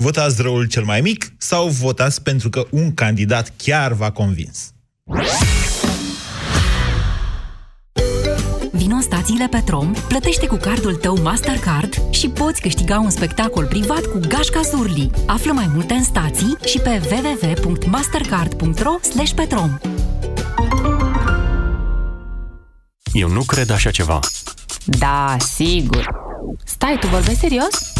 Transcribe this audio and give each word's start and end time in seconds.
Votați 0.00 0.42
răul 0.42 0.66
cel 0.66 0.84
mai 0.84 1.00
mic 1.00 1.32
sau 1.38 1.68
votați 1.68 2.22
pentru 2.22 2.50
că 2.50 2.66
un 2.70 2.94
candidat 2.94 3.52
chiar 3.56 3.92
v-a 3.92 4.10
convins? 4.10 4.72
Vino 8.72 8.94
în 8.94 9.02
stațiile 9.02 9.46
Petrom, 9.50 9.94
plătește 10.08 10.46
cu 10.46 10.56
cardul 10.56 10.94
tău 10.94 11.22
Mastercard 11.22 12.02
și 12.10 12.28
poți 12.28 12.60
câștiga 12.60 12.98
un 12.98 13.10
spectacol 13.10 13.66
privat 13.66 14.00
cu 14.00 14.20
Gașca 14.28 14.60
Zurli. 14.60 15.10
Află 15.26 15.52
mai 15.52 15.70
multe 15.74 15.94
în 15.94 16.04
stații 16.04 16.56
și 16.64 16.78
pe 16.78 17.00
www.mastercard.ro 17.10 18.94
petrom. 19.34 19.78
Eu 23.12 23.28
nu 23.28 23.42
cred 23.42 23.70
așa 23.70 23.90
ceva. 23.90 24.18
Da, 24.84 25.36
sigur. 25.54 26.10
Stai, 26.64 26.96
tu 27.00 27.06
vorbești 27.06 27.40
serios? 27.40 27.92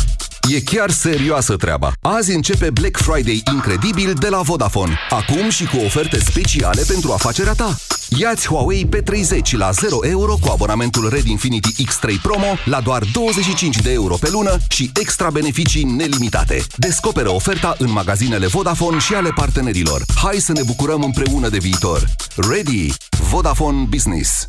E 0.48 0.60
chiar 0.60 0.90
serioasă 0.90 1.56
treaba. 1.56 1.92
Azi 2.00 2.34
începe 2.34 2.70
Black 2.70 2.96
Friday 2.96 3.42
incredibil 3.52 4.14
de 4.14 4.28
la 4.28 4.40
Vodafone. 4.40 4.98
Acum 5.10 5.50
și 5.50 5.64
cu 5.64 5.76
oferte 5.84 6.18
speciale 6.18 6.82
pentru 6.86 7.12
afacerea 7.12 7.52
ta. 7.52 7.76
Iați 8.08 8.46
Huawei 8.46 8.88
P30 8.96 9.50
la 9.50 9.70
0 9.70 10.06
euro 10.06 10.36
cu 10.40 10.48
abonamentul 10.50 11.08
Red 11.08 11.26
Infinity 11.26 11.84
X3 11.84 12.20
Promo 12.22 12.46
la 12.64 12.80
doar 12.80 13.02
25 13.12 13.76
de 13.76 13.92
euro 13.92 14.14
pe 14.14 14.28
lună 14.30 14.56
și 14.68 14.90
extra 15.00 15.30
beneficii 15.30 15.84
nelimitate. 15.84 16.62
Descoperă 16.76 17.30
oferta 17.30 17.74
în 17.78 17.90
magazinele 17.90 18.46
Vodafone 18.46 18.98
și 18.98 19.14
ale 19.14 19.30
partenerilor. 19.34 20.04
Hai 20.22 20.36
să 20.36 20.52
ne 20.52 20.62
bucurăm 20.62 21.02
împreună 21.02 21.48
de 21.48 21.58
viitor. 21.58 22.04
Ready! 22.36 22.92
Vodafone 23.30 23.86
Business. 23.88 24.48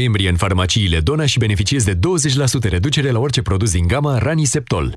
noiembrie 0.00 0.28
în 0.28 0.36
farmaciile 0.36 1.00
Dona 1.00 1.26
și 1.26 1.38
beneficiezi 1.38 1.84
de 1.84 1.94
20% 1.94 1.98
reducere 2.68 3.10
la 3.10 3.18
orice 3.18 3.42
produs 3.42 3.70
din 3.70 3.86
gama 3.86 4.18
Raniseptol. 4.18 4.92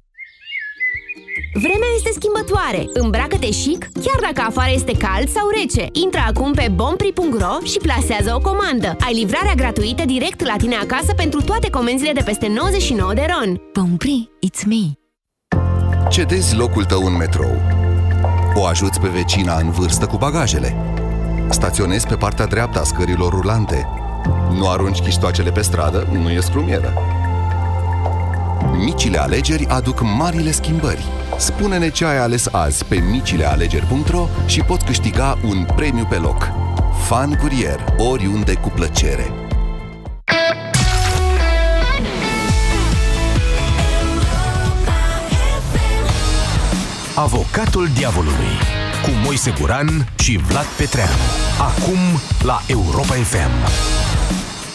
Vremea 1.53 1.91
este 1.95 2.11
schimbătoare. 2.13 2.85
Îmbracă-te 2.93 3.49
chic, 3.49 3.89
chiar 3.93 4.19
dacă 4.21 4.41
afară 4.47 4.71
este 4.73 4.91
cald 4.91 5.29
sau 5.29 5.47
rece. 5.59 5.87
Intră 5.91 6.21
acum 6.27 6.53
pe 6.53 6.67
bompri.ro 6.73 7.65
și 7.65 7.77
plasează 7.81 8.31
o 8.35 8.39
comandă. 8.39 8.95
Ai 9.05 9.13
livrarea 9.13 9.53
gratuită 9.53 10.03
direct 10.05 10.41
la 10.45 10.55
tine 10.57 10.75
acasă 10.75 11.13
pentru 11.13 11.41
toate 11.41 11.69
comenzile 11.69 12.11
de 12.11 12.21
peste 12.25 12.47
99 12.47 13.13
de 13.13 13.25
ron. 13.33 13.61
Bompri, 13.73 14.29
it's 14.47 14.63
me. 14.65 14.83
Cedezi 16.09 16.55
locul 16.55 16.83
tău 16.85 17.05
în 17.05 17.15
metrou. 17.17 17.61
O 18.53 18.65
ajuți 18.65 18.99
pe 18.99 19.07
vecina 19.07 19.55
în 19.57 19.71
vârstă 19.71 20.05
cu 20.05 20.17
bagajele. 20.17 20.75
Staționezi 21.49 22.07
pe 22.07 22.15
partea 22.15 22.45
dreaptă 22.45 22.79
a 22.79 22.83
scărilor 22.83 23.33
rulante. 23.33 24.02
Nu 24.57 24.69
arunci 24.69 25.01
chiștoacele 25.01 25.51
pe 25.51 25.61
stradă, 25.61 26.07
nu 26.11 26.29
e 26.29 26.39
scrumieră. 26.39 26.93
Micile 28.77 29.17
alegeri 29.17 29.65
aduc 29.67 30.01
marile 30.01 30.51
schimbări. 30.51 31.05
Spune-ne 31.37 31.89
ce 31.89 32.05
ai 32.05 32.17
ales 32.17 32.47
azi 32.51 32.85
pe 32.85 32.95
micilealegeri.ro 32.95 34.27
și 34.45 34.61
poți 34.61 34.85
câștiga 34.85 35.37
un 35.45 35.67
premiu 35.75 36.05
pe 36.09 36.15
loc. 36.15 36.51
Fan 37.07 37.35
Curier, 37.35 37.85
oriunde 37.97 38.53
cu 38.53 38.69
plăcere. 38.69 39.31
Avocatul 47.15 47.87
diavolului 47.97 48.53
cu 49.03 49.09
Moise 49.23 49.53
Guran 49.59 50.07
și 50.19 50.37
Vlad 50.37 50.65
Petreanu. 50.77 51.11
Acum 51.59 51.97
la 52.41 52.61
Europa 52.67 53.13
FM. 53.13 54.02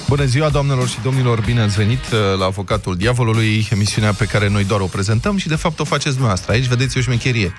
Bună 0.09 0.25
ziua, 0.25 0.49
doamnelor 0.49 0.89
și 0.89 0.97
domnilor, 1.03 1.41
bine 1.41 1.61
ați 1.61 1.77
venit 1.77 1.99
uh, 2.13 2.39
la 2.39 2.45
Avocatul 2.45 2.97
Diavolului, 2.97 3.69
emisiunea 3.73 4.13
pe 4.13 4.25
care 4.25 4.49
noi 4.49 4.65
doar 4.65 4.81
o 4.81 4.87
prezentăm 4.87 5.37
și 5.37 5.49
de 5.49 5.55
fapt 5.55 5.81
o 5.81 5.85
faceți 5.85 6.09
dumneavoastră. 6.11 6.53
Aici 6.53 6.65
vedeți 6.65 6.99
o 6.99 7.01
șmecherie. 7.01 7.53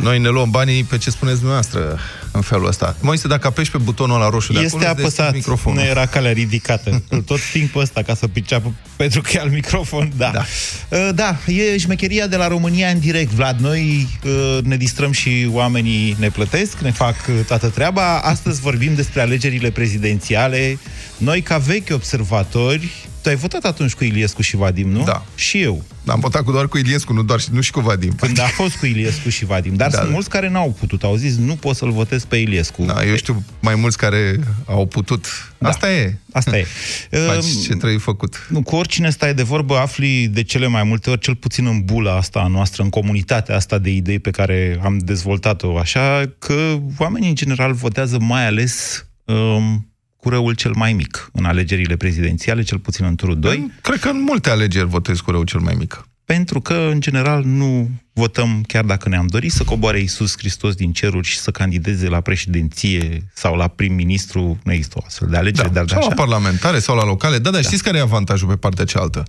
Noi 0.00 0.18
ne 0.18 0.28
luăm 0.28 0.50
banii 0.50 0.84
pe 0.84 0.98
ce 0.98 1.10
spuneți 1.10 1.36
dumneavoastră 1.36 1.98
în 2.30 2.40
felul 2.40 2.66
ăsta. 2.66 2.96
Moise, 3.00 3.28
dacă 3.28 3.46
apeși 3.46 3.70
pe 3.70 3.78
butonul 3.78 4.18
la 4.18 4.28
roșu 4.28 4.52
de 4.52 4.60
Este 4.60 4.76
acolo, 4.76 4.90
îți 4.90 5.00
apăsat, 5.00 5.32
microfonul. 5.34 5.78
nu 5.82 5.84
era 5.88 6.06
calea 6.06 6.32
ridicată. 6.32 7.02
Tot 7.26 7.40
timpul 7.52 7.80
ăsta 7.80 8.02
ca 8.02 8.14
să 8.14 8.26
priceapă 8.26 8.74
pentru 8.96 9.20
că 9.20 9.30
e 9.34 9.40
al 9.40 9.50
microfon, 9.50 10.12
da. 10.16 10.30
Da. 10.34 10.44
Uh, 10.88 11.08
Da, 11.14 11.36
e 11.46 11.78
șmecheria 11.78 12.26
de 12.26 12.36
la 12.36 12.48
România 12.48 12.88
în 12.88 12.98
direct, 12.98 13.30
Vlad. 13.30 13.60
Noi 13.60 14.08
uh, 14.24 14.58
ne 14.62 14.76
distrăm 14.76 15.12
și 15.12 15.48
oamenii 15.50 16.16
ne 16.18 16.28
plătesc, 16.28 16.78
ne 16.78 16.90
fac 16.90 17.16
uh, 17.28 17.34
toată 17.46 17.68
treaba. 17.68 18.18
Astăzi 18.18 18.60
vorbim 18.60 18.94
despre 18.94 19.20
alegerile 19.20 19.70
prezidențiale. 19.70 20.78
Noi, 21.20 21.40
ca 21.42 21.58
vechi 21.58 21.90
observatori, 21.92 22.88
tu 23.22 23.28
ai 23.28 23.36
votat 23.36 23.64
atunci 23.64 23.92
cu 23.94 24.04
Iliescu 24.04 24.42
și 24.42 24.56
Vadim, 24.56 24.88
nu? 24.90 25.04
Da. 25.04 25.24
Și 25.34 25.60
eu. 25.62 25.84
Am 26.06 26.20
votat 26.20 26.42
cu 26.44 26.52
doar 26.52 26.68
cu 26.68 26.78
Iliescu, 26.78 27.12
nu, 27.12 27.22
doar, 27.22 27.40
și- 27.40 27.48
nu 27.52 27.60
și 27.60 27.70
cu 27.70 27.80
Vadim. 27.80 28.12
Când 28.12 28.38
a 28.40 28.44
fost 28.46 28.76
cu 28.76 28.86
Iliescu 28.86 29.28
și 29.28 29.44
Vadim. 29.44 29.74
Dar 29.74 29.88
Da, 29.90 29.94
sunt 29.96 30.06
da. 30.08 30.12
mulți 30.12 30.28
care 30.28 30.48
n-au 30.48 30.76
putut. 30.78 31.02
Au 31.02 31.16
zis, 31.16 31.36
nu 31.36 31.54
pot 31.56 31.76
să-l 31.76 31.90
votez 31.90 32.24
pe 32.24 32.36
Iliescu. 32.36 32.84
Da, 32.84 33.04
eu 33.04 33.16
știu 33.16 33.44
mai 33.60 33.74
mulți 33.74 33.96
care 33.96 34.40
au 34.66 34.86
putut. 34.86 35.26
Asta 35.58 35.92
e. 35.92 36.16
Asta 36.32 36.58
e. 36.58 36.66
Faci 37.26 37.36
Um, 37.44 37.62
ce 37.62 37.74
trebuie 37.74 37.98
făcut. 37.98 38.46
Nu, 38.48 38.62
cu 38.62 38.76
oricine 38.76 39.10
stai 39.10 39.34
de 39.34 39.42
vorbă, 39.42 39.76
afli 39.76 40.28
de 40.28 40.42
cele 40.42 40.66
mai 40.66 40.82
multe 40.82 41.10
ori, 41.10 41.20
cel 41.20 41.34
puțin 41.34 41.66
în 41.66 41.80
bula 41.84 42.16
asta 42.16 42.38
a 42.40 42.46
noastră, 42.46 42.82
în 42.82 42.88
comunitatea 42.88 43.56
asta 43.56 43.78
de 43.78 43.90
idei 43.90 44.18
pe 44.18 44.30
care 44.30 44.80
am 44.84 44.98
dezvoltat-o 44.98 45.78
așa, 45.78 46.32
că 46.38 46.78
oamenii 46.98 47.28
în 47.28 47.34
general 47.34 47.72
votează 47.72 48.18
mai 48.20 48.46
ales 48.46 49.06
um, 49.24 49.84
cu 50.20 50.28
răul 50.28 50.54
cel 50.54 50.72
mai 50.74 50.92
mic 50.92 51.30
în 51.32 51.44
alegerile 51.44 51.96
prezidențiale, 51.96 52.62
cel 52.62 52.78
puțin 52.78 53.04
în 53.04 53.14
turul 53.14 53.38
2, 53.38 53.70
Cred 53.82 53.98
că 54.00 54.08
în 54.08 54.20
multe 54.22 54.50
alegeri 54.50 54.86
votez 54.86 55.18
cu 55.20 55.30
rău 55.30 55.42
cel 55.44 55.60
mai 55.60 55.74
mic. 55.78 56.04
pentru 56.24 56.60
că, 56.60 56.88
în 56.92 57.00
general, 57.00 57.44
nu 57.44 57.90
votăm, 58.12 58.64
chiar 58.66 58.84
dacă 58.84 59.08
ne-am 59.08 59.26
dorit, 59.26 59.52
să 59.52 59.64
coboare 59.64 59.98
Iisus 60.00 60.34
Hristos 60.38 60.74
din 60.74 60.92
ceruri 60.92 61.26
și 61.26 61.38
să 61.38 61.50
candideze 61.50 62.08
la 62.08 62.20
președinție 62.20 63.26
sau 63.34 63.54
la 63.56 63.68
prim-ministru, 63.68 64.58
nu 64.64 64.72
există 64.72 64.94
o 64.98 65.02
astfel 65.06 65.28
de 65.28 65.36
alegere, 65.36 65.68
Da, 65.68 65.74
dar 65.74 65.88
sau 65.88 65.98
la 66.00 66.06
așa. 66.06 66.14
parlamentare 66.14 66.78
sau 66.78 66.96
la 66.96 67.04
locale. 67.04 67.38
Da, 67.38 67.50
dar 67.50 67.62
știți 67.62 67.82
care 67.82 67.98
e 67.98 68.00
avantajul 68.00 68.48
pe 68.48 68.56
partea 68.56 68.84
cealaltă? 68.84 69.22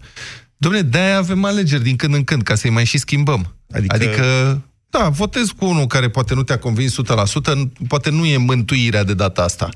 Dom'le, 0.65 0.85
de-aia 0.85 1.17
avem 1.17 1.43
alegeri 1.45 1.83
din 1.83 1.95
când 1.95 2.13
în 2.13 2.23
când, 2.23 2.41
ca 2.43 2.55
să-i 2.55 2.69
mai 2.69 2.85
și 2.85 2.97
schimbăm. 2.97 3.55
Adică- 3.71 3.95
adică 3.95 4.61
da, 4.91 5.09
votez 5.09 5.49
cu 5.57 5.65
unul 5.65 5.87
care 5.87 6.09
poate 6.09 6.33
nu 6.33 6.43
te-a 6.43 6.57
convins 6.59 6.95
100%, 6.95 6.97
poate 7.87 8.09
nu 8.09 8.25
e 8.25 8.37
mântuirea 8.37 9.03
de 9.03 9.13
data 9.13 9.41
asta. 9.43 9.69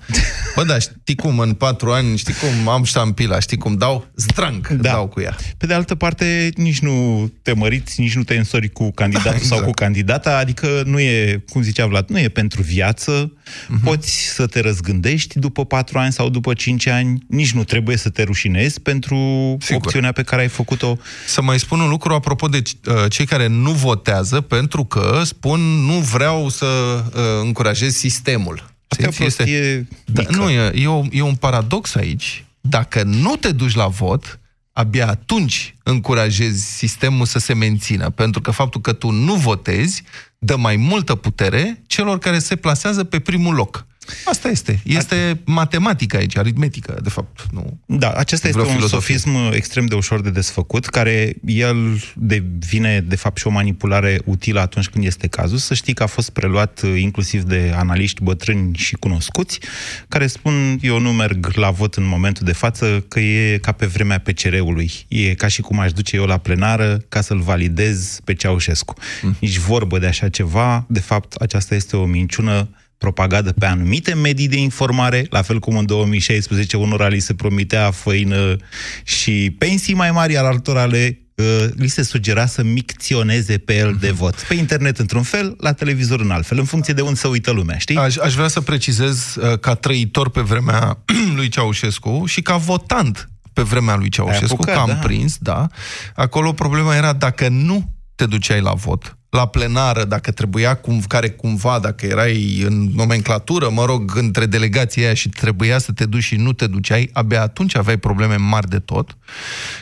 Bă, 0.56 0.64
da, 0.64 0.80
știi 0.80 1.16
cum 1.16 1.40
în 1.40 1.54
patru 1.54 1.92
ani, 1.92 2.18
știi 2.18 2.34
cum 2.34 2.68
am 2.68 2.84
ștampila, 2.84 3.40
știi 3.40 3.58
cum 3.58 3.76
dau? 3.78 4.08
Zdrang, 4.16 4.68
da. 4.68 4.92
dau 4.92 5.08
cu 5.08 5.22
ea. 5.22 5.36
Pe 5.58 5.66
de 5.66 5.74
altă 5.74 5.96
parte, 5.96 6.50
nici 6.56 6.80
nu 6.80 7.28
te 7.42 7.54
măriți, 7.54 8.00
nici 8.02 8.16
nu 8.16 8.24
te 8.24 8.36
însori 8.36 8.70
cu 8.70 8.92
candidatul 8.92 9.32
Da, 9.32 9.38
sau 9.38 9.58
exact. 9.58 9.66
cu 9.66 9.72
candidata, 9.72 10.38
adică 10.38 10.84
nu 10.86 11.00
e, 11.00 11.44
cum 11.50 11.62
zicea 11.62 11.86
Vlad, 11.86 12.10
nu 12.10 12.20
e 12.20 12.28
pentru 12.30 12.62
viață, 12.62 13.32
Mhm. 13.68 13.84
poți 13.84 14.12
să 14.34 14.46
te 14.46 14.60
răzgândești 14.60 15.40
după 15.40 15.66
patru 15.66 15.98
ani 16.00 16.14
sau 16.14 16.30
după 16.30 16.54
cinci 16.54 16.88
ani, 16.88 17.20
nici 17.28 17.52
nu 17.54 17.64
trebuie 17.64 17.98
să 17.98 18.10
te 18.10 18.24
rușinezi 18.24 18.82
pentru 18.82 19.16
Sigur. 19.60 19.82
opțiunea 19.86 20.12
pe 20.12 20.24
care 20.24 20.42
ai 20.42 20.48
făcut-o. 20.48 20.98
Să 21.28 21.42
mai 21.42 21.60
spun 21.60 21.80
un 21.80 21.90
lucru 21.90 22.14
apropo 22.14 22.48
de 22.48 22.62
uh, 22.88 22.94
cei 23.10 23.26
care 23.26 23.48
nu 23.48 23.72
votează 23.72 24.42
pentru 24.42 24.84
că 24.86 25.05
spun 25.24 25.60
nu 25.60 25.94
vreau 25.94 26.50
să 26.50 26.66
uh, 26.66 27.22
încurajez 27.42 27.96
sistemul. 27.96 28.74
Asta 28.88 29.04
e 29.04 29.08
o 29.08 29.12
Simți? 29.12 29.36
prostie 29.36 29.88
Da, 30.06 30.22
mică. 30.22 30.36
nu, 30.36 30.50
e, 30.50 30.72
e, 30.76 30.88
o, 30.88 31.04
e 31.12 31.22
un 31.22 31.36
paradox 31.36 31.96
aici. 31.96 32.46
Dacă 32.62 33.04
nu 33.04 33.36
te 33.36 33.52
duci 33.52 33.76
la 33.76 33.88
vot, 33.88 34.40
abia 34.72 35.08
atunci 35.08 35.76
încurajezi 35.84 36.76
sistemul 36.78 37.26
să 37.26 37.40
se 37.40 37.54
mențină. 37.54 38.10
Pentru 38.10 38.42
că 38.42 38.52
faptul 38.52 38.82
că 38.82 38.94
tu 38.94 39.10
nu 39.10 39.34
votezi 39.36 40.04
dă 40.38 40.56
mai 40.56 40.76
multă 40.76 41.16
putere 41.16 41.84
celor 41.88 42.20
care 42.20 42.40
se 42.40 42.56
plasează 42.56 43.04
pe 43.04 43.20
primul 43.20 43.54
loc. 43.54 43.86
Asta 44.26 44.48
este. 44.48 44.80
Este 44.84 45.42
matematică 45.46 46.18
aici, 46.18 46.38
aritmetică, 46.38 47.00
de 47.04 47.10
fapt. 47.10 47.46
Nu 47.52 47.80
Da, 47.86 48.12
acesta 48.12 48.48
este 48.48 48.60
Vreo 48.60 48.72
un 48.72 48.76
filozofie. 48.78 49.18
sofism 49.18 49.54
extrem 49.54 49.86
de 49.86 49.96
ușor 49.96 50.22
de 50.22 50.30
desfăcut, 50.30 50.86
care 50.86 51.34
el 51.46 52.04
devine, 52.16 53.00
de 53.08 53.16
fapt, 53.16 53.38
și 53.38 53.48
o 53.48 53.50
manipulare 53.50 54.22
utilă 54.26 54.60
atunci 54.60 54.88
când 54.88 55.06
este 55.06 55.28
cazul. 55.28 55.58
Să 55.58 55.74
știi 55.74 55.94
că 55.94 56.04
a 56.04 56.08
fost 56.08 56.30
preluat 56.30 56.82
uh, 56.84 57.00
inclusiv 57.02 57.44
de 57.44 57.74
analiști 57.76 58.24
bătrâni 58.24 58.76
și 58.76 58.96
cunoscuți, 58.96 59.60
care 60.08 60.28
spun, 60.28 60.78
eu 60.82 61.00
nu 61.00 61.12
merg 61.14 61.52
la 61.56 61.72
vot 61.72 61.94
în 61.96 62.06
momentul 62.06 62.46
de 62.46 62.54
față, 62.54 63.06
că 63.08 63.20
e 63.20 63.58
ca 63.58 63.72
pe 63.72 63.86
vremea 63.86 64.20
PCR-ului. 64.20 64.92
E 65.08 65.34
ca 65.34 65.48
și 65.48 65.62
cum 65.62 65.80
aș 65.80 65.92
duce 65.92 66.16
eu 66.16 66.26
la 66.26 66.38
plenară 66.38 67.04
ca 67.10 67.22
să-l 67.22 67.40
validez 67.40 68.20
pe 68.24 68.34
Ceaușescu. 68.34 68.94
Mm. 69.22 69.36
Nici 69.40 69.58
vorbă 69.58 70.00
de 70.00 70.06
așa 70.06 70.30
ceva. 70.30 70.86
De 70.90 71.00
fapt, 71.00 71.34
aceasta 71.34 71.76
este 71.76 71.96
o 71.96 72.06
minciună 72.06 72.70
propagată 72.98 73.52
pe 73.52 73.66
anumite 73.66 74.14
medii 74.14 74.48
de 74.48 74.58
informare, 74.58 75.26
la 75.30 75.42
fel 75.42 75.60
cum 75.60 75.78
în 75.78 75.86
2016 75.86 76.78
unora 76.78 77.08
li 77.08 77.20
se 77.20 77.34
promitea 77.34 77.92
făină 77.92 78.56
și 79.04 79.56
pensii 79.58 79.94
mai 79.94 80.12
mari, 80.12 80.34
iar 80.34 80.46
altora 80.46 80.86
le 80.86 81.20
uh, 81.36 81.66
li 81.76 81.88
se 81.88 82.04
sugera 82.04 82.46
să 82.46 82.64
micționeze 82.64 83.58
pe 83.58 83.76
el 83.76 83.98
de 84.00 84.12
vot. 84.12 84.36
Pe 84.48 84.54
internet 84.54 84.98
într-un 84.98 85.24
fel, 85.24 85.56
la 85.60 85.74
televizor 85.74 86.20
în 86.20 86.32
alt 86.32 86.46
fel, 86.46 86.58
în 86.58 86.66
funcție 86.66 86.94
de 86.94 87.02
unde 87.02 87.20
se 87.20 87.28
uită 87.28 87.52
lumea, 87.52 87.78
știi? 87.78 87.96
Aș, 87.98 88.18
aș 88.18 88.34
vrea 88.34 88.48
să 88.48 88.62
precizez 88.62 89.36
uh, 89.36 89.60
ca 89.60 89.74
trăitor 89.74 90.30
pe 90.30 90.42
vremea 90.42 91.04
lui 91.36 91.48
Ceaușescu 91.48 92.24
și 92.26 92.42
ca 92.42 92.56
votant 92.58 93.30
pe 93.54 93.62
vremea 93.62 93.96
lui 93.96 94.10
Ceaușescu, 94.10 94.54
apucat, 94.54 94.74
că 94.74 94.80
am 94.80 94.88
da. 94.88 94.94
prins, 94.94 95.38
da. 95.38 95.68
Acolo 96.16 96.54
problema 96.54 96.96
era 96.96 97.14
dacă 97.14 97.48
nu 97.48 97.94
te 98.16 98.26
duceai 98.26 98.62
la 98.62 98.74
vot, 98.74 99.18
la 99.36 99.46
plenară, 99.48 100.04
dacă 100.04 100.32
trebuia 100.32 100.76
cum, 100.76 101.02
care 101.08 101.30
cumva, 101.30 101.80
dacă 101.80 102.06
erai 102.06 102.62
în 102.62 102.90
nomenclatură, 102.96 103.70
mă 103.70 103.86
rog, 103.86 104.12
între 104.16 104.46
delegația 104.46 105.04
aia 105.04 105.14
și 105.14 105.30
trebuia 105.30 105.78
să 105.78 105.92
te 105.92 106.06
duci 106.06 106.24
și 106.24 106.36
nu 106.36 106.54
te 106.54 106.68
duceai, 106.68 107.10
abia 107.14 107.42
atunci 107.42 107.76
aveai 107.76 107.98
probleme 107.98 108.36
mari 108.36 108.70
de 108.70 108.80
tot. 108.80 109.18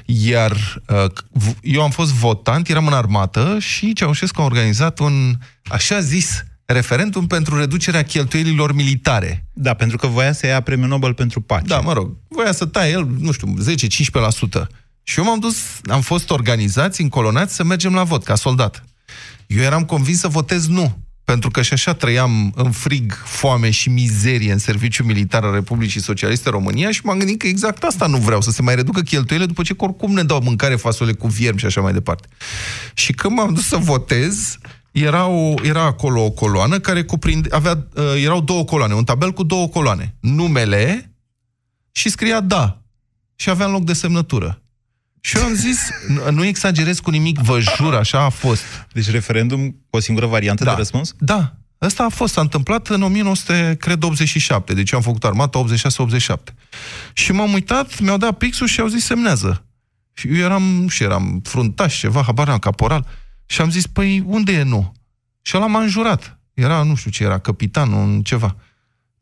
Iar 0.06 0.52
uh, 0.52 1.06
v- 1.32 1.58
eu 1.62 1.82
am 1.82 1.90
fost 1.90 2.12
votant, 2.12 2.70
eram 2.70 2.88
în 2.88 2.94
armată 2.94 3.56
și 3.60 3.94
Ceaușescu 3.94 4.42
a 4.42 4.46
organizat 4.46 5.00
un, 5.00 5.34
așa 5.64 6.00
zis, 6.00 6.44
referendum 6.66 7.28
pentru 7.28 7.58
reducerea 7.58 8.04
cheltuielilor 8.04 8.74
militare. 8.74 9.46
Da, 9.54 9.74
pentru 9.74 9.98
că 9.98 10.08
voia 10.08 10.32
să 10.32 10.48
ia 10.48 10.62
premiul 10.62 10.88
Nobel 10.90 11.14
pentru 11.14 11.42
pace. 11.42 11.66
Da, 11.68 11.80
mă 11.80 11.94
rog, 11.94 12.18
voia 12.28 12.52
să 12.52 12.66
taie 12.66 12.92
el, 12.92 13.08
nu 13.20 13.32
știu, 13.32 13.54
10-15%. 14.64 14.68
Și 15.04 15.20
eu 15.20 15.26
m-am 15.26 15.40
dus, 15.40 15.58
am 15.86 16.02
fost 16.02 16.30
organizați, 16.30 17.02
încolonați 17.02 17.56
să 17.56 17.64
mergem 17.64 17.94
la 17.94 18.04
vot, 18.04 18.24
ca 18.24 18.36
soldat. 18.36 18.84
Eu 19.48 19.62
eram 19.62 19.86
convins 19.86 20.20
să 20.20 20.28
votez 20.28 20.68
nu, 20.68 20.98
pentru 21.24 21.50
că 21.50 21.62
și 21.62 21.74
așa 21.74 21.94
trăiam 21.94 22.54
în 22.56 22.72
frig, 22.72 23.14
foame 23.26 23.70
și 23.70 23.90
mizerie 23.90 24.52
în 24.52 24.58
serviciu 24.58 25.04
militar 25.04 25.44
al 25.44 25.54
Republicii 25.54 26.02
Socialiste 26.02 26.50
România 26.50 26.92
și 26.92 27.02
m-am 27.04 27.18
gândit 27.18 27.40
că 27.40 27.48
exact 27.48 27.84
asta 27.84 28.08
nu 28.08 28.18
vreau, 28.18 28.42
să 28.42 28.52
se 28.52 28.62
mai 28.62 28.76
reducă 28.76 29.02
cheltuielile 29.02 29.50
după 29.50 29.64
ce 29.64 29.74
oricum 29.78 30.14
ne 30.14 30.24
dau 30.24 30.42
mâncare 30.42 30.76
fasole 30.76 31.14
cu 31.14 31.28
viermi 31.28 31.60
și 31.60 31.66
așa 31.66 31.82
mai 31.82 31.94
departe. 31.94 32.28
Și 32.94 33.14
când 33.14 33.36
m-am 33.36 33.54
dus 33.54 33.68
să 33.68 33.78
votez, 33.78 34.58
era, 34.92 35.26
o, 35.28 35.54
era 35.64 35.84
acolo 35.84 36.24
o 36.24 36.32
coloană 36.32 36.80
care 36.80 37.04
cuprinde, 37.04 37.50
avea, 37.52 37.88
uh, 37.96 38.04
erau 38.24 38.42
două 38.42 38.64
coloane, 38.64 38.94
un 38.94 39.04
tabel 39.04 39.32
cu 39.32 39.44
două 39.44 39.68
coloane. 39.68 40.16
Numele 40.20 41.14
și 41.92 42.10
scria 42.10 42.40
da. 42.40 42.82
Și 43.36 43.50
avea 43.50 43.66
în 43.66 43.72
loc 43.72 43.84
de 43.84 43.94
semnătură. 43.94 44.63
Și 45.26 45.38
eu 45.38 45.44
am 45.44 45.54
zis, 45.54 45.80
nu- 46.08 46.32
nu 46.32 46.46
exagerez 46.46 47.00
cu 47.00 47.10
nimic, 47.10 47.40
vă 47.40 47.60
jur, 47.60 47.96
așa 47.96 48.20
a 48.24 48.30
fost. 48.30 48.64
Deci 48.94 49.10
referendum 49.10 49.70
cu 49.90 49.98
o 49.98 50.00
singură 50.00 50.26
variantă 50.26 50.64
Da. 50.64 50.70
de 50.72 50.78
răspuns? 50.78 51.14
Da, 51.20 51.54
Asta 51.78 52.04
a 52.04 52.10
fost, 52.10 52.34
s-a 52.34 52.42
întâmplat 52.42 52.88
în 52.88 53.02
1987, 53.02 54.74
deci 54.74 54.92
eu 54.92 54.98
am 54.98 55.04
făcut 55.04 55.24
armata 55.24 55.60
86-87. 55.60 56.54
Și 57.14 57.32
m-am 57.32 57.54
uitat, 57.54 58.00
mi-au 58.00 58.18
dat 58.18 58.38
pixul 58.38 58.68
și 58.68 58.80
au 58.80 58.88
zis 58.88 59.06
semnează. 59.06 59.66
Și 60.14 60.28
eu 60.28 60.36
eram, 60.36 60.64
nu 60.64 60.88
știu, 60.88 61.06
eram 61.06 61.42
fruntaș, 61.44 62.00
ceva, 62.00 62.22
habar 62.22 62.48
n-am, 62.48 62.60
caporal. 62.60 63.06
Și 63.46 63.62
am 63.62 63.70
zis, 63.70 63.88
păi, 63.88 64.24
unde 64.26 64.52
e 64.52 64.64
nu? 64.64 64.94
Și 65.42 65.58
ăla 65.58 65.66
m-a 65.68 65.82
înjurat. 65.82 66.40
Era, 66.54 66.84
nu 66.84 66.96
știu 66.96 67.12
ce 67.12 67.24
era, 67.24 67.40
capitanul, 67.40 68.04
în 68.04 68.22
ceva. 68.22 68.56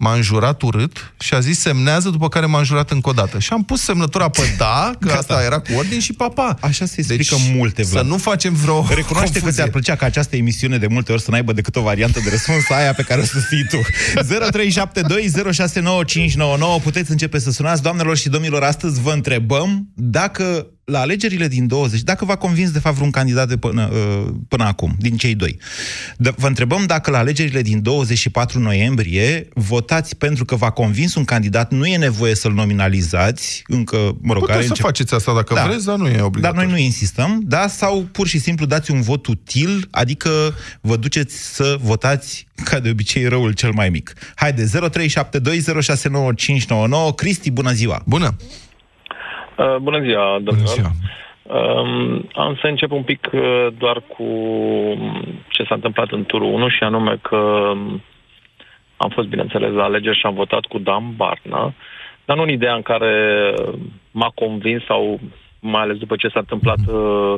M-a 0.04 0.14
înjurat 0.14 0.62
urât 0.62 1.14
și 1.20 1.34
a 1.34 1.40
zis 1.40 1.60
semnează, 1.60 2.10
după 2.10 2.28
care 2.30 2.46
m-a 2.46 2.58
înjurat 2.58 2.92
încă 2.92 3.10
o 3.10 3.12
dată. 3.12 3.40
Și 3.40 3.50
am 3.54 3.64
pus 3.64 3.82
semnătura 3.82 4.30
pe 4.30 4.42
da, 4.58 4.92
că 5.00 5.08
Gata. 5.08 5.18
asta 5.20 5.44
era 5.44 5.60
cu 5.60 5.70
ordin 5.78 6.00
și 6.00 6.14
papa. 6.14 6.58
Așa 6.62 6.86
se 6.86 6.94
explică 6.98 7.36
multe, 7.54 7.84
Să 7.84 7.90
Vlad. 7.92 8.06
nu 8.06 8.18
facem 8.18 8.54
vreo 8.54 8.86
Recunoaște 8.90 9.10
că 9.12 9.22
confuzie. 9.40 9.52
ți-ar 9.52 9.70
plăcea 9.70 9.96
ca 9.96 10.06
această 10.06 10.36
emisiune 10.36 10.78
de 10.78 10.88
multe 10.88 11.12
ori 11.12 11.22
să 11.22 11.32
n-aibă 11.32 11.54
decât 11.54 11.76
o 11.76 11.82
variantă 11.82 12.20
de 12.24 12.30
răspuns 12.30 12.70
aia 12.70 12.94
pe 12.94 13.02
care 13.04 13.22
o 13.22 13.24
susții 13.24 13.66
tu. 13.70 13.78
0372069599 15.42 16.82
Puteți 16.84 17.12
începe 17.12 17.40
să 17.40 17.52
sunați. 17.52 17.82
Doamnelor 17.82 18.18
și 18.18 18.30
domnilor, 18.30 18.64
astăzi 18.64 19.02
vă 19.02 19.12
întrebăm 19.12 19.88
dacă 19.96 20.66
la 20.84 21.00
alegerile 21.00 21.48
din 21.48 21.68
20, 21.68 22.02
dacă 22.02 22.26
v-a 22.26 22.36
convins 22.36 22.72
de 22.72 22.80
fapt 22.80 22.96
vreun 22.96 23.12
candidat 23.12 23.48
de 23.48 23.58
până, 23.58 23.90
uh, 23.94 24.28
până 24.48 24.64
acum, 24.64 24.96
din 25.00 25.18
cei 25.18 25.36
doi. 25.36 25.58
D- 26.14 26.36
vă 26.36 26.48
întrebăm 26.48 26.86
dacă 26.86 27.12
la 27.12 27.18
alegerile 27.18 27.62
din 27.62 27.82
24 27.82 28.60
noiembrie 28.60 29.48
votați 29.54 30.16
pentru 30.16 30.46
că 30.46 30.56
v-a 30.56 30.70
convins 30.70 31.16
un 31.16 31.24
candidat, 31.26 31.72
nu 31.72 31.86
e 31.86 31.98
nevoie 31.98 32.36
să-l 32.36 32.54
nominalizați, 32.54 33.64
încă, 33.68 33.96
mă 34.22 34.34
rog, 34.34 34.42
Puteți 34.42 34.52
are 34.52 34.62
să 34.62 34.68
încep- 34.68 34.86
faceți 34.86 35.14
asta 35.14 35.34
dacă 35.34 35.54
Da. 35.54 35.66
vreți, 35.68 35.86
dar 35.86 35.98
nu 35.98 36.08
e 36.08 36.12
dar 36.16 36.22
obligatoriu. 36.24 36.70
noi 36.70 36.72
nu 36.72 36.78
insistăm, 36.86 37.42
da? 37.44 37.68
Sau 37.68 38.08
pur 38.12 38.28
și 38.28 38.40
simplu 38.40 38.66
dați 38.66 38.92
un 38.92 39.02
vot 39.02 39.28
util, 39.28 39.88
adică 39.92 40.30
vă 40.82 40.96
duceți 40.96 41.54
să 41.54 41.78
votați, 41.82 42.48
ca 42.64 42.80
de 42.80 42.90
obicei, 42.90 43.28
răul 43.28 43.52
cel 43.52 43.72
mai 43.72 43.90
mic. 43.90 44.14
Haide, 44.36 44.66
0372069599. 44.66 47.16
Cristi, 47.16 47.52
bună 47.52 47.72
ziua! 47.72 48.02
Bună! 48.06 48.36
Uh, 49.58 49.76
bună 49.82 50.00
ziua, 50.02 50.40
domnilor. 50.44 50.56
Bună 50.56 50.66
ziua! 50.66 50.90
Um, 51.44 52.28
am 52.34 52.58
să 52.62 52.68
încep 52.68 52.92
un 52.92 53.04
pic 53.04 53.30
uh, 53.34 53.68
doar 53.78 54.02
cu 54.08 54.24
ce 55.50 55.64
s-a 55.64 55.76
întâmplat 55.76 56.12
în 56.12 56.26
turul 56.26 56.54
1 56.54 56.70
și 56.70 56.84
anume 56.84 57.18
că 57.22 57.36
um, 57.36 58.02
am 58.98 59.10
fost, 59.10 59.28
bineînțeles, 59.28 59.72
la 59.72 59.84
alegeri 59.84 60.18
și 60.18 60.26
am 60.26 60.34
votat 60.34 60.66
cu 60.66 60.78
Dan 60.78 61.16
Barna, 61.16 61.74
dar 62.26 62.36
nu 62.36 62.42
în 62.42 62.50
ideea 62.50 62.74
în 62.76 62.82
care 62.82 63.54
m-a 64.12 64.32
convins 64.36 64.84
sau 64.86 65.20
mai 65.60 65.82
ales 65.82 65.98
după 65.98 66.16
ce 66.16 66.28
s-a 66.28 66.40
întâmplat 66.40 66.78
uh, 66.88 67.36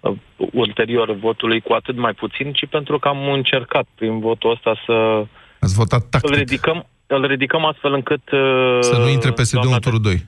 uh, 0.00 0.12
ulterior 0.52 1.12
votului 1.12 1.60
cu 1.60 1.72
atât 1.72 1.96
mai 1.96 2.12
puțin, 2.12 2.52
ci 2.52 2.66
pentru 2.70 2.98
că 2.98 3.08
am 3.08 3.30
încercat 3.32 3.86
prin 3.94 4.20
votul 4.20 4.50
ăsta 4.50 4.82
să 4.86 5.24
Ați 5.60 5.74
votat 5.74 6.00
îl 6.00 6.08
tactic. 6.10 6.34
ridicăm, 6.34 6.86
îl 7.06 7.26
ridicăm 7.26 7.64
astfel 7.64 7.92
încât... 7.92 8.30
uh, 8.32 8.78
Să 8.80 8.96
nu 8.98 9.08
intre 9.08 9.30
PSD-ul 9.30 9.60
doamna 9.60 9.74
în 9.74 9.80
turul 9.80 10.00
2. 10.00 10.26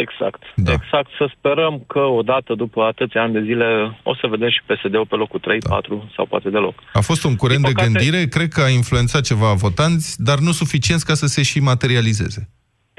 Exact, 0.00 0.42
Da. 0.54 0.62
da. 0.62 0.72
exact. 0.72 1.10
Să 1.18 1.30
sperăm 1.36 1.84
că 1.86 1.98
odată 1.98 2.54
după 2.54 2.82
atâția 2.82 3.22
ani 3.22 3.32
de 3.32 3.42
zile 3.42 3.98
o 4.02 4.14
să 4.14 4.26
vedem 4.26 4.48
și 4.48 4.60
PSD-ul 4.66 5.06
pe 5.06 5.16
locul 5.16 5.40
3, 5.40 5.58
Da. 5.58 5.68
4 5.74 6.10
sau 6.16 6.26
poate 6.26 6.50
deloc. 6.50 6.74
A 6.92 7.00
fost 7.00 7.24
un 7.24 7.36
curent 7.36 7.62
Din 7.64 7.68
de 7.68 7.74
păcate- 7.74 7.92
gândire, 7.92 8.24
cred 8.28 8.48
că 8.48 8.60
a 8.60 8.68
influențat 8.68 9.22
ceva 9.22 9.52
votanți, 9.52 10.22
dar 10.24 10.38
nu 10.38 10.50
suficient 10.50 11.02
ca 11.02 11.14
să 11.14 11.26
se 11.26 11.42
și 11.42 11.58
materializeze. 11.60 12.48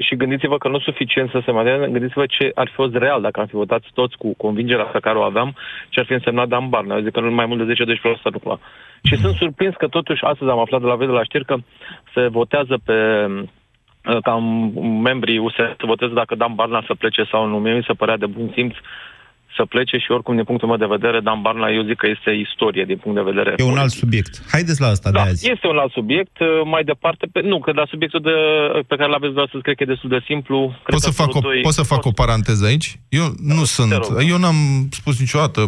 Și 0.06 0.16
gândiți-vă 0.16 0.56
că 0.58 0.68
nu 0.68 0.76
e 0.76 0.80
suficient 0.84 1.30
să 1.30 1.42
se 1.44 1.50
mai 1.50 1.64
gândiți-vă 1.90 2.26
ce 2.26 2.50
ar 2.54 2.66
fi 2.68 2.74
fost 2.74 2.94
real 2.94 3.20
dacă 3.20 3.40
am 3.40 3.46
fi 3.46 3.54
votat 3.54 3.82
toți 3.94 4.16
cu 4.16 4.34
convingerea 4.36 4.84
pe 4.84 4.98
care 5.00 5.18
o 5.18 5.22
aveam, 5.22 5.56
ce 5.88 6.00
ar 6.00 6.06
fi 6.06 6.12
însemnat 6.12 6.48
Dan 6.48 6.68
Barna. 6.68 6.94
Eu 6.96 7.02
zic 7.02 7.12
că 7.12 7.20
nu 7.20 7.30
mai 7.30 7.46
mult 7.46 7.66
de 7.66 7.72
10-12% 7.72 8.30
nu 8.32 8.38
cumva. 8.38 8.58
Și 9.04 9.16
sunt 9.16 9.34
surprins 9.36 9.74
că 9.78 9.86
totuși 9.86 10.22
astăzi 10.24 10.50
am 10.50 10.58
aflat 10.58 10.80
de 10.80 10.86
la 10.86 10.96
de 10.96 11.04
la 11.04 11.24
știri 11.24 11.44
că 11.44 11.56
se 12.14 12.26
votează 12.28 12.78
pe 12.84 12.92
uh, 12.92 13.42
ca 14.22 14.34
membrii 15.08 15.38
USR 15.38 15.62
să 15.78 15.84
voteze 15.86 16.12
dacă 16.14 16.34
Dan 16.34 16.54
Barna 16.54 16.84
să 16.86 16.94
plece 16.94 17.22
sau 17.30 17.46
nu. 17.48 17.58
Mie 17.58 17.74
mi 17.74 17.84
se 17.86 17.92
părea 17.92 18.16
de 18.16 18.26
bun 18.26 18.50
simț 18.54 18.74
să 19.56 19.64
plece 19.64 19.96
și 19.96 20.10
oricum, 20.10 20.34
din 20.34 20.44
punctul 20.44 20.68
meu 20.68 20.76
de 20.76 20.94
vedere, 20.96 21.20
Dan 21.20 21.40
Barna, 21.42 21.68
eu 21.68 21.82
zic 21.82 21.96
că 21.96 22.06
este 22.16 22.30
istorie 22.30 22.84
din 22.84 22.96
punct 23.02 23.16
de 23.18 23.30
vedere 23.30 23.54
E 23.56 23.62
un 23.62 23.68
alt 23.68 23.76
politic. 23.78 23.98
subiect. 23.98 24.32
Haideți 24.50 24.80
la 24.80 24.86
asta 24.86 25.10
Da, 25.10 25.22
de 25.22 25.28
azi. 25.28 25.50
este 25.50 25.66
un 25.66 25.78
alt 25.78 25.92
subiect. 25.92 26.36
uh, 26.40 26.46
Mai 26.64 26.84
departe, 26.84 27.26
pe, 27.32 27.40
nu, 27.40 27.60
că 27.60 27.72
la 27.74 27.84
subiectul 27.88 28.20
de, 28.20 28.30
pe 28.86 28.96
care 28.96 29.10
l-aveți 29.10 29.32
vreau 29.32 29.46
să 29.52 29.58
cred 29.62 29.76
că 29.76 29.82
e 29.82 29.86
destul 29.94 30.08
de 30.10 30.20
simplu. 30.26 30.58
Cred 30.68 30.94
Pot 30.96 31.00
să, 31.00 31.08
că 31.08 31.14
fac 31.14 31.28
o, 31.28 31.32
turul 31.32 31.50
doi- 31.52 31.60
pot 31.62 31.72
să 31.72 31.82
fac 31.82 32.04
o 32.04 32.10
paranteză 32.10 32.64
aici? 32.66 32.98
Eu 33.08 33.24
nu 33.54 33.58
te 33.60 33.64
sunt... 33.76 33.92
rog. 33.92 34.22
Eu 34.28 34.38
n-am 34.38 34.88
spus 34.90 35.18
niciodată 35.20 35.60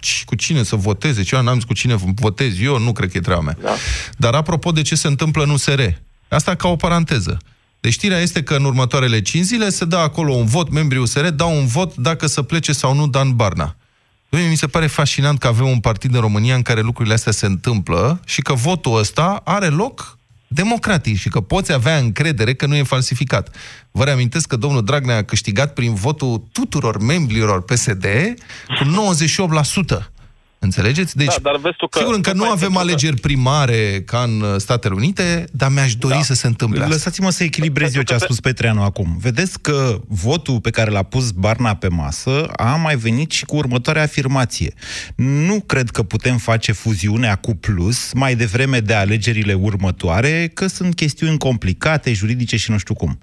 ci- 0.00 0.24
cu 0.24 0.34
cine 0.34 0.62
să 0.62 0.76
voteze, 0.76 1.22
ce 1.22 1.40
n-am 1.42 1.54
zis 1.54 1.64
cu 1.64 1.74
cine 1.74 1.94
votez 2.26 2.62
eu, 2.62 2.78
nu 2.78 2.92
cred 2.92 3.08
că 3.10 3.16
e 3.18 3.20
treaba 3.20 3.40
mea. 3.42 3.56
Da. 3.62 3.72
Dar 4.16 4.34
apropo 4.34 4.70
de 4.70 4.82
ce 4.82 4.94
se 4.94 5.08
întâmplă 5.08 5.42
în 5.42 5.50
USR, 5.50 5.80
asta 6.28 6.54
ca 6.54 6.68
o 6.68 6.76
paranteză. 6.76 7.38
Deci 7.82 7.92
știrea 7.92 8.18
este 8.18 8.42
că 8.42 8.54
în 8.54 8.64
următoarele 8.64 9.22
5 9.22 9.44
zile 9.44 9.70
se 9.70 9.84
dă 9.84 9.96
acolo 9.96 10.32
un 10.32 10.46
vot, 10.46 10.70
membrii 10.70 11.00
USR 11.00 11.26
dau 11.26 11.56
un 11.56 11.66
vot 11.66 11.96
dacă 11.96 12.26
să 12.26 12.42
plece 12.42 12.72
sau 12.72 12.94
nu 12.94 13.06
Dan 13.06 13.36
Barna. 13.36 13.76
Mie 14.28 14.48
mi 14.48 14.56
se 14.56 14.66
pare 14.66 14.86
fascinant 14.86 15.38
că 15.38 15.46
avem 15.46 15.66
un 15.66 15.80
partid 15.80 16.14
în 16.14 16.20
România 16.20 16.54
în 16.54 16.62
care 16.62 16.80
lucrurile 16.80 17.14
astea 17.14 17.32
se 17.32 17.46
întâmplă 17.46 18.20
și 18.24 18.42
că 18.42 18.52
votul 18.54 18.98
ăsta 18.98 19.40
are 19.44 19.66
loc 19.66 20.18
democratic 20.46 21.16
și 21.18 21.28
că 21.28 21.40
poți 21.40 21.72
avea 21.72 21.96
încredere 21.96 22.54
că 22.54 22.66
nu 22.66 22.76
e 22.76 22.82
falsificat. 22.82 23.56
Vă 23.90 24.04
reamintesc 24.04 24.46
că 24.46 24.56
domnul 24.56 24.84
Dragnea 24.84 25.16
a 25.16 25.22
câștigat 25.22 25.72
prin 25.72 25.94
votul 25.94 26.48
tuturor 26.52 26.98
membrilor 26.98 27.62
PSD 27.62 28.06
cu 28.66 29.12
98%. 29.96 30.11
Înțelegeți? 30.64 31.16
Deci, 31.16 31.26
Da, 31.26 31.34
dar 31.42 31.56
vezi 31.56 31.74
tu 31.76 31.86
că- 31.86 31.98
sigur, 31.98 32.14
încă 32.14 32.30
nu 32.32 32.36
tocmai 32.38 32.52
avem 32.56 32.68
pentru 32.68 32.84
că- 32.84 32.90
alegeri 32.90 33.20
primare 33.20 34.02
ca 34.06 34.18
în 34.22 34.40
uh, 34.40 34.54
Statele 34.56 34.94
Unite, 34.94 35.44
dar 35.52 35.70
mi-aș 35.70 35.94
dori 35.94 36.14
Da. 36.14 36.20
să 36.22 36.34
se 36.34 36.46
întâmple 36.46 36.78
asta. 36.80 36.92
Lăsați-mă 36.92 37.30
să 37.30 37.42
echilibrez 37.44 37.94
eu 37.94 38.02
ce 38.02 38.14
a 38.14 38.18
spus 38.18 38.40
Petreanu 38.40 38.82
acum. 38.82 39.16
Vedeți 39.20 39.60
că 39.60 40.00
votul 40.08 40.60
pe 40.60 40.70
care 40.70 40.90
l-a 40.90 41.02
pus 41.02 41.30
Barna 41.30 41.74
pe 41.74 41.88
masă 41.88 42.46
a 42.56 42.74
mai 42.76 42.96
venit 42.96 43.30
și 43.30 43.44
cu 43.44 43.56
următoarea 43.56 44.02
afirmație. 44.02 44.74
Nu 45.16 45.60
cred 45.60 45.90
că 45.90 46.02
putem 46.02 46.36
face 46.38 46.72
fuziunea 46.72 47.34
cu 47.34 47.54
plus 47.54 48.12
mai 48.12 48.34
devreme 48.34 48.80
de 48.80 48.94
alegerile 48.94 49.54
următoare, 49.54 50.50
că 50.54 50.66
sunt 50.66 50.94
chestiuni 50.94 51.38
complicate, 51.38 52.12
juridice 52.12 52.56
și 52.56 52.70
nu 52.70 52.78
știu 52.78 52.94
cum. 52.94 53.18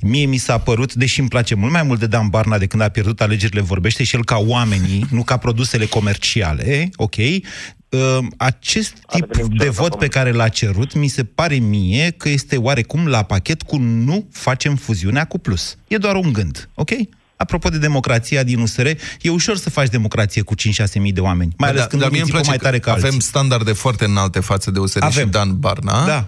Mie 0.00 0.26
mi 0.26 0.36
s-a 0.36 0.58
părut, 0.58 0.94
deși 0.94 1.20
îmi 1.20 1.28
place 1.28 1.54
mult 1.54 1.72
mai 1.72 1.82
mult 1.82 2.00
de 2.00 2.06
Dan 2.06 2.28
Barna 2.28 2.58
de 2.58 2.66
când 2.66 2.82
a 2.82 2.88
pierdut 2.88 3.20
alegerile, 3.20 3.60
vorbește 3.60 4.04
și 4.04 4.14
el 4.16 4.24
ca 4.24 4.36
oamenii, 4.36 5.06
nu 5.10 5.22
ca 5.22 5.36
produsele 5.36 5.86
comerciale, 5.86 6.76
ok? 6.96 7.16
Uh, 7.16 8.18
acest 8.36 8.92
tip 9.06 9.34
revenim 9.34 9.56
de 9.56 9.64
la 9.64 9.70
vot 9.70 9.94
pe 9.94 10.08
care 10.08 10.32
l-a 10.32 10.48
cerut, 10.48 10.94
mi 10.94 11.08
se 11.08 11.24
pare 11.24 11.54
mie 11.56 12.10
că 12.16 12.28
este 12.28 12.56
oarecum 12.56 13.06
la 13.06 13.22
pachet 13.22 13.62
cu 13.62 13.76
nu 13.78 14.28
facem 14.32 14.76
fuziunea 14.76 15.24
cu 15.24 15.38
plus. 15.38 15.76
E 15.88 15.96
doar 15.96 16.14
un 16.14 16.32
gând, 16.32 16.68
ok? 16.74 16.90
Apropo 17.36 17.68
de 17.68 17.78
democrația 17.78 18.42
din 18.42 18.58
USR, 18.60 18.86
e 19.20 19.30
ușor 19.30 19.56
să 19.56 19.70
faci 19.70 19.88
democrație 19.88 20.42
cu 20.42 20.54
5-6 20.54 20.58
mii 20.94 21.12
de 21.12 21.20
oameni, 21.20 21.52
mai 21.56 21.68
ales 21.68 21.80
Da, 21.80 21.86
când 21.86 22.02
dar 22.02 22.10
unii 22.10 22.22
mie 22.22 22.32
îmi 22.32 22.42
țipă 22.42 22.50
place 22.50 22.58
mai 22.64 22.70
tare 22.70 22.78
că 22.78 22.88
ca 22.88 22.96
avem 22.96 23.04
alții. 23.04 23.22
standarde 23.22 23.72
foarte 23.72 24.04
înalte 24.04 24.40
față 24.40 24.70
de 24.70 24.78
USR 24.78 25.02
Avem. 25.02 25.24
și 25.26 25.30
Dan 25.30 25.58
Barna. 25.58 26.06
Da. 26.06 26.26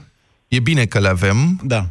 E 0.49 0.61
bine 0.61 0.85
că 0.85 0.99
le 0.99 1.09
avem. 1.09 1.61
Da. 1.64 1.88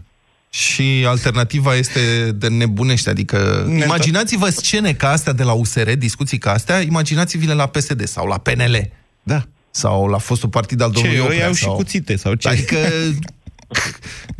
Și 0.49 1.03
alternativa 1.07 1.75
este 1.75 2.31
de 2.35 2.47
nebunește, 2.47 3.09
adică 3.09 3.65
Ne- 3.67 3.83
imaginați-vă 3.83 4.49
scene 4.49 4.93
ca 4.93 5.09
astea 5.09 5.33
de 5.33 5.43
la 5.43 5.51
USR, 5.51 5.91
discuții 5.91 6.37
ca 6.37 6.51
astea, 6.51 6.79
imaginați-vi-le 6.81 7.53
la 7.53 7.65
PSD 7.67 8.07
sau 8.07 8.27
la 8.27 8.37
PNL 8.37 8.89
Da. 9.23 9.43
sau 9.71 10.07
la 10.07 10.17
fostul 10.17 10.49
partid 10.49 10.81
al 10.81 10.91
domnului 10.91 11.17
Ce, 11.17 11.23
Oprea. 11.23 11.37
ei 11.37 11.45
au 11.45 11.53
și 11.53 11.63
sau... 11.63 11.75
cuțite 11.75 12.15
sau 12.15 12.33
ce? 12.33 12.47
Adică, 12.47 12.77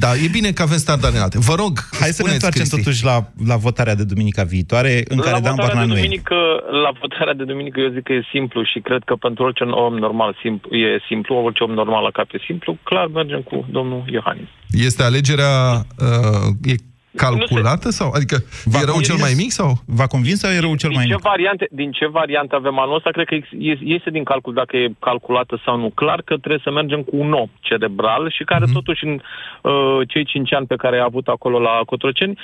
da, 0.04 0.10
e 0.26 0.28
bine 0.32 0.52
că 0.52 0.62
avem 0.62 0.78
standarde 0.78 1.18
înalte. 1.18 1.38
Vă 1.40 1.56
rog, 1.56 1.74
Hai 1.92 2.00
să 2.00 2.06
ne 2.06 2.12
spuneți, 2.12 2.34
întoarcem 2.34 2.62
Cristi. 2.62 2.78
totuși 2.78 3.04
la, 3.04 3.16
la 3.52 3.56
votarea 3.56 3.96
de 3.96 4.04
duminica 4.04 4.44
viitoare, 4.44 5.04
în 5.08 5.18
care 5.18 5.32
la 5.32 5.40
Dan 5.40 5.56
votarea 5.56 5.74
Barna 5.74 5.82
de 5.82 5.88
nu 5.88 5.98
e. 5.98 6.02
duminică, 6.02 6.38
La 6.86 6.92
votarea 7.02 7.34
de 7.34 7.44
duminică 7.44 7.80
eu 7.80 7.92
zic 7.96 8.04
că 8.04 8.14
e 8.14 8.24
simplu 8.32 8.64
și 8.64 8.80
cred 8.80 9.02
că 9.06 9.16
pentru 9.16 9.44
orice 9.44 9.64
om 9.64 9.94
normal 10.08 10.38
simplu, 10.42 10.76
e 10.76 11.00
simplu, 11.08 11.36
orice 11.36 11.64
om 11.64 11.72
normal 11.72 12.04
la 12.04 12.12
cap 12.12 12.28
e 12.32 12.40
simplu, 12.46 12.78
clar 12.84 13.08
mergem 13.08 13.42
cu 13.42 13.66
domnul 13.72 14.04
Iohannis. 14.12 14.50
Este 14.72 15.04
alegerea 15.04 15.56
uh, 16.00 16.72
e 16.72 16.76
calculată 17.16 17.90
sau? 17.90 18.12
Adică 18.12 18.38
V-a 18.66 18.80
e 18.80 18.84
rău 18.86 19.00
cel 19.02 19.16
convins? 19.16 19.22
mai 19.22 19.34
mic 19.38 19.52
sau? 19.52 19.72
V-a 19.86 20.08
convins 20.08 20.40
sau 20.40 20.52
e 20.52 20.60
rău 20.60 20.76
cel 20.76 20.90
din 20.90 20.98
mai 20.98 21.08
ce 21.08 21.14
mic? 21.14 21.24
variante, 21.24 21.68
din 21.72 21.92
ce 21.92 22.08
variante 22.08 22.56
avem 22.56 22.80
anul 22.80 22.96
ăsta, 22.96 23.10
cred 23.10 23.26
că 23.26 23.36
ex- 23.36 23.80
iese 23.80 24.10
din 24.10 24.24
calcul 24.24 24.54
dacă 24.54 24.78
e 24.78 24.94
calculată 25.00 25.62
sau 25.66 25.78
nu. 25.78 25.90
Clar 25.90 26.22
că 26.26 26.38
trebuie 26.38 26.62
să 26.64 26.72
mergem 26.72 27.02
cu 27.02 27.16
un 27.18 27.34
om 27.34 27.48
cerebral 27.60 28.32
și 28.32 28.44
care 28.44 28.64
Mhm. 28.66 28.74
totuși 28.74 29.06
în 29.06 29.20
uh, 29.62 30.00
cei 30.08 30.26
cinci 30.26 30.54
ani 30.54 30.66
pe 30.68 30.76
care 30.76 31.00
a 31.00 31.04
avut 31.04 31.28
acolo 31.28 31.60
la 31.60 31.82
Cotroceni 31.86 32.38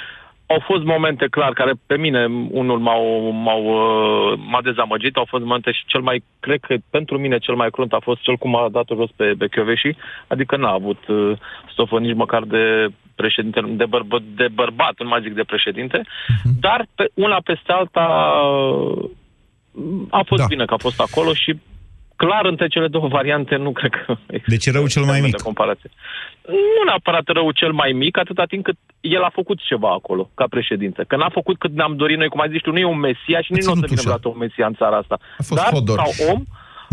au 0.48 0.60
fost 0.66 0.84
momente 0.84 1.28
clar 1.30 1.54
care 1.54 1.72
pe 1.86 1.98
mine 1.98 2.26
unul 2.50 2.80
m-au, 2.80 3.32
m-au, 3.32 3.64
uh, 3.66 4.40
m-a 4.50 4.62
dezamăgit, 4.62 5.16
au 5.16 5.26
fost 5.30 5.44
momente 5.44 5.72
și 5.72 5.84
cel 5.86 6.02
mai, 6.02 6.24
cred 6.40 6.60
că 6.60 6.76
pentru 6.90 7.18
mine 7.18 7.38
cel 7.38 7.56
mai 7.56 7.70
crunt 7.70 7.94
a 7.94 8.00
fost 8.02 8.22
cel 8.22 8.36
cum 8.36 8.56
a 8.56 8.70
dat-o 8.72 8.96
jos 8.96 9.10
pe, 9.16 9.34
pe 9.38 9.48
Chioveși, 9.48 9.96
adică 10.28 10.56
n-a 10.58 10.72
avut 10.72 11.08
uh, 11.08 11.32
stofă 11.72 12.00
nici 12.00 12.16
măcar 12.16 12.44
de 12.44 12.88
președinte, 13.16 13.62
de, 13.68 13.86
bărbă, 13.86 14.18
de 14.36 14.48
bărbat, 14.54 14.94
nu 14.98 15.08
mai 15.08 15.22
zic 15.22 15.34
de 15.34 15.44
președinte, 15.44 16.02
dar 16.60 16.88
pe, 16.96 17.12
una 17.14 17.40
peste 17.44 17.72
alta 17.72 18.08
uh, 18.44 19.10
a 20.10 20.22
fost 20.28 20.42
Da. 20.42 20.48
da. 20.48 20.54
bine 20.54 20.66
că 20.66 20.74
a 20.74 20.78
fost 20.88 21.00
acolo 21.02 21.34
și 21.34 21.60
clar 22.16 22.46
între 22.46 22.68
cele 22.68 22.88
două 22.88 23.08
variante 23.08 23.56
nu 23.56 23.72
cred 23.72 23.92
că 23.92 24.18
Deci 24.46 24.66
e 24.66 24.72
rău 24.72 24.88
cel 24.88 25.02
mai 25.02 25.12
termen 25.12 25.30
mic. 25.30 25.38
De 25.38 25.44
comparație. 25.44 25.90
Nu 26.48 26.84
neapărat 26.86 27.28
rău 27.28 27.52
cel 27.52 27.72
mai 27.72 27.92
mic, 27.92 28.18
atâta 28.18 28.46
timp 28.46 28.64
cât 28.64 28.78
el 29.00 29.24
a 29.24 29.30
făcut 29.34 29.60
ceva 29.62 29.92
acolo, 29.92 30.30
ca 30.36 30.46
președinte. 30.50 31.04
Că 31.08 31.16
n-a 31.16 31.30
făcut 31.30 31.58
cât 31.58 31.72
ne-am 31.72 31.96
dorit 31.96 32.18
noi, 32.18 32.28
cum 32.28 32.40
ai 32.40 32.50
zis 32.50 32.62
tu, 32.62 32.72
nu 32.72 32.78
e 32.78 32.86
un 32.86 33.00
mesia 33.00 33.42
și 33.42 33.52
nici 33.52 33.64
nu 33.64 33.72
o 33.72 33.76
să 33.76 33.82
ținut 33.82 33.90
vină 33.90 34.00
ușa. 34.00 34.02
vreodată 34.02 34.28
un 34.28 34.38
mesia 34.38 34.66
în 34.66 34.74
țara 34.74 34.98
asta. 34.98 35.18
A 35.38 35.44
fost 35.44 35.62
Dar, 35.62 35.72
Hodor. 35.74 35.96
ca 35.98 36.04
om, 36.32 36.44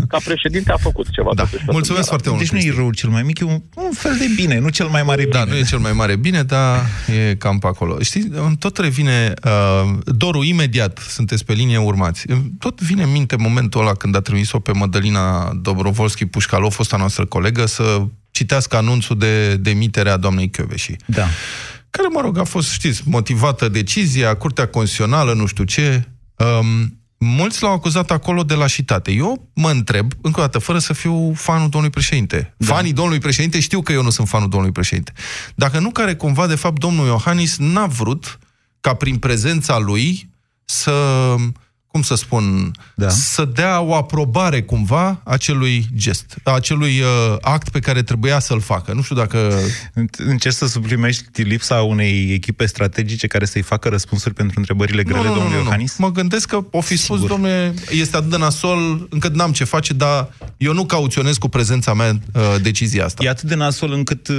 ca 0.07 0.17
președinte 0.23 0.71
a 0.71 0.77
făcut 0.77 1.09
ceva. 1.11 1.29
Da. 1.35 1.43
totuși 1.43 1.55
pentru 1.55 1.73
Mulțumesc 1.73 2.03
țara. 2.03 2.09
foarte 2.15 2.29
mult, 2.29 2.41
Deci 2.41 2.51
nu 2.51 2.57
e 2.57 2.61
Cristi. 2.61 2.79
rău 2.79 2.91
cel 2.91 3.09
mai 3.09 3.23
mic, 3.23 3.39
e 3.39 3.43
un, 3.43 3.61
un 3.75 3.91
fel 3.93 4.15
de 4.17 4.25
bine, 4.35 4.59
nu 4.59 4.69
cel 4.69 4.87
mai 4.87 5.03
mare 5.03 5.21
bine. 5.23 5.31
Da, 5.37 5.43
nu 5.43 5.55
e 5.55 5.61
cel 5.63 5.79
mai 5.79 5.91
mare 5.93 6.15
bine, 6.15 6.43
dar 6.43 6.85
e 7.29 7.35
cam 7.35 7.59
pe 7.59 7.67
acolo. 7.67 7.99
Știți, 8.01 8.27
îmi 8.31 8.57
tot 8.57 8.77
revine, 8.77 9.33
uh, 9.43 9.93
Doru, 10.05 10.43
imediat, 10.43 10.97
sunteți 11.09 11.45
pe 11.45 11.53
linie, 11.53 11.77
urmați. 11.77 12.29
Îmi 12.29 12.51
Tot 12.59 12.81
vine 12.81 13.03
în 13.03 13.11
minte 13.11 13.35
momentul 13.35 13.81
ăla 13.81 13.93
când 13.93 14.15
a 14.15 14.19
trimis-o 14.21 14.59
pe 14.59 14.71
Mădălina 14.71 15.53
Dobrovolski 15.61 16.25
Pușcalov, 16.25 16.73
fosta 16.73 16.97
noastră 16.97 17.25
colegă, 17.25 17.65
să 17.65 18.01
citească 18.31 18.75
anunțul 18.77 19.17
de 19.17 19.55
demitere 19.55 20.09
a 20.09 20.17
doamnei 20.17 20.49
Chioveși. 20.49 20.95
Da. 21.05 21.25
care, 21.89 22.07
mă 22.13 22.21
rog, 22.21 22.37
a 22.37 22.43
fost, 22.43 22.71
știți, 22.71 23.01
motivată 23.05 23.69
decizia, 23.69 24.33
Curtea 24.35 24.67
Constituțională, 24.67 25.33
nu 25.33 25.45
știu 25.45 25.63
ce. 25.63 26.07
Um, 26.37 26.97
mulți 27.23 27.63
l-au 27.63 27.73
acuzat 27.73 28.11
acolo 28.11 28.43
de 28.43 28.53
lașitate. 28.53 29.11
Eu 29.11 29.49
mă 29.53 29.69
întreb, 29.69 30.11
încă 30.21 30.39
o 30.39 30.43
dată, 30.43 30.59
fără 30.59 30.79
să 30.79 30.93
fiu 30.93 31.33
fanul 31.33 31.69
domnului 31.69 31.89
președinte. 31.89 32.53
Da. 32.57 32.73
Fanii 32.73 32.93
domnului 32.93 33.19
președinte 33.19 33.59
știu 33.59 33.81
că 33.81 33.91
eu 33.91 34.03
nu 34.03 34.09
sunt 34.09 34.27
fanul 34.27 34.49
domnului 34.49 34.73
președinte. 34.73 35.11
Dacă 35.55 35.79
nu 35.79 35.89
care 35.89 36.15
cumva, 36.15 36.47
de 36.47 36.55
fapt, 36.55 36.79
domnul 36.79 37.05
Iohannis 37.05 37.57
n-a 37.57 37.85
vrut 37.85 38.39
ca 38.81 38.93
prin 38.93 39.17
prezența 39.17 39.77
lui 39.77 40.29
să, 40.65 41.35
cum 41.93 42.01
să 42.01 42.15
spun, 42.15 42.71
Da. 42.95 43.09
să 43.09 43.45
dea 43.45 43.81
o 43.81 43.95
aprobare 43.95 44.61
cumva 44.61 45.21
acelui 45.23 45.85
gest, 45.95 46.35
acelui 46.43 46.99
uh, 46.99 47.37
act 47.41 47.69
pe 47.69 47.79
care 47.79 48.03
trebuia 48.03 48.39
să-l 48.39 48.61
facă. 48.61 48.93
Nu 48.93 49.01
știu 49.01 49.15
dacă 49.15 49.59
Încerci 50.17 50.55
să 50.55 50.67
suplimești 50.67 51.41
lipsa 51.41 51.81
unei 51.81 52.33
echipe 52.33 52.65
strategice 52.65 53.27
care 53.27 53.45
să-i 53.45 53.61
facă 53.61 53.89
răspunsuri 53.89 54.33
pentru 54.33 54.59
întrebările 54.59 55.03
grele 55.03 55.27
domnului 55.27 55.57
Iohannis? 55.57 55.97
Mă 55.97 56.11
gândesc 56.11 56.47
că 56.47 56.59
o 56.71 56.81
fi 56.81 56.97
spus, 56.97 57.15
Sigur. 57.15 57.29
domnule, 57.29 57.73
este 57.91 58.15
atât 58.15 58.29
de 58.29 58.37
nasol, 58.37 59.07
încât 59.09 59.35
n-am 59.35 59.51
ce 59.51 59.63
face, 59.63 59.93
dar 59.93 60.33
eu 60.57 60.73
nu 60.73 60.85
cauționez 60.85 61.37
cu 61.37 61.47
prezența 61.47 61.93
mea 61.93 62.19
uh, 62.33 62.41
decizia 62.61 63.05
asta. 63.05 63.23
E 63.23 63.29
atât 63.29 63.49
de 63.49 63.55
nasol 63.55 63.91
încât... 63.91 64.29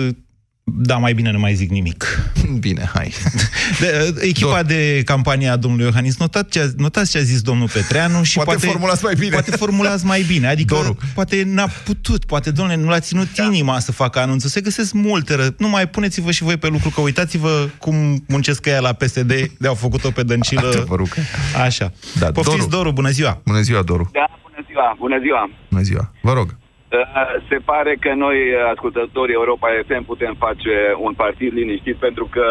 uh, 0.65 0.73
Da, 0.77 0.97
mai 0.97 1.15
bine 1.15 1.31
nu 1.31 1.39
mai 1.39 1.55
zic 1.55 1.71
nimic. 1.71 2.05
Bine, 2.61 2.91
hai. 2.95 3.13
De, 3.81 4.09
uh, 4.11 4.17
echipa 4.21 4.63
Do- 4.63 4.67
de 4.67 5.03
campanie 5.05 5.49
a 5.49 5.57
domnului 5.57 5.85
Iohannis, 5.87 6.17
notat 6.19 6.49
ce 6.49 6.61
a, 6.61 6.65
notați 6.77 7.11
ce 7.11 7.19
a 7.19 7.21
zis 7.21 7.41
domnul 7.41 7.69
Petreanu 7.73 8.23
și 8.23 8.35
Poate 8.35 8.51
poate, 8.51 8.67
formulați 8.67 9.05
mai 9.05 9.15
bine. 9.15 9.31
Poate 9.31 9.51
formulați 9.51 10.05
mai 10.05 10.23
bine. 10.23 10.47
Adică 10.55 10.75
Doru. 10.75 10.97
poate 11.15 11.43
n-a 11.47 11.67
putut, 11.85 12.25
poate, 12.25 12.51
domnule, 12.51 12.77
nu 12.79 12.89
l-a 12.89 13.01
ținut 13.01 13.35
da. 13.35 13.45
inima 13.45 13.79
să 13.79 13.93
facă 13.93 14.19
anunțul. 14.19 14.51
Se 14.51 14.61
găsesc 14.61 14.93
multe 14.93 15.35
ră... 15.35 15.49
Nu 15.59 15.69
mai 15.69 15.89
puneți-vă 15.89 16.31
și 16.31 16.43
voi 16.43 16.57
pe 16.57 16.67
lucru, 16.69 16.91
că 16.91 17.01
uitați-vă 17.01 17.69
cum 17.79 18.25
muncesc 18.29 18.67
ea 18.67 18.81
la 18.81 18.93
PSD, 18.93 19.33
de-au 19.59 19.75
făcut-o 19.75 20.11
pe 20.11 20.23
dăncilă. 20.23 20.69
Adevărul 20.69 21.07
că- 21.07 21.21
Așa. 21.63 21.93
Da, 22.19 22.33
Poftiți, 22.33 22.57
Doru. 22.59 22.71
Doru, 22.71 22.93
bună 22.93 23.11
ziua! 23.11 23.41
Bună 23.45 23.61
ziua, 23.61 23.83
Doru. 23.83 24.11
Da, 24.13 24.27
bună 24.43 24.67
ziua, 24.69 24.97
bună 24.99 25.19
ziua. 25.23 25.51
Bună 25.71 25.83
ziua. 25.83 26.13
Vă 26.23 26.33
rog. 26.33 26.57
Uh, 26.95 27.45
Se 27.49 27.59
pare 27.71 27.93
că 28.01 28.11
noi, 28.25 28.39
ascultătorii 28.73 29.35
Europa 29.41 29.69
FM, 29.87 30.05
putem 30.13 30.35
face 30.47 30.75
un 31.07 31.13
partid 31.23 31.53
liniștit 31.53 31.97
pentru 32.07 32.25
că 32.35 32.45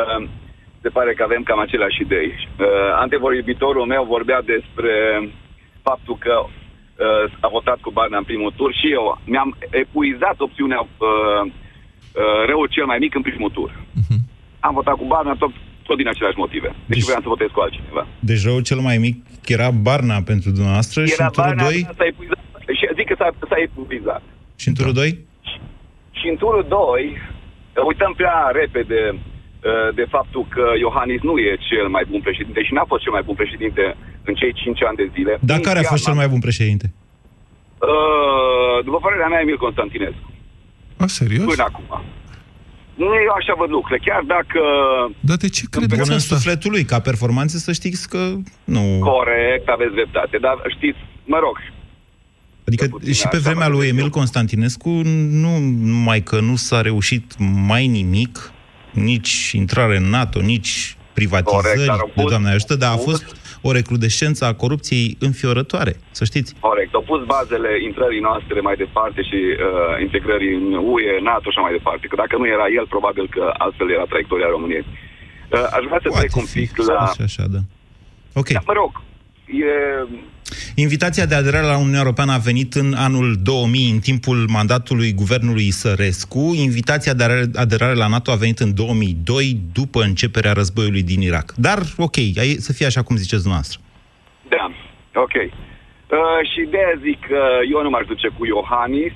se 0.81 0.89
pare 0.89 1.13
că 1.13 1.23
avem 1.23 1.43
cam 1.43 1.59
aceleași 1.59 2.01
idei. 2.01 2.29
Uh, 2.59 2.65
Antevorbitorul 3.03 3.85
meu 3.93 4.03
vorbea 4.15 4.41
despre 4.53 4.93
faptul 5.87 6.15
că 6.25 6.35
uh, 6.45 7.25
a 7.45 7.47
votat 7.57 7.79
cu 7.85 7.91
Barna 7.97 8.17
în 8.17 8.23
primul 8.31 8.53
tur 8.59 8.69
și 8.79 8.87
eu 8.97 9.05
mi-am 9.25 9.49
epuizat 9.69 10.37
opțiunea 10.47 10.79
uh, 10.79 11.41
uh, 11.45 12.39
răul 12.49 12.67
cel 12.75 12.85
mai 12.85 12.97
mic 13.03 13.15
în 13.15 13.21
primul 13.21 13.49
tur. 13.57 13.69
Am 14.59 14.73
votat 14.73 14.95
cu 14.95 15.05
Barna 15.05 15.35
tot, 15.43 15.51
tot 15.87 15.97
din 15.97 16.07
aceleași 16.07 16.37
motive. 16.37 16.67
Deci, 16.67 16.97
Deci- 16.97 17.03
vreau 17.09 17.21
să 17.21 17.27
votez 17.27 17.47
cu 17.53 17.59
altcineva. 17.59 18.07
Deci 18.19 18.43
răul 18.47 18.61
cel 18.61 18.77
mai 18.89 18.97
mic 18.97 19.15
era 19.45 19.69
Barna 19.71 20.17
pentru 20.31 20.49
dumneavoastră 20.49 21.05
și 21.05 21.15
în 21.17 21.27
turul 21.31 21.53
Barna, 21.55 21.63
2? 21.63 21.87
s-a 21.97 22.05
epuizat. 22.05 22.37
Și 22.37 22.52
zic 22.97 23.07
că 23.07 23.15
s-a, 23.17 23.29
s-a 23.49 23.57
epuizat. 23.65 24.23
Și 24.61 24.67
în 24.67 24.75
turul 24.79 24.93
2? 24.93 25.09
Și 26.19 26.25
în 26.31 26.37
turul 26.41 26.65
2, 26.69 27.17
uităm 27.91 28.13
prea 28.21 28.37
repede 28.61 29.01
uh, 29.13 29.89
de 29.99 30.05
faptul 30.15 30.43
că 30.55 30.65
Iohannis 30.85 31.21
nu 31.29 31.35
e 31.37 31.65
cel 31.69 31.87
mai 31.95 32.03
bun 32.09 32.21
președinte 32.27 32.61
și 32.63 32.73
n-a 32.73 32.85
fost 32.91 33.03
cel 33.03 33.11
mai 33.17 33.25
bun 33.27 33.35
președinte 33.41 33.83
în 34.23 34.33
cei 34.39 34.53
5 34.53 34.83
ani 34.83 34.97
de 35.01 35.07
zile. 35.15 35.33
Dar 35.41 35.59
care 35.59 35.79
a 35.79 35.91
fost 35.93 36.03
cel 36.03 36.13
mai 36.21 36.27
bun 36.33 36.39
președinte? 36.47 36.87
Uh, 37.91 38.83
după 38.85 38.97
părerea 39.05 39.27
mea, 39.27 39.39
Emil 39.41 39.57
Constantinescu. 39.57 40.27
A, 40.97 41.07
serios? 41.07 41.45
Până 41.53 41.65
acum. 41.69 42.03
Nu, 42.95 43.05
eu 43.27 43.33
așa 43.39 43.53
văd 43.57 43.69
lucrurile. 43.69 44.05
Chiar 44.07 44.23
dacă... 44.35 44.61
Dar 45.19 45.37
de 45.37 45.49
ce 45.49 45.63
credeți 45.69 46.01
Bun 46.01 46.09
în 46.09 46.15
asta? 46.15 46.35
sufletul 46.35 46.71
lui, 46.71 46.83
ca 46.91 46.99
performanțe 46.99 47.57
să 47.57 47.71
știți 47.71 48.09
că 48.09 48.21
nu... 48.75 48.83
Corect, 48.99 49.67
aveți 49.75 49.93
dreptate. 49.93 50.37
Dar 50.37 50.55
știți, 50.75 50.99
mă 51.25 51.39
rog, 51.45 51.55
Adică 52.81 52.97
puțin 52.97 53.13
și 53.13 53.27
pe 53.27 53.35
așa 53.35 53.45
vremea 53.47 53.67
mă 53.67 53.73
lui 53.75 53.79
gândesc 53.87 53.93
Emil 53.99 54.03
eu. 54.11 54.17
Constantinescu 54.19 54.89
nu 55.43 55.57
numai 55.93 56.21
că 56.21 56.39
nu 56.39 56.55
s-a 56.55 56.81
reușit 56.81 57.33
mai 57.71 57.87
nimic, 57.87 58.51
nici 58.91 59.51
intrare 59.61 59.95
în 59.97 60.07
NATO, 60.09 60.39
nici 60.39 60.97
privatizări 61.13 61.63
Corect, 61.63 61.85
dar 61.91 61.99
au 61.99 62.11
de 62.15 62.21
pus- 62.21 62.29
Doamne 62.33 62.49
ajută, 62.49 62.75
dar 62.75 62.91
a 62.91 62.95
pus- 62.95 63.03
fost 63.03 63.25
o 63.61 63.71
recrudescență 63.79 64.41
a 64.45 64.53
corupției 64.63 65.17
înfiorătoare, 65.27 65.93
să 66.11 66.23
știți. 66.31 66.49
Corect. 66.69 66.93
Au 66.93 67.05
pus 67.11 67.21
bazele 67.35 67.71
intrării 67.89 68.19
noastre 68.29 68.59
mai 68.59 68.75
departe 68.83 69.21
și 69.29 69.39
uh, 69.51 70.01
integrării 70.05 70.53
în 70.61 70.67
UE, 70.93 71.13
NATO 71.31 71.47
și 71.49 71.57
așa 71.57 71.65
mai 71.67 71.75
departe. 71.77 72.07
Că 72.07 72.15
dacă 72.23 72.35
nu 72.41 72.47
era 72.55 72.67
el, 72.79 72.85
probabil 72.95 73.25
că 73.35 73.43
altfel 73.65 73.87
era 73.97 74.05
traiectoria 74.11 74.49
României. 74.55 74.85
Uh, 74.87 75.65
aș 75.77 75.83
vrea 75.89 75.99
să 76.03 76.07
Poate 76.09 76.19
trec 76.25 76.35
un 76.41 76.47
fi, 76.53 76.59
pic 76.59 76.71
la... 76.89 76.97
așa, 77.07 77.23
așa, 77.29 77.43
da. 77.55 77.61
Ok. 78.41 78.49
Da, 78.57 78.61
mă 78.71 78.75
rog, 78.81 78.91
e... 79.47 80.07
Invitația 80.75 81.25
de 81.25 81.35
aderare 81.35 81.65
la 81.65 81.77
Uniunea 81.77 81.99
Europeană 81.99 82.31
a 82.31 82.37
venit 82.37 82.73
în 82.73 82.93
anul 82.93 83.35
2000, 83.43 83.91
în 83.91 83.99
timpul 83.99 84.37
mandatului 84.49 85.13
guvernului 85.13 85.71
Sărescu. 85.71 86.53
Invitația 86.55 87.13
de 87.13 87.23
aderare- 87.23 87.51
aderare 87.55 87.93
la 87.93 88.07
NATO 88.07 88.31
a 88.31 88.35
venit 88.35 88.59
în 88.59 88.73
2002, 88.75 89.57
după 89.73 90.01
începerea 90.01 90.53
războiului 90.53 91.03
din 91.03 91.21
Irak. 91.21 91.53
Dar, 91.57 91.79
ok, 91.97 92.17
ai- 92.17 92.61
să 92.67 92.73
fie 92.73 92.85
așa 92.85 93.01
cum 93.03 93.15
ziceți 93.15 93.41
dumneavoastră. 93.41 93.79
Da, 94.49 94.65
ok. 95.25 95.35
Uh, 95.35 96.39
și 96.51 96.61
de 96.71 96.77
aia 96.77 96.97
zic 97.07 97.19
că 97.29 97.41
eu 97.73 97.81
nu 97.83 97.89
m-aș 97.89 98.05
duce 98.13 98.27
cu 98.37 98.45
Iohannis 98.45 99.15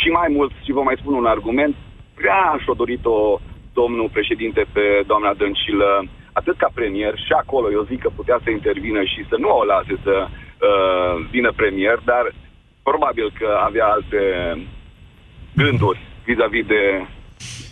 și 0.00 0.08
mai 0.18 0.28
mult, 0.36 0.52
și 0.64 0.76
vă 0.76 0.82
mai 0.82 0.96
spun 1.00 1.14
un 1.14 1.26
argument, 1.34 1.74
prea 2.14 2.42
și-a 2.62 2.74
dorit-o 2.82 3.40
domnul 3.78 4.08
președinte 4.16 4.62
pe 4.74 4.84
doamna 5.10 5.32
Dăncilă, 5.40 5.90
atât 6.32 6.56
ca 6.56 6.70
premier, 6.74 7.14
și 7.26 7.32
acolo 7.32 7.70
eu 7.70 7.82
zic 7.90 8.00
că 8.02 8.10
putea 8.14 8.38
să 8.44 8.50
intervină 8.50 9.02
și 9.04 9.26
să 9.28 9.36
nu 9.38 9.48
o 9.48 9.64
lase 9.64 9.94
să 10.02 10.26
uh, 10.26 11.26
vină 11.30 11.52
premier, 11.52 11.98
dar 12.04 12.34
probabil 12.82 13.32
că 13.38 13.48
avea 13.64 13.86
alte 13.86 14.22
gânduri 15.54 16.00
vis-a-vis 16.24 16.66
de 16.66 17.06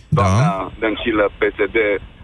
doamna 0.09 0.39
da. 0.39 0.71
Dăncilă 0.79 1.31
PSD 1.37 1.77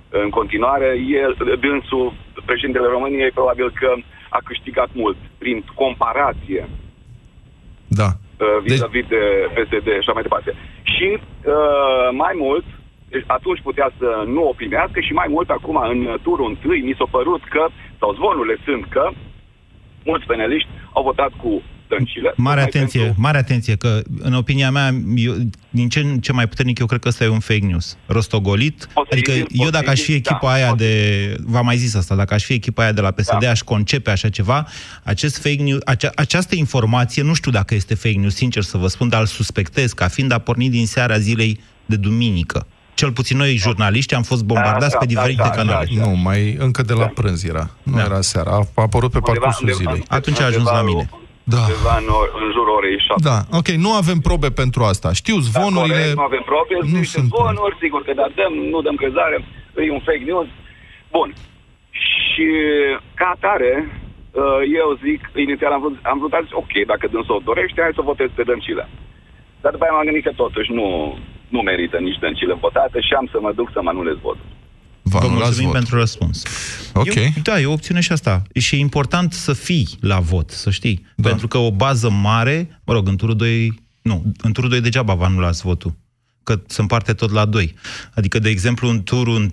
în 0.09 0.29
continuare. 0.29 0.89
El, 1.23 1.57
dânsul, 1.59 2.13
președintele 2.45 2.87
României, 2.87 3.31
probabil 3.31 3.71
că 3.71 3.93
a 4.29 4.39
câștigat 4.43 4.89
mult 4.93 5.17
prin 5.37 5.65
comparație 5.75 6.69
Da. 7.87 8.09
uh, 8.13 8.57
vis-a-vis 8.63 9.05
de 9.07 9.21
PSD 9.55 9.87
și 9.91 10.01
așa 10.03 10.11
mai 10.13 10.21
departe. 10.21 10.53
Și 10.83 11.07
uh, 11.19 12.07
mai 12.11 12.33
mult, 12.35 12.65
deci 12.65 12.75
atunci 13.25 13.61
putea 13.61 13.89
să 13.97 14.09
nu 14.35 14.41
o 14.47 14.53
primească 14.59 14.99
și 14.99 15.13
mai 15.13 15.27
mult 15.29 15.49
acum 15.49 15.75
în 15.93 16.17
turul 16.21 16.47
întâi 16.49 16.79
mi 16.81 16.95
s-a 16.97 17.07
părut 17.11 17.41
că, 17.53 17.63
sau 17.99 18.13
zvonurile 18.13 18.57
sunt 18.65 18.85
că, 18.95 19.09
mulți 20.05 20.25
peneliști 20.25 20.69
au 20.93 21.03
votat 21.03 21.31
cu 21.41 21.61
Dăncilă. 21.89 22.33
Mare 22.37 22.61
tocmai 22.61 22.63
atenție, 22.63 22.99
pentru- 23.03 23.21
mare 23.21 23.37
atenție, 23.37 23.75
că 23.75 24.01
în 24.19 24.33
opinia 24.33 24.71
mea, 24.71 24.89
eu, 25.15 25.33
din 25.69 25.89
ce, 25.89 25.99
în 25.99 26.19
ce 26.19 26.31
mai 26.31 26.47
puternic, 26.47 26.79
eu 26.79 26.85
cred 26.85 26.99
că 26.99 27.07
ăsta 27.07 27.23
e 27.23 27.27
un 27.27 27.39
fake 27.39 27.65
news. 27.65 27.97
Rostogolit. 28.05 28.87
Posibil, 28.93 29.31
adică 29.31 29.47
eu 29.63 29.69
dacă 29.69 29.89
aș 29.89 29.99
fi 29.99 29.99
posibil, 29.99 30.15
echipa 30.15 30.39
da, 30.47 30.51
aia 30.53 30.69
posibil. 30.69 30.87
de... 30.87 31.35
V-am 31.45 31.65
mai 31.65 31.77
zis 31.77 31.95
asta, 31.95 32.15
dacă 32.15 32.33
aș 32.33 32.43
fi 32.43 32.53
echipa 32.53 32.81
aia 32.83 32.91
de 32.91 33.01
la 33.01 33.11
PSD, 33.11 33.39
Da. 33.39 33.49
aș 33.49 33.59
concepe 33.59 34.09
așa 34.11 34.29
ceva. 34.29 34.67
Acest 35.03 35.41
fake 35.41 35.61
news, 35.63 35.79
acea, 35.85 36.09
această 36.15 36.55
informație, 36.55 37.23
nu 37.23 37.33
știu 37.33 37.51
dacă 37.51 37.75
este 37.75 37.95
fake 37.95 38.17
news, 38.17 38.35
sincer 38.35 38.63
să 38.63 38.77
vă 38.77 38.87
spun, 38.87 39.09
dar 39.09 39.19
îl 39.19 39.25
suspectez 39.25 39.93
ca 39.93 40.07
fiind 40.07 40.31
a 40.31 40.37
pornit 40.37 40.71
din 40.71 40.85
seara 40.85 41.17
zilei 41.17 41.59
de 41.85 41.95
duminică. 41.95 42.67
Cel 42.99 43.11
puțin 43.19 43.37
noi, 43.43 43.51
jurnaliști, 43.65 44.13
am 44.19 44.25
fost 44.31 44.43
bombardați 44.51 44.95
Da, 44.95 44.97
pe 45.03 45.05
da, 45.05 45.11
diferite 45.13 45.41
da, 45.47 45.53
da, 45.55 45.55
canale. 45.59 45.85
da. 45.97 46.05
Nu, 46.05 46.11
mai 46.29 46.41
încă 46.65 46.81
de 46.89 46.93
la 47.01 47.07
prânz 47.17 47.39
era. 47.53 47.65
Nu 47.91 47.95
Da. 47.97 48.03
era 48.07 48.21
seara. 48.31 48.51
A, 48.59 48.61
a 48.79 48.81
apărut 48.87 49.11
pe 49.11 49.19
Undeva- 49.21 49.33
parcursul 49.45 49.65
undeva- 49.67 49.77
zilei. 49.91 50.01
Atunci 50.17 50.39
a 50.41 50.45
ajuns 50.51 50.67
la 50.79 50.83
mine. 50.89 51.05
Da. 51.55 51.61
Undeva 51.67 51.93
în, 52.03 52.07
or- 52.19 52.33
în 52.43 52.47
jurul 52.55 52.73
orei 52.79 52.97
7. 53.07 53.21
Da, 53.29 53.37
ok, 53.59 53.67
nu 53.85 53.91
avem 54.01 54.19
probe 54.27 54.49
pentru 54.61 54.81
asta. 54.91 55.09
Știu 55.21 55.35
zvonurile... 55.49 56.03
Da, 56.03 56.13
corect, 56.13 56.19
nu 56.21 56.27
avem 56.31 56.43
probe, 56.51 56.73
nu 56.79 56.87
nu 56.93 56.97
niște 57.03 57.17
sunt 57.19 57.27
zvonuri, 57.33 57.75
sigur 57.83 58.01
că 58.07 58.11
da, 58.21 58.25
dăm, 58.39 58.53
nu 58.73 58.79
dăm 58.85 58.95
crezare, 59.01 59.37
e 59.87 59.91
un 59.97 60.03
fake 60.07 60.25
news. 60.29 60.49
Bun. 61.15 61.29
Și 62.29 62.47
ca 63.19 63.27
atare, 63.35 63.71
uh, 64.41 64.59
eu 64.81 64.87
zic, 65.05 65.21
inițial 65.45 65.71
am 65.75 65.81
vrut, 65.83 65.95
am 66.11 66.17
vrut 66.21 66.33
a 66.37 66.41
zis, 66.45 66.53
ok, 66.63 66.73
dacă 66.91 67.05
dânsul 67.13 67.39
o 67.39 67.45
dorește, 67.49 67.79
hai 67.85 67.97
să 67.99 68.09
votez 68.11 68.29
pe 68.35 68.47
Dăncilă. 68.49 68.83
Dar 69.61 69.71
după 69.73 69.83
aia 69.83 69.95
m-am 69.95 70.07
gândit 70.09 70.25
că 70.27 70.33
totuși 70.43 70.69
nu, 70.79 70.87
nu 71.55 71.59
merită 71.61 71.97
nici 71.97 72.19
Dăncilă 72.23 72.57
votată 72.61 72.97
și 72.99 73.13
am 73.19 73.27
să 73.31 73.37
mă 73.41 73.51
duc 73.55 73.69
să 73.73 73.79
mă 73.83 73.89
anulez 73.89 74.17
votul. 74.21 74.45
Vă 75.01 75.17
Vă 75.17 75.25
anulați 75.25 75.43
mulțumim 75.43 75.65
votul. 75.67 75.79
pentru 75.81 75.97
răspuns. 75.99 76.37
Ok. 76.93 77.15
E, 77.15 77.33
o- 77.37 77.41
da, 77.43 77.59
e 77.59 77.65
o 77.65 77.71
opțiune 77.71 77.99
și 77.99 78.11
asta. 78.11 78.41
Și 78.53 78.75
e 78.75 78.79
important 78.79 79.33
să 79.33 79.53
fii 79.53 79.87
la 80.01 80.19
vot, 80.19 80.49
să 80.49 80.69
știi. 80.69 81.05
Da. 81.15 81.29
Pentru 81.29 81.47
că 81.47 81.57
o 81.57 81.71
bază 81.71 82.09
mare, 82.09 82.81
mă 82.85 82.93
rog, 82.93 83.07
în 83.07 83.17
turul 83.17 83.35
2, 83.35 83.73
nu, 84.01 84.23
în 84.41 84.51
turul 84.51 84.69
2 84.69 84.81
degeaba 84.81 85.13
vă 85.13 85.23
anulați 85.23 85.61
votul. 85.61 85.93
Că 86.43 86.59
se 86.67 86.81
împarte 86.81 87.13
tot 87.13 87.31
la 87.31 87.45
2. 87.45 87.73
Adică, 88.15 88.39
de 88.39 88.49
exemplu, 88.49 88.89
în 88.89 89.03
turul 89.03 89.35
1 89.35 89.49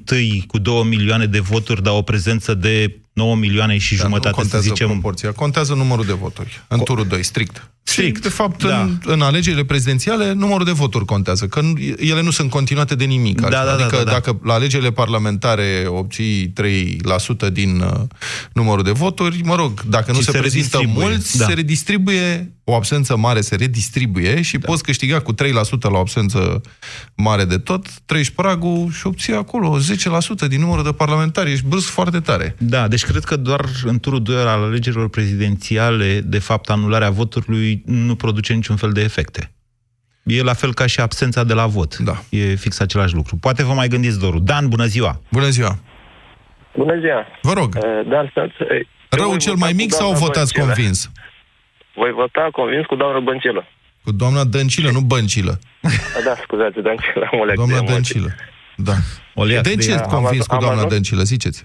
cu 0.47 0.59
2 0.59 0.83
milioane 0.85 1.27
de 1.27 1.41
voturi, 1.41 1.83
dar 1.83 1.95
o 1.97 2.03
prezență 2.03 2.55
de 2.55 2.97
9 3.15 3.37
milioane 3.37 3.79
și 3.79 3.97
Da, 3.97 4.03
jumătate, 4.03 4.29
nu 4.29 4.35
să 4.35 4.41
contează 4.41 4.67
zicem. 4.69 4.89
proporția, 4.89 5.33
contează 5.33 5.75
numărul 5.75 6.05
de 6.05 6.13
voturi. 6.13 6.63
În 6.69 6.81
turul 6.85 7.07
2, 7.07 7.23
strict. 7.23 7.69
Strict, 7.87 8.17
Și, 8.17 8.23
de 8.23 8.29
fapt, 8.29 8.65
da. 8.65 8.81
în, 8.81 8.99
în 9.05 9.21
alegerile 9.21 9.65
prezidențiale, 9.65 10.33
numărul 10.33 10.65
de 10.65 10.71
voturi 10.73 11.05
contează, 11.05 11.47
că 11.47 11.61
nu- 11.61 11.75
ele 11.99 12.23
nu 12.23 12.31
sunt 12.31 12.51
continuate 12.51 12.95
de 12.95 13.05
nimic. 13.05 13.41
Da, 13.41 13.47
altfel. 13.47 13.67
da, 13.67 13.77
da, 13.77 13.83
adică 13.83 13.97
da, 13.97 14.05
da. 14.05 14.11
dacă 14.11 14.39
la 14.45 14.53
alegerile 14.55 14.91
parlamentare 14.93 15.85
obții 15.89 16.53
3% 17.47 17.51
din 17.53 17.81
uh, 17.81 17.91
numărul 18.53 18.83
de 18.85 18.91
voturi, 18.91 19.41
mă 19.45 19.55
rog, 19.55 19.81
dacă 19.83 20.13
nu 20.13 20.19
Și 20.19 20.25
se, 20.25 20.31
se 20.31 20.39
prezintă 20.39 20.77
redistribuie, 20.77 21.07
mulți, 21.09 21.39
da. 21.39 21.45
se 21.47 21.53
redistribuie, 21.53 22.53
o 22.65 22.75
absență 22.75 23.17
mare 23.17 23.41
se 23.41 23.55
redistribuie 23.55 24.43
și 24.43 24.59
da. 24.59 24.67
poți 24.67 24.83
câștiga 24.83 25.21
cu 25.21 25.35
3% 25.35 25.37
la 25.81 25.89
o 25.91 25.99
absență 25.99 26.61
mare 27.15 27.45
de 27.45 27.59
tot, 27.59 27.87
treci 28.07 28.31
pragul 28.31 28.91
și 28.93 29.07
obții 29.07 29.33
acolo 29.35 29.79
10% 30.45 30.49
din 30.49 30.61
numărul 30.61 30.85
de 30.85 30.93
parlamentari. 30.93 31.53
Ești 31.53 31.67
brusc 31.67 31.87
foarte 31.89 32.21
tare. 32.21 32.55
Da, 32.59 32.89
deci 32.89 33.04
cred 33.07 33.25
că 33.25 33.37
doar 33.37 33.65
în 33.85 33.99
turul 34.01 34.23
2 34.23 34.37
al 34.37 34.47
alegerilor 34.63 35.09
prezidențiale, 35.09 36.21
de 36.25 36.39
fapt, 36.39 36.71
anularea 36.71 37.11
votului 37.11 37.83
nu 37.87 38.15
produce 38.15 38.53
niciun 38.53 38.77
fel 38.77 38.93
de 38.93 39.01
efecte. 39.03 39.53
E 40.25 40.43
la 40.43 40.53
fel 40.53 40.75
ca 40.75 40.87
și 40.87 41.01
absența 41.01 41.45
de 41.45 41.55
la 41.55 41.67
vot. 41.67 41.97
Da. 41.99 42.23
E 42.31 42.55
fix 42.55 42.81
același 42.81 43.15
lucru. 43.15 43.37
Poate 43.37 43.65
vă 43.65 43.73
mai 43.73 43.89
gândiți, 43.89 44.19
Doru. 44.21 44.39
Dan, 44.39 44.69
bună 44.69 44.85
ziua! 44.85 45.21
Bună 45.33 45.49
ziua! 45.49 45.79
Bună 46.77 46.99
ziua! 47.01 47.27
Vă 47.43 47.53
rog, 47.53 47.75
Uh, 47.77 47.83
Dar 48.11 48.31
sunt... 48.35 48.53
eu 48.69 49.19
rău 49.19 49.29
voi 49.29 49.39
cel 49.39 49.53
vota 49.53 49.65
mai 49.65 49.71
cu 49.71 49.77
mic 49.77 49.91
sau 49.93 50.01
doamna 50.01 50.19
votați 50.19 50.53
Băncilă. 50.53 50.65
convins? 50.75 51.11
Voi 51.95 52.11
vota 52.13 52.49
convins 52.53 52.87
cu 52.87 52.95
doamna 52.97 53.21
Băncilă. 53.21 53.67
Cu 54.05 54.13
doamna 54.13 54.45
Dăncilă, 54.45 54.91
nu 54.91 55.01
Băncilă. 55.01 55.59
Da, 56.25 56.35
scuzați, 56.43 56.79
Dăncilă, 56.81 57.29
am 57.33 57.39
o 57.43 57.45
lecție 57.45 57.65
Doamna 57.67 57.79
de 57.87 57.93
emoții. 57.93 58.15
Dăncilă. 58.21 58.35
Da. 58.77 58.95
Oleac 59.35 59.63
De 59.63 59.75
de 59.75 59.83
ce 59.83 59.89
ea. 59.91 59.95
ești 59.97 60.09
convins 60.09 60.41
Am- 60.41 60.47
cu 60.49 60.55
am 60.55 60.61
doamna 60.61 60.77
ajuns- 60.77 60.93
Dăncilă? 60.93 61.23
Ziceți. 61.23 61.65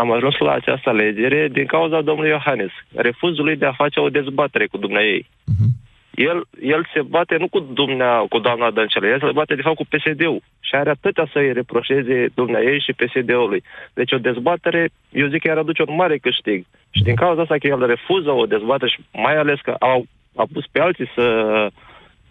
Am 0.00 0.10
ajuns 0.12 0.36
la 0.38 0.52
această 0.52 0.88
alegere 0.88 1.48
din 1.48 1.66
cauza 1.66 2.00
domnului 2.00 2.30
Iohannis. 2.30 2.72
Refuzul 2.94 3.44
lui 3.44 3.56
de 3.56 3.66
a 3.66 3.72
face 3.72 4.00
o 4.00 4.08
dezbatere 4.08 4.66
cu 4.66 4.76
dumneai. 4.78 5.26
Mhm. 5.44 5.68
El, 6.14 6.44
el 6.62 6.88
se 6.94 7.02
bate 7.02 7.36
nu 7.36 7.48
cu, 7.48 7.58
dumnea, 7.60 8.18
cu 8.28 8.38
doamna 8.38 8.70
Dăncilă, 8.70 9.06
el 9.06 9.20
se 9.20 9.32
bate 9.32 9.54
de 9.54 9.62
fapt 9.62 9.76
cu 9.76 9.86
PSD-ul. 9.92 10.42
Și 10.60 10.74
are 10.74 10.90
atâtea 10.90 11.28
să-i 11.32 11.52
reproșeze 11.52 12.28
dumneai 12.34 12.84
și 12.84 12.92
PSD-ului. 12.92 13.62
Deci 13.94 14.12
o 14.12 14.18
dezbatere, 14.18 14.88
eu 15.12 15.28
zic 15.28 15.40
că 15.40 15.48
i-ar 15.48 15.58
aduce 15.58 15.82
un 15.86 15.94
mare 15.94 16.16
câștig. 16.18 16.64
Și 16.90 17.02
din 17.02 17.14
cauza 17.14 17.40
asta 17.42 17.56
că 17.58 17.66
el 17.66 17.86
refuză 17.86 18.30
o 18.30 18.46
dezbatere 18.46 18.90
și 18.90 19.00
mai 19.12 19.36
ales 19.36 19.60
că 19.60 19.74
au, 19.78 20.06
a 20.36 20.44
pus 20.52 20.64
pe 20.72 20.80
alții 20.80 21.10
să 21.14 21.26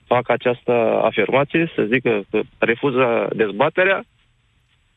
facă 0.06 0.32
această 0.32 0.72
afirmație, 1.04 1.72
să 1.76 1.82
zică 1.84 2.24
că 2.32 2.40
refuză 2.58 3.28
dezbaterea, 3.36 4.04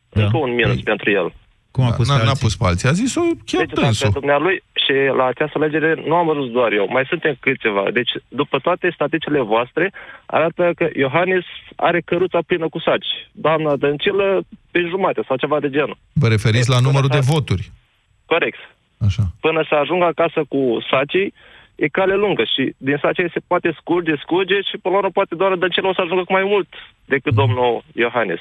Da. 0.09 0.23
încă 0.23 0.37
un 0.37 0.53
minus 0.53 0.75
Ei. 0.75 0.83
pentru 0.83 1.09
el. 1.11 1.33
Cum 1.71 1.83
a 1.83 1.89
Da, 1.89 1.95
pus 1.95 2.07
n-a, 2.07 2.15
pe 2.17 2.23
n-a 2.23 2.29
alții? 2.29 2.43
pus 2.45 2.55
pe 2.55 2.65
alții. 2.65 2.87
A 2.89 2.91
zis-o 2.91 3.21
chiar 3.21 3.65
Deci, 3.65 3.73
dacă 3.73 3.81
dânsul. 3.81 4.09
dumnealui 4.19 4.63
și 4.73 4.93
la 5.17 5.25
această 5.25 5.57
legere 5.59 6.03
nu 6.07 6.15
am 6.15 6.29
ajuns 6.29 6.51
doar 6.51 6.71
eu, 6.71 6.87
mai 6.89 7.05
suntem 7.09 7.35
câțiva. 7.39 7.83
Deci, 7.93 8.11
după 8.27 8.59
toate 8.59 8.91
statisticile 8.93 9.41
voastre, 9.41 9.93
arată 10.25 10.71
că 10.75 10.87
Iohannis 10.95 11.45
are 11.75 11.99
căruța 12.01 12.39
plină 12.47 12.69
cu 12.69 12.79
saci. 12.79 13.07
Doamna 13.31 13.75
Dăncilă 13.75 14.41
pe 14.71 14.79
jumate 14.89 15.21
sau 15.27 15.35
ceva 15.37 15.59
de 15.59 15.69
genul. 15.69 15.97
Vă 16.13 16.27
referiți 16.27 16.69
la 16.69 16.75
Până 16.75 16.87
numărul 16.87 17.09
de 17.09 17.19
s-a- 17.21 17.31
voturi. 17.33 17.71
Corect. 18.25 18.59
Așa. 19.07 19.23
Până 19.39 19.65
să 19.69 19.75
ajungă 19.75 20.05
acasă 20.05 20.41
cu 20.49 20.77
sacii, 20.89 21.33
e 21.75 21.87
cale 21.87 22.15
lungă 22.15 22.43
și 22.43 22.73
din 22.77 22.97
sacii 23.01 23.29
se 23.33 23.39
poate 23.47 23.75
scurge, 23.79 24.15
scurge 24.21 24.55
și 24.69 24.77
până 24.81 24.93
la 24.93 24.97
urmă 24.99 25.09
poate 25.13 25.35
doar 25.35 25.55
Dăncilă 25.55 25.87
o 25.87 25.93
să 25.93 26.01
ajungă 26.01 26.23
cu 26.23 26.33
mai 26.33 26.43
mult 26.43 26.67
decât 27.05 27.33
domnul 27.33 27.83
Iohannis. 27.95 28.39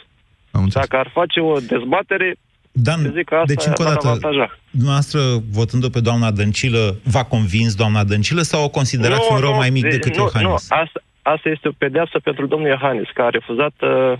Am 0.52 0.62
înțeles. 0.62 0.86
Dacă 0.88 1.02
ar 1.02 1.10
face 1.12 1.40
o 1.40 1.58
dezbatere, 1.58 2.34
Dan, 2.72 3.04
eu 3.04 3.12
zic 3.14 3.24
că 3.24 3.34
asta 3.34 3.46
deci 3.54 3.66
încă 3.66 3.82
o 3.82 3.86
ar 3.86 3.92
dată, 3.92 4.06
avantaja. 4.06 4.58
dumneavoastră, 4.70 5.20
votând-o 5.50 5.88
pe 5.88 6.00
doamna 6.00 6.30
Dăncilă, 6.30 6.96
v-a 7.02 7.22
convins 7.24 7.74
doamna 7.74 8.04
Dăncilă 8.04 8.42
sau 8.42 8.64
o 8.64 8.68
considerați 8.68 9.28
un 9.30 9.38
rău 9.38 9.54
mai 9.54 9.70
mic 9.70 9.82
de- 9.82 9.88
decât 9.88 10.16
nu, 10.16 10.22
Iohannis? 10.22 10.48
Nu, 10.50 10.54
asta, 10.54 11.02
asta 11.22 11.48
este 11.48 11.68
o 11.68 11.72
pedeapsă 11.78 12.18
pentru 12.18 12.46
domnul 12.46 12.68
Iohannis, 12.68 13.08
care 13.14 13.26
a 13.28 13.30
refuzat 13.30 13.74
uh, 13.80 14.18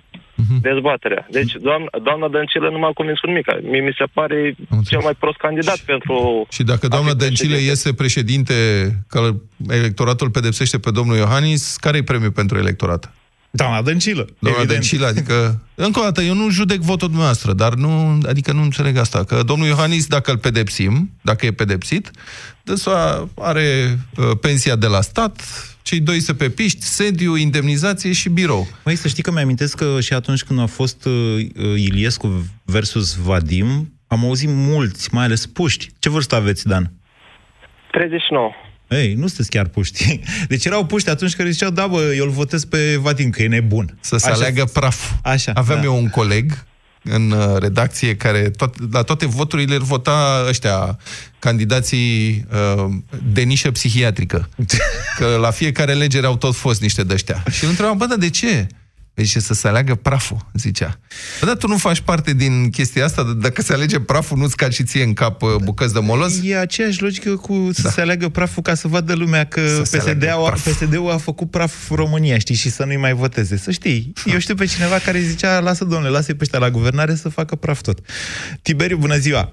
Mhm. 0.48 0.60
dezbaterea. 0.60 1.26
Deci 1.30 1.52
doamna, 1.62 1.88
doamna 2.02 2.28
Dăncilă 2.28 2.70
nu 2.70 2.78
m-a 2.78 2.90
convins 2.92 3.18
cu 3.18 3.26
nimic. 3.26 3.46
Mie 3.62 3.80
mi 3.80 3.94
se 3.98 4.04
pare 4.12 4.54
înțeles. 4.58 4.88
cel 4.88 5.00
mai 5.02 5.14
prost 5.18 5.36
candidat 5.36 5.78
pentru... 5.78 6.46
Și 6.50 6.62
dacă 6.62 6.88
doamna 6.88 7.08
a 7.10 7.12
fi 7.12 7.16
Dăncilă 7.18 7.48
președinte. 7.54 7.70
iese 7.70 7.94
președinte, 7.94 8.54
că 9.08 9.30
electoratul 9.68 10.30
pedepsește 10.30 10.78
pe 10.78 10.90
domnul 10.90 11.16
Iohannis, 11.16 11.76
care 11.76 11.96
e 11.96 12.02
premiul 12.02 12.30
pentru 12.32 12.58
electorat? 12.58 13.12
Doamna 13.50 13.82
Dăncilă. 13.82 14.26
Doamna 14.38 14.60
evident. 14.60 14.68
Dăncilă, 14.68 15.06
adică, 15.06 15.60
încă 15.86 16.00
o 16.00 16.02
dată, 16.02 16.22
eu 16.22 16.34
nu 16.34 16.50
judec 16.50 16.80
votul 16.80 17.08
dumneavoastră, 17.08 17.52
dar 17.52 17.74
nu, 17.74 18.18
adică 18.28 18.52
nu 18.52 18.62
înțeleg 18.62 18.96
asta, 18.96 19.24
că 19.24 19.42
domnul 19.42 19.66
Iohannis, 19.66 20.06
dacă 20.06 20.30
îl 20.30 20.38
pedepsim, 20.38 21.10
dacă 21.22 21.46
e 21.46 21.50
pedepsit, 21.50 22.10
dânsul 22.62 22.92
are 23.36 23.98
uh, 24.16 24.30
pensia 24.40 24.76
de 24.76 24.86
la 24.86 25.00
stat, 25.00 25.42
cei 25.82 26.00
doi 26.00 26.20
se 26.20 26.34
pe 26.34 26.48
piști, 26.50 26.82
sediu, 26.82 27.36
indemnizație 27.36 28.12
și 28.12 28.28
birou. 28.28 28.66
Măi, 28.84 28.96
să 28.96 29.08
știi 29.08 29.22
că 29.22 29.30
mi-amintesc 29.30 29.76
că 29.76 30.00
și 30.00 30.12
atunci 30.12 30.44
când 30.44 30.60
a 30.60 30.66
fost 30.66 31.04
uh, 31.04 31.12
uh, 31.12 31.64
Iliescu 31.76 32.44
versus 32.64 33.14
Vadim, 33.14 33.92
am 34.06 34.24
auzit 34.24 34.48
mulți, 34.52 35.14
mai 35.14 35.24
ales 35.24 35.46
puști. 35.46 35.88
Ce 35.98 36.08
vârstă 36.08 36.34
aveți, 36.34 36.66
Dan? 36.66 36.92
39. 37.90 38.50
Ei, 38.90 39.14
nu 39.14 39.26
sunteți 39.26 39.50
chiar 39.50 39.66
puști. 39.66 40.20
Deci 40.48 40.64
erau 40.64 40.86
puști 40.86 41.08
atunci 41.10 41.34
care 41.36 41.50
ziceau, 41.50 41.70
da, 41.70 41.86
bă, 41.86 42.12
eu 42.16 42.24
îl 42.24 42.30
votez 42.30 42.64
pe 42.64 42.96
Vadim, 42.96 43.30
că 43.30 43.42
e 43.42 43.48
nebun. 43.48 43.98
Să 44.00 44.16
se 44.16 44.26
Așa- 44.26 44.34
aleagă 44.34 44.64
praf. 44.64 45.12
Așa, 45.22 45.52
Aveam 45.54 45.78
da. 45.78 45.84
eu 45.84 45.96
un 45.96 46.08
coleg 46.08 46.64
în 47.02 47.30
uh, 47.30 47.56
redacție 47.58 48.16
care 48.16 48.50
tot, 48.50 48.92
la 48.92 49.02
toate 49.02 49.26
voturile 49.26 49.74
îl 49.74 49.82
vota 49.82 50.44
ăștia, 50.48 50.98
candidații 51.38 52.46
uh, 52.52 52.92
de 53.32 53.40
nișă 53.42 53.70
psihiatrică. 53.70 54.48
Că 55.18 55.36
la 55.40 55.50
fiecare 55.50 55.92
legere 55.94 56.26
au 56.26 56.36
tot 56.36 56.54
fost 56.54 56.80
niște 56.80 57.02
de 57.02 57.12
ăștia. 57.12 57.42
Și 57.50 57.64
îl 57.64 57.70
întrebam, 57.70 57.96
bă, 57.96 58.06
dar 58.06 58.18
de 58.18 58.30
ce? 58.30 58.66
Zice, 59.22 59.38
să 59.40 59.54
se 59.54 59.68
aleagă 59.68 59.94
praful, 59.94 60.36
zicea. 60.54 60.90
Bă, 61.40 61.46
dar 61.46 61.56
tu 61.56 61.66
nu 61.68 61.76
faci 61.76 62.00
parte 62.00 62.32
din 62.34 62.70
chestia 62.70 63.04
asta? 63.04 63.22
Dacă 63.42 63.62
se 63.62 63.72
alege 63.72 64.00
praful, 64.00 64.38
nu-ți 64.38 64.56
caci 64.56 64.72
și 64.72 64.82
ție 64.84 65.02
în 65.02 65.12
cap 65.14 65.42
uh, 65.42 65.48
bucăți 65.64 65.92
de 65.94 66.00
moloz? 66.00 66.40
E 66.44 66.56
aceeași 66.58 67.02
logică 67.02 67.36
cu 67.36 67.68
să 67.72 67.88
se 67.88 68.00
aleagă 68.00 68.28
praful 68.28 68.62
ca 68.62 68.74
să 68.74 68.88
vadă 68.88 69.14
lumea 69.14 69.44
că 69.44 69.60
Da. 69.60 69.84
se 69.84 69.98
aleagă 69.98 70.18
PSD-ul, 70.26 70.44
a, 70.44 70.48
praf. 70.48 70.68
PSD-ul 70.68 71.10
a 71.10 71.16
făcut 71.16 71.50
praf 71.50 71.90
România, 71.90 72.38
știi, 72.38 72.54
și 72.54 72.68
să 72.70 72.84
nu-i 72.84 72.96
mai 72.96 73.12
voteze. 73.12 73.56
Să 73.56 73.70
știi, 73.70 74.12
eu 74.24 74.38
știu 74.38 74.54
pe 74.54 74.64
cineva 74.64 74.96
care 75.04 75.18
zicea, 75.18 75.58
lasă, 75.60 75.84
domnule, 75.84 76.10
lasă-i 76.10 76.34
pe 76.34 76.40
ăștia 76.42 76.58
la 76.58 76.70
guvernare 76.70 77.14
să 77.14 77.28
facă 77.28 77.54
praf 77.56 77.80
tot. 77.80 77.98
Tiberiu, 78.62 78.96
bună 78.96 79.16
ziua! 79.16 79.52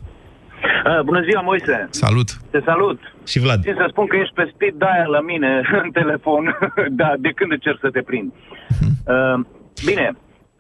Uh, 0.86 1.02
bună 1.04 1.22
ziua, 1.30 1.42
Moise. 1.42 1.88
Salut! 1.90 2.30
Te 2.52 2.60
salut. 2.66 3.00
Și 3.26 3.40
Vlad. 3.40 3.62
Țin 3.64 3.76
să 3.78 3.88
spun 3.90 4.08
că 4.08 4.16
ești 4.22 4.34
pe 4.34 4.52
speed 4.54 4.74
dial 4.84 5.10
la 5.18 5.22
mine 5.32 5.52
în 5.84 5.92
telefon, 5.92 6.44
da, 7.02 7.10
de 7.26 7.32
când 7.38 7.52
încerc 7.52 7.78
să 7.82 7.90
te 7.96 8.02
prind. 8.10 8.30
Uh, 8.34 9.46
bine, 9.86 10.12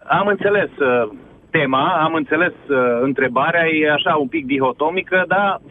am 0.08 0.27
înțeles 0.27 0.69
uh, 0.77 1.10
tema, 1.49 1.86
am 2.06 2.13
înțeles 2.13 2.53
uh, 2.69 2.99
întrebarea, 3.01 3.65
e 3.67 3.91
așa 3.91 4.15
un 4.15 4.27
pic 4.27 4.45
dihotomică, 4.45 5.25
dar 5.27 5.62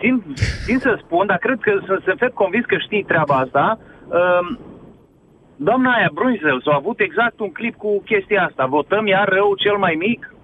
țin, 0.00 0.34
țin 0.64 0.78
să 0.78 1.00
spun, 1.04 1.26
dar 1.26 1.38
cred 1.38 1.58
că 1.60 1.72
să 1.86 2.00
se 2.04 2.12
fie 2.18 2.30
convins 2.34 2.64
că 2.64 2.76
știi 2.78 3.04
treaba 3.12 3.36
asta, 3.36 3.78
uh, 3.78 4.58
doamna 5.56 5.90
aia 5.96 6.10
Brunzel 6.14 6.62
s-a 6.64 6.74
avut 6.80 7.00
exact 7.00 7.40
un 7.40 7.52
clip 7.52 7.74
cu 7.76 8.02
chestia 8.10 8.42
asta. 8.48 8.66
Votăm 8.66 9.06
iar 9.06 9.28
rău 9.28 9.54
cel 9.64 9.76
mai 9.76 9.94
mic? 10.06 10.34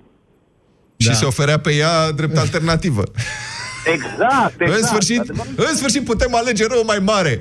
Și 0.97 1.15
se 1.15 1.27
oferea 1.27 1.59
pe 1.59 1.73
ea 1.75 2.13
drept 2.17 2.37
alternativă. 2.37 3.03
Exact, 3.95 4.61
exact. 4.61 4.79
În 4.79 4.83
sfârșit, 4.83 5.23
în 5.57 5.75
sfârșit 5.75 6.05
putem 6.05 6.35
alege 6.35 6.65
rău 6.67 6.83
mai 6.87 6.99
mare. 6.99 7.39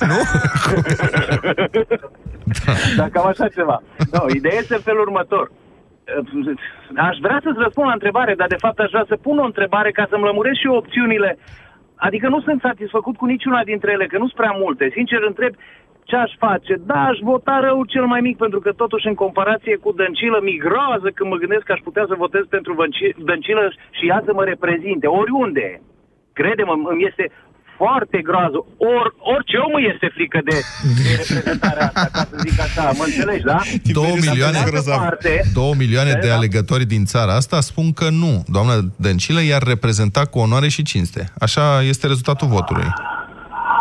Dar 2.96 3.08
cam 3.08 3.26
așa 3.26 3.48
ceva. 3.48 3.82
No, 4.12 4.20
ideea 4.34 4.54
este 4.58 4.74
în 4.74 4.80
felul 4.80 5.00
următor. 5.00 5.50
Aș 6.96 7.16
vrea 7.20 7.40
să-ți 7.42 7.58
răspund 7.64 7.86
la 7.86 7.92
întrebare, 7.92 8.34
dar 8.34 8.48
de 8.48 8.56
fapt 8.64 8.78
aș 8.78 8.90
vrea 8.90 9.04
să 9.08 9.16
pun 9.16 9.38
o 9.38 9.44
întrebare 9.44 9.90
ca 9.90 10.06
să-mi 10.10 10.24
lămuresc 10.24 10.58
și 10.58 10.66
eu 10.66 10.74
opțiunile. 10.74 11.38
Adică 11.96 12.28
nu 12.28 12.40
sunt 12.40 12.60
satisfăcut 12.60 13.16
cu 13.16 13.26
niciuna 13.26 13.64
dintre 13.64 13.90
ele, 13.92 14.06
că 14.06 14.16
nu 14.18 14.26
sunt 14.28 14.40
prea 14.42 14.54
multe. 14.62 14.90
Sincer, 14.92 15.22
întreb 15.22 15.54
ce 16.04 16.16
aș 16.16 16.32
face. 16.38 16.74
Da, 16.86 17.00
aș 17.10 17.18
vota 17.22 17.60
rău 17.60 17.84
cel 17.84 18.04
mai 18.06 18.20
mic, 18.20 18.36
pentru 18.36 18.60
că 18.60 18.72
totuși 18.72 19.06
în 19.06 19.14
comparație 19.14 19.76
cu 19.76 19.92
Dăncilă 19.92 20.38
migroază 20.42 21.08
când 21.14 21.30
mă 21.30 21.36
gândesc 21.36 21.62
că 21.62 21.72
aș 21.72 21.80
putea 21.88 22.04
să 22.08 22.14
votez 22.24 22.44
pentru 22.48 22.72
Vânci- 22.80 23.16
Dăncilă 23.16 23.72
și 23.90 24.08
ea 24.08 24.22
să 24.24 24.32
mă 24.32 24.44
reprezinte, 24.44 25.06
oriunde. 25.06 25.80
Crede-mă, 26.32 26.72
îmi 26.92 27.04
este 27.10 27.30
foarte 27.82 28.18
groază. 28.28 28.58
Or, 28.92 29.04
orice 29.34 29.56
om 29.66 29.72
îi 29.78 29.86
este 29.92 30.06
frică 30.16 30.38
de, 30.50 30.56
de 31.02 31.10
reprezentarea 31.20 31.84
asta, 31.90 32.08
ca 32.12 32.22
să 32.30 32.36
zic 32.46 32.56
așa, 32.66 32.82
mă 32.98 33.04
înțelegi, 33.10 33.44
da? 33.52 33.58
Două 33.98 34.06
Dar 34.06 34.14
pe 34.14 34.20
de 34.24 34.28
milioane, 34.30 34.58
altă 34.58 34.82
parte, 34.96 35.32
două 35.60 35.72
milioane 35.82 36.12
de 36.24 36.28
Da. 36.28 36.34
alegători 36.38 36.84
din 36.94 37.04
țara 37.12 37.32
asta 37.40 37.60
spun 37.70 37.88
că 37.92 38.08
nu. 38.22 38.32
Doamna 38.56 38.74
Dăncilă 38.96 39.40
i-ar 39.42 39.62
reprezenta 39.62 40.22
cu 40.32 40.38
onoare 40.38 40.68
și 40.68 40.82
cinste. 40.82 41.22
Așa 41.38 41.82
este 41.82 42.06
rezultatul 42.06 42.48
votului. 42.48 42.88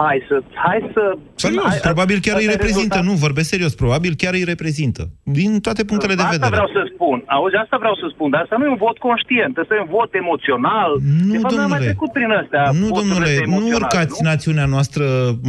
Hai 0.03 0.17
să... 0.27 0.35
Hai 0.65 0.79
să 0.95 1.03
Serios, 1.35 1.63
hai, 1.65 1.79
probabil 1.89 2.17
chiar 2.25 2.35
îi 2.35 2.41
asta 2.41 2.51
e 2.51 2.55
reprezintă, 2.55 2.95
rezultat- 2.95 3.07
nu, 3.09 3.23
vorbesc 3.25 3.49
serios, 3.49 3.73
probabil 3.83 4.13
chiar 4.21 4.33
îi 4.33 4.43
reprezintă. 4.53 5.01
Din 5.23 5.51
toate 5.65 5.83
punctele 5.89 6.15
de 6.15 6.21
asta 6.21 6.35
vedere. 6.35 6.51
vreau 6.57 6.69
să 6.77 6.81
spun. 6.93 7.17
Auzi, 7.35 7.55
asta 7.63 7.77
vreau 7.83 7.95
să 8.01 8.05
spun, 8.13 8.29
dar 8.33 8.41
asta 8.41 8.55
nu 8.59 8.65
e 8.65 8.75
un 8.75 8.81
vot 8.88 8.97
conștient, 9.07 9.53
asta 9.57 9.73
e 9.75 9.85
un 9.88 9.91
vot 9.97 10.12
emoțional. 10.23 10.91
Nu, 11.25 11.31
de 11.33 11.38
fapt, 11.43 11.53
noi 11.53 11.63
am 11.63 11.69
mai 11.69 11.79
domnule. 11.79 11.85
trecut 11.89 12.12
prin 12.17 12.31
astea. 12.41 12.63
Nu, 12.81 12.88
voturile 12.88 12.99
domnule, 12.99 13.33
nu 13.35 13.41
emoționale, 13.43 13.75
urcați 13.79 14.23
națiunea 14.31 14.67
noastră 14.75 15.05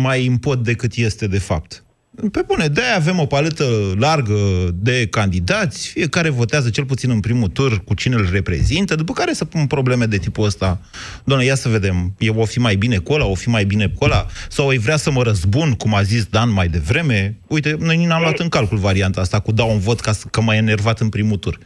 mai 0.06 0.18
în 0.32 0.36
pod 0.46 0.58
decât 0.70 0.92
este 1.08 1.26
de 1.36 1.42
fapt. 1.50 1.72
Pe 2.28 2.42
bune, 2.46 2.66
de 2.66 2.80
avem 2.96 3.18
o 3.18 3.26
paletă 3.26 3.64
largă 3.98 4.34
de 4.74 5.06
candidați, 5.10 5.90
fiecare 5.90 6.30
votează 6.30 6.70
cel 6.70 6.84
puțin 6.84 7.10
în 7.10 7.20
primul 7.20 7.48
tur 7.48 7.84
cu 7.84 7.94
cine 7.94 8.14
îl 8.14 8.28
reprezintă, 8.32 8.94
după 8.94 9.12
care 9.12 9.32
să 9.32 9.44
pun 9.44 9.66
probleme 9.66 10.04
de 10.04 10.16
tipul 10.16 10.44
ăsta. 10.44 10.78
Doamne, 11.24 11.44
ia 11.44 11.54
să 11.54 11.68
vedem, 11.68 12.14
eu 12.18 12.34
o 12.36 12.44
fi 12.44 12.58
mai 12.58 12.74
bine 12.74 12.96
cu 12.96 13.12
ăla, 13.12 13.26
o 13.26 13.34
fi 13.34 13.48
mai 13.48 13.64
bine 13.64 13.86
cu 13.98 14.04
ăla, 14.04 14.26
sau 14.48 14.68
îi 14.68 14.78
vrea 14.78 14.96
să 14.96 15.10
mă 15.10 15.22
răzbun, 15.22 15.72
cum 15.72 15.94
a 15.94 16.02
zis 16.02 16.24
Dan 16.24 16.52
mai 16.52 16.68
devreme. 16.68 17.36
Uite, 17.46 17.76
noi 17.78 17.96
nici 17.96 18.06
n-am 18.06 18.22
luat 18.22 18.38
în 18.38 18.48
calcul 18.48 18.78
varianta 18.78 19.20
asta 19.20 19.40
cu 19.40 19.52
dau 19.52 19.70
un 19.70 19.78
vot 19.78 20.00
ca 20.00 20.12
să, 20.12 20.26
că 20.30 20.40
m-a 20.40 20.54
enervat 20.54 20.98
în 20.98 21.08
primul 21.08 21.36
tur. 21.36 21.58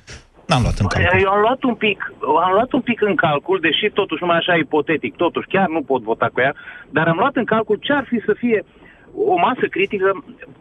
N-am 0.46 0.62
luat 0.62 0.78
în 0.78 0.86
calcul. 0.86 1.20
Eu 1.20 1.30
am 1.30 1.40
luat 1.40 1.62
un 1.62 1.74
pic, 1.74 2.12
am 2.46 2.52
luat 2.52 2.72
un 2.72 2.80
pic 2.80 3.00
în 3.00 3.14
calcul, 3.14 3.58
deși 3.60 3.90
totuși 3.92 4.22
numai 4.22 4.36
așa 4.36 4.54
ipotetic, 4.54 5.14
totuși 5.16 5.46
chiar 5.46 5.68
nu 5.68 5.82
pot 5.82 6.02
vota 6.02 6.28
cu 6.32 6.40
ea, 6.40 6.54
dar 6.90 7.08
am 7.08 7.16
luat 7.16 7.36
în 7.36 7.44
calcul 7.44 7.78
ce 7.80 7.92
ar 7.92 8.06
fi 8.08 8.18
să 8.26 8.34
fie 8.38 8.64
o 9.32 9.36
masă 9.46 9.66
critică, 9.74 10.08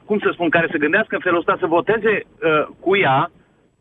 cum 0.06 0.18
să 0.20 0.30
spun, 0.34 0.50
care 0.50 0.68
să 0.72 0.84
gândească 0.84 1.13
în 1.16 1.26
felul 1.28 1.44
ăsta 1.44 1.56
să 1.60 1.74
voteze 1.78 2.13
uh, 2.24 2.63
cu 2.84 2.92
ea, 2.98 3.32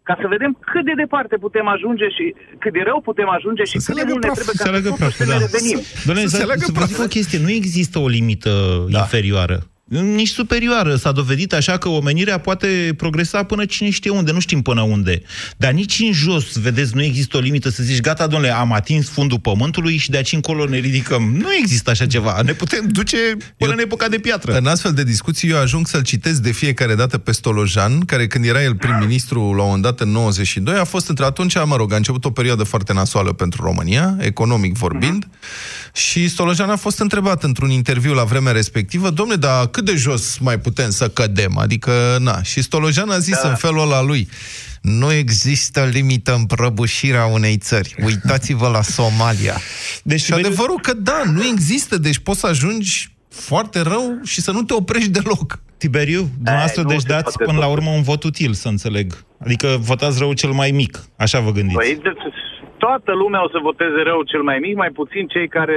ca 0.09 0.15
să 0.21 0.27
vedem 0.35 0.53
cât 0.73 0.85
de 0.85 0.95
departe 1.03 1.35
putem 1.47 1.67
ajunge 1.75 2.09
și 2.17 2.35
cât 2.63 2.73
de 2.73 2.83
rău 2.89 3.01
putem 3.09 3.29
ajunge 3.29 3.65
și 3.65 3.77
cât 3.87 3.95
de 4.01 4.05
mult 4.09 4.23
ne 4.23 4.29
trebuie 4.29 4.45
ca 4.45 4.53
se 4.53 4.65
să 4.65 4.71
leagă 4.71 4.89
totuși 4.89 5.17
să 5.17 5.25
praful, 5.25 5.33
ne 5.33 5.39
da. 5.39 5.45
revenim. 5.45 5.79
Doamne, 6.07 6.23
să, 6.27 6.37
să 6.37 6.47
vă 6.79 6.85
zic 6.85 7.01
o 7.07 7.13
chestie, 7.17 7.39
nu 7.47 7.51
există 7.61 7.97
o 7.99 8.09
limită 8.19 8.53
da. 8.91 8.99
inferioară. 8.99 9.57
Nici 10.01 10.29
superioară. 10.29 10.97
S-a 10.97 11.13
dovedit 11.13 11.53
așa 11.53 11.79
că 11.79 11.89
omenirea 11.89 12.39
poate 12.39 12.95
progresa 12.97 13.43
până 13.43 13.65
cine 13.65 13.91
știe 13.91 14.11
unde, 14.11 14.33
nu 14.33 14.41
știm 14.41 14.63
până 14.63 14.81
unde. 14.81 15.23
Dar 15.57 15.73
nici 15.73 15.99
în 15.99 16.13
jos, 16.13 16.57
vedeți, 16.57 16.95
nu 16.95 17.03
există 17.03 17.37
o 17.37 17.41
limită 17.41 17.71
să 17.71 17.83
zici, 17.83 18.01
gata, 18.01 18.27
domnule, 18.27 18.55
am 18.55 18.73
atins 18.73 19.09
fundul 19.09 19.39
pământului 19.39 19.97
și 19.97 20.11
de 20.11 20.17
aici 20.17 20.33
încolo 20.33 20.65
ne 20.65 20.79
ridicăm. 20.79 21.35
Nu 21.37 21.47
există 21.61 21.91
așa 21.91 22.07
ceva. 22.07 22.41
Ne 22.45 22.53
putem 22.53 22.89
duce 22.89 23.17
până 23.57 23.73
în 23.73 23.79
epoca 23.79 24.09
de 24.09 24.19
piatră. 24.19 24.57
În 24.57 24.67
astfel 24.67 24.93
de 24.93 25.05
discuții 25.05 25.49
eu 25.49 25.59
ajung 25.59 25.87
să-l 25.87 26.03
citesc 26.03 26.41
de 26.41 26.53
fiecare 26.53 26.95
dată 26.95 27.19
pe 27.19 27.33
Stolojan, 27.33 28.01
care 28.01 28.27
când 28.27 28.45
era 28.45 28.63
el 28.63 28.75
prim-ministru 28.75 29.41
la 29.41 29.63
un 29.63 29.67
moment 29.67 29.83
dat 29.83 30.01
în 30.01 30.09
92, 30.09 30.75
a 30.75 30.85
fost 30.85 31.09
între 31.09 31.25
atunci, 31.25 31.55
mă 31.65 31.77
rog, 31.77 31.93
a 31.93 31.97
început 31.97 32.25
o 32.25 32.31
perioadă 32.31 32.63
foarte 32.63 32.93
nasoală 32.93 33.33
pentru 33.33 33.63
România, 33.63 34.17
economic 34.21 34.77
vorbind, 34.77 35.29
și 35.95 36.29
Stolojan 36.29 36.71
a 36.71 36.77
fost 36.77 36.99
întrebat 36.99 37.43
într-un 37.43 37.71
interviu 37.71 38.13
la 38.13 38.25
vremea 38.25 38.53
respectivă, 38.53 39.11
domne, 39.11 39.35
dar 39.35 39.67
cât 39.67 39.82
de 39.85 39.95
jos 39.97 40.39
mai 40.39 40.59
putem 40.59 40.91
să 40.91 41.09
cădem? 41.09 41.59
Adică, 41.59 42.17
na. 42.21 42.43
Și 42.43 42.63
Stolojan 42.63 43.11
a 43.11 43.19
zis 43.19 43.43
da. 43.43 43.49
în 43.49 43.55
felul 43.55 43.81
ăla 43.81 44.03
lui, 44.03 44.29
nu 44.81 45.13
există 45.13 45.85
limită 45.93 46.35
în 46.35 46.45
prăbușirea 46.45 47.25
unei 47.25 47.57
țări. 47.57 47.95
Uitați-vă 48.05 48.69
la 48.69 48.83
Somalia. 48.83 49.61
Deci, 50.03 50.21
și 50.23 50.33
adevărul 50.33 50.81
că 50.81 50.93
da, 50.95 51.23
nu 51.33 51.45
există, 51.53 51.99
deci 51.99 52.19
poți 52.19 52.41
să 52.41 52.47
ajungi 52.47 53.15
foarte 53.29 53.81
rău 53.81 54.21
și 54.25 54.41
să 54.41 54.51
nu 54.51 54.63
te 54.63 54.73
oprești 54.75 55.09
deloc. 55.11 55.59
Tiberiu, 55.79 56.31
dumneavoastră, 56.35 56.83
nu 56.83 56.89
deci 56.89 57.01
se 57.01 57.07
dați 57.09 57.23
poate 57.23 57.45
până 57.45 57.59
la 57.59 57.65
tot. 57.65 57.75
urmă 57.77 57.91
un 57.91 58.03
vot 58.03 58.23
util, 58.23 58.53
să 58.53 58.69
înțeleg. 58.69 59.25
Adică 59.45 59.77
votați 59.81 60.19
rău 60.19 60.33
cel 60.33 60.51
mai 60.51 60.71
mic. 60.71 61.05
Așa 61.17 61.41
vă 61.41 61.53
gândiți. 61.53 61.77
Păi, 61.79 61.99
de- 62.03 62.15
toată 62.85 63.13
lumea 63.23 63.45
o 63.47 63.53
să 63.55 63.59
voteze 63.69 64.01
rău 64.11 64.21
cel 64.33 64.43
mai 64.51 64.59
mic, 64.67 64.75
mai 64.85 64.93
puțin 65.01 65.25
cei 65.35 65.49
care, 65.57 65.77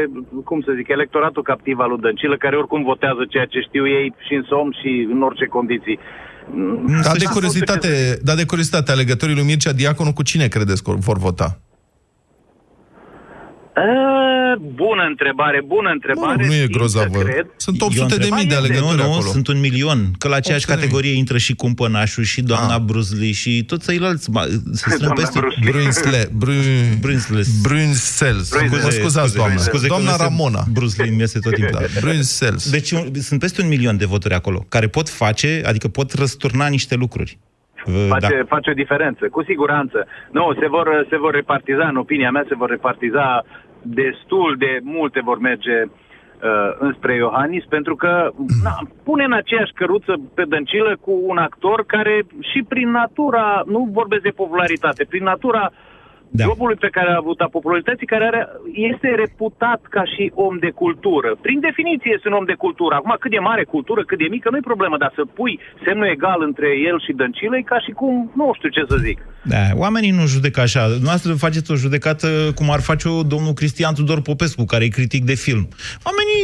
cum 0.49 0.59
să 0.65 0.71
zic, 0.77 0.87
electoratul 0.97 1.43
captiv 1.51 1.77
al 1.79 1.89
lui 1.89 2.03
Dăncilă, 2.05 2.35
care 2.37 2.55
oricum 2.61 2.81
votează 2.91 3.21
ceea 3.33 3.47
ce 3.53 3.59
știu 3.67 3.85
ei 3.97 4.07
și 4.25 4.33
în 4.39 4.43
somn 4.51 4.71
și 4.81 4.91
în 5.13 5.19
orice 5.27 5.45
condiții. 5.57 5.97
Da, 7.05 7.11
de 7.23 7.27
curiozitate, 7.35 7.89
da, 8.27 8.33
de 8.41 8.45
curiozitate, 8.51 8.91
alegătorii 8.91 9.35
lui 9.35 9.49
Mircea 9.49 9.73
Diaconu 9.79 10.13
cu 10.13 10.23
cine 10.29 10.47
credeți 10.55 10.83
că 10.83 10.91
vor 11.07 11.17
vota? 11.27 11.49
Uh, 13.77 14.55
bună 14.73 15.03
întrebare, 15.07 15.61
bună 15.65 15.89
întrebare. 15.89 16.35
Mă, 16.41 16.45
nu 16.47 16.53
e 16.53 16.57
simt 16.57 16.71
să 16.71 16.77
grozavă. 16.77 17.19
Cred. 17.19 17.45
Sunt 17.55 17.81
Eu 17.81 17.87
800 17.87 18.07
de 18.07 18.13
întreb- 18.15 18.33
mii 18.37 18.45
de 18.45 18.53
Ba, 18.55 18.59
este. 18.61 18.65
alegători 18.73 18.97
Nu, 18.97 19.03
nu, 19.03 19.11
acolo. 19.13 19.29
sunt 19.35 19.47
un 19.47 19.59
milion. 19.59 19.99
Că 20.21 20.27
la 20.27 20.35
aceeași 20.35 20.63
800 20.65 20.73
de 20.73 20.73
mii. 20.75 20.81
categorie 20.81 21.13
intră 21.17 21.37
și 21.37 21.55
Cumpănașul, 21.55 22.23
și 22.23 22.41
doamna 22.41 22.73
Ah. 22.75 22.81
Bruce 22.89 23.15
Lee, 23.19 23.31
și 23.31 23.63
toți 23.67 23.87
ceilalți. 23.89 24.29
Ma- 24.37 24.49
Se 24.81 24.89
strâng 24.89 24.99
Doamna 24.99 25.13
peste... 25.21 25.39
Bruce 25.39 25.59
Lee. 25.61 25.69
Brunsle, 25.71 26.21
Brun... 26.41 26.55
Brunsles. 27.01 27.47
Brunsels. 27.61 28.49
Brunsels. 28.49 28.83
Mă 28.83 28.89
scuzați, 28.89 29.27
scuze, 29.29 29.37
doamna. 29.37 29.57
scuze 29.57 29.81
că 29.87 29.93
Doamna 29.93 30.09
îmi 30.09 30.17
iese 30.19 30.23
Ramona. 30.29 30.61
Bruce 30.73 30.95
Lee 31.01 31.09
îmi 31.11 31.19
iese 31.19 31.39
tot 31.39 31.53
timpul. 31.53 31.79
Da, 31.79 31.99
Brunsels. 32.01 32.69
Deci 32.71 32.91
un- 32.91 33.07
sunt 33.29 33.39
peste 33.39 33.61
un 33.61 33.67
milion 33.67 33.97
de 33.97 34.05
voturi 34.05 34.33
acolo, 34.33 34.65
care 34.69 34.87
pot 34.87 35.09
face, 35.09 35.61
adică 35.65 35.87
pot 35.87 36.13
răsturna 36.13 36.67
niște 36.67 36.95
lucruri. 36.95 37.37
Uh, 37.87 38.05
Face, 38.09 38.27
Da. 38.39 38.45
face 38.55 38.69
o 38.69 38.73
diferență, 38.73 39.25
cu 39.31 39.43
siguranță. 39.43 40.07
Nu, 40.31 40.43
se 40.59 40.67
vor, 40.67 41.05
se 41.09 41.17
vor 41.17 41.33
repartiza, 41.33 41.87
în 41.87 41.95
opinia 41.95 42.31
mea, 42.31 42.45
se 42.47 42.55
vor 42.55 42.69
repartiza 42.69 43.43
destul 43.85 44.55
de 44.57 44.79
multe 44.83 45.21
vor 45.23 45.39
merge 45.39 45.81
uh, 45.81 45.89
înspre 46.79 47.15
Iohannis, 47.15 47.63
pentru 47.69 47.95
că 47.95 48.29
na, 48.63 48.77
pune 49.03 49.23
în 49.23 49.33
aceeași 49.33 49.73
căruță 49.73 50.13
pe 50.33 50.43
dăncilă 50.47 50.97
cu 51.01 51.21
un 51.23 51.37
actor 51.37 51.85
care 51.85 52.25
și 52.39 52.63
prin 52.67 52.89
natura, 52.89 53.61
nu 53.65 53.89
vorbesc 53.91 54.21
de 54.21 54.29
popularitate, 54.29 55.05
prin 55.09 55.23
natura 55.23 55.71
Da. 56.35 56.43
jobului 56.49 56.79
pe 56.85 56.93
care 56.97 57.09
a 57.11 57.21
avut, 57.23 57.39
a 57.39 57.55
popularității 57.57 58.11
care 58.13 58.25
are, 58.31 58.41
este 58.91 59.07
reputat 59.23 59.81
ca 59.95 60.03
și 60.13 60.23
om 60.47 60.55
de 60.65 60.71
cultură. 60.81 61.29
Prin 61.45 61.59
definiție 61.67 62.11
este 62.15 62.27
un 62.29 62.39
om 62.39 62.47
de 62.51 62.57
cultură. 62.63 62.93
Acum, 62.95 63.15
cât 63.19 63.31
de 63.31 63.47
mare 63.49 63.63
cultură, 63.63 64.01
cât 64.03 64.17
de 64.23 64.27
mică, 64.35 64.47
nu-i 64.49 64.69
problemă, 64.71 64.95
dar 65.03 65.11
să 65.17 65.23
pui 65.37 65.59
semnul 65.85 66.13
egal 66.15 66.39
între 66.49 66.69
el 66.89 66.97
și 67.05 67.17
Dăncilă 67.19 67.55
e 67.57 67.71
ca 67.73 67.79
și 67.85 67.91
cum, 67.99 68.13
nu 68.39 68.45
știu 68.57 68.69
ce 68.75 68.83
să 68.91 68.97
zic. 69.07 69.17
Da, 69.53 69.63
oamenii 69.83 70.11
nu 70.19 70.25
judecă 70.35 70.59
așa. 70.61 70.83
Noastră 71.07 71.33
faceți 71.33 71.71
o 71.71 71.75
judecată 71.75 72.27
cum 72.55 72.67
ar 72.71 72.81
face-o 72.89 73.23
domnul 73.23 73.53
Cristian 73.53 73.93
Tudor 73.93 74.21
Popescu, 74.21 74.63
care 74.65 74.83
e 74.83 74.97
critic 74.97 75.23
de 75.23 75.35
film. 75.45 75.67
Oamenii 76.07 76.41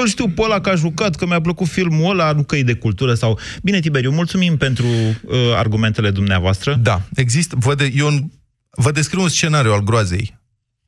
îl 0.00 0.06
știu 0.06 0.26
pe 0.28 0.42
ăla 0.42 0.60
că 0.60 0.70
a 0.70 0.74
jucat, 0.74 1.14
că 1.14 1.26
mi-a 1.26 1.40
plăcut 1.40 1.66
filmul 1.66 2.10
ăla, 2.10 2.32
nu 2.32 2.42
că 2.42 2.56
e 2.56 2.62
de 2.62 2.74
cultură 2.74 3.14
sau... 3.14 3.38
Bine, 3.62 3.80
Tiberiu, 3.80 4.10
mulțumim 4.10 4.56
pentru 4.56 4.86
uh, 4.86 5.34
argumentele 5.56 6.10
dumneavoastră. 6.10 6.74
Da, 6.82 7.00
există, 7.14 7.56
vă, 7.58 7.74
de, 7.74 7.92
eu, 7.96 8.08
vă 8.76 8.90
descriu 8.92 9.22
un 9.22 9.28
scenariu 9.28 9.72
al 9.72 9.80
groazei. 9.82 10.38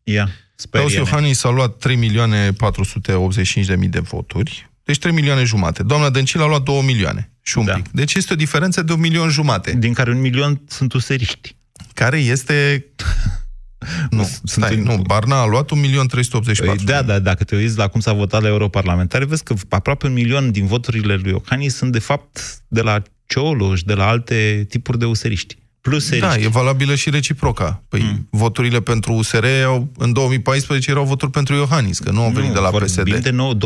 Ia, 0.02 0.24
Claus 0.70 0.90
sperie 0.90 0.96
Iohannis 0.96 1.44
a 1.44 1.48
luat 1.50 1.76
3 1.78 1.96
milioane 1.96 2.52
485 2.52 3.66
de 3.66 3.76
mii 3.76 3.88
de 3.88 4.00
voturi, 4.00 4.70
deci 4.84 4.98
3 4.98 5.12
milioane 5.12 5.44
jumate. 5.44 5.82
Doamna 5.82 6.10
Dăncilă 6.10 6.42
a 6.42 6.46
luat 6.46 6.62
2 6.62 6.82
milioane 6.82 7.30
și 7.42 7.58
un 7.58 7.64
Da. 7.64 7.72
pic. 7.74 7.88
Deci 7.90 8.14
este 8.14 8.32
o 8.32 8.36
diferență 8.36 8.82
de 8.82 8.92
un 8.92 9.00
milion 9.00 9.28
jumate, 9.28 9.74
Din 9.76 9.92
care 9.92 10.10
un 10.10 10.20
milion 10.20 10.60
sunt 10.68 10.92
useriști. 10.92 11.56
care 11.94 12.18
este... 12.18 12.84
Nu, 14.10 14.22
Sunt 14.24 14.40
stai, 14.64 14.74
în- 14.74 14.82
nu, 14.82 14.96
Barna 15.06 15.40
a 15.40 15.46
luat 15.46 15.70
1.384.000. 15.70 16.66
Păi, 16.66 16.76
da, 16.84 17.02
da, 17.02 17.18
dacă 17.18 17.44
te 17.44 17.56
uiți 17.56 17.76
la 17.76 17.88
cum 17.88 18.00
s-a 18.00 18.12
votat 18.12 18.42
la 18.42 18.48
europarlamentare, 18.48 19.24
vezi 19.24 19.42
că 19.42 19.54
aproape 19.68 20.06
un 20.06 20.12
milion 20.12 20.50
din 20.50 20.66
voturile 20.66 21.14
lui 21.14 21.30
Iohannis 21.30 21.74
sunt 21.76 21.92
de 21.92 21.98
fapt 21.98 22.62
de 22.68 22.80
la 22.80 23.02
Cioloș, 23.26 23.82
de 23.82 23.94
la 23.94 24.06
alte 24.08 24.66
tipuri 24.68 24.98
de 24.98 25.04
useriști. 25.04 25.56
Plus 25.88 26.04
seriști. 26.04 26.28
Da, 26.28 26.42
e 26.42 26.48
valabilă 26.48 26.94
și 26.94 27.10
reciproca. 27.10 27.82
Păi 27.88 28.00
mm. 28.00 28.28
voturile 28.30 28.80
pentru 28.80 29.12
USR 29.12 29.44
au, 29.64 29.88
în 29.96 30.12
2014 30.12 30.90
erau 30.90 31.04
voturi 31.04 31.30
pentru 31.30 31.54
Iohannis, 31.54 31.98
că 31.98 32.10
nu 32.10 32.22
au 32.22 32.30
venit 32.30 32.52
de 32.52 32.58
la 32.58 32.68
PSD. 32.68 32.94
vorbim 32.94 33.20
de 33.20 33.30
nou, 33.30 33.54
2019-26 33.54 33.58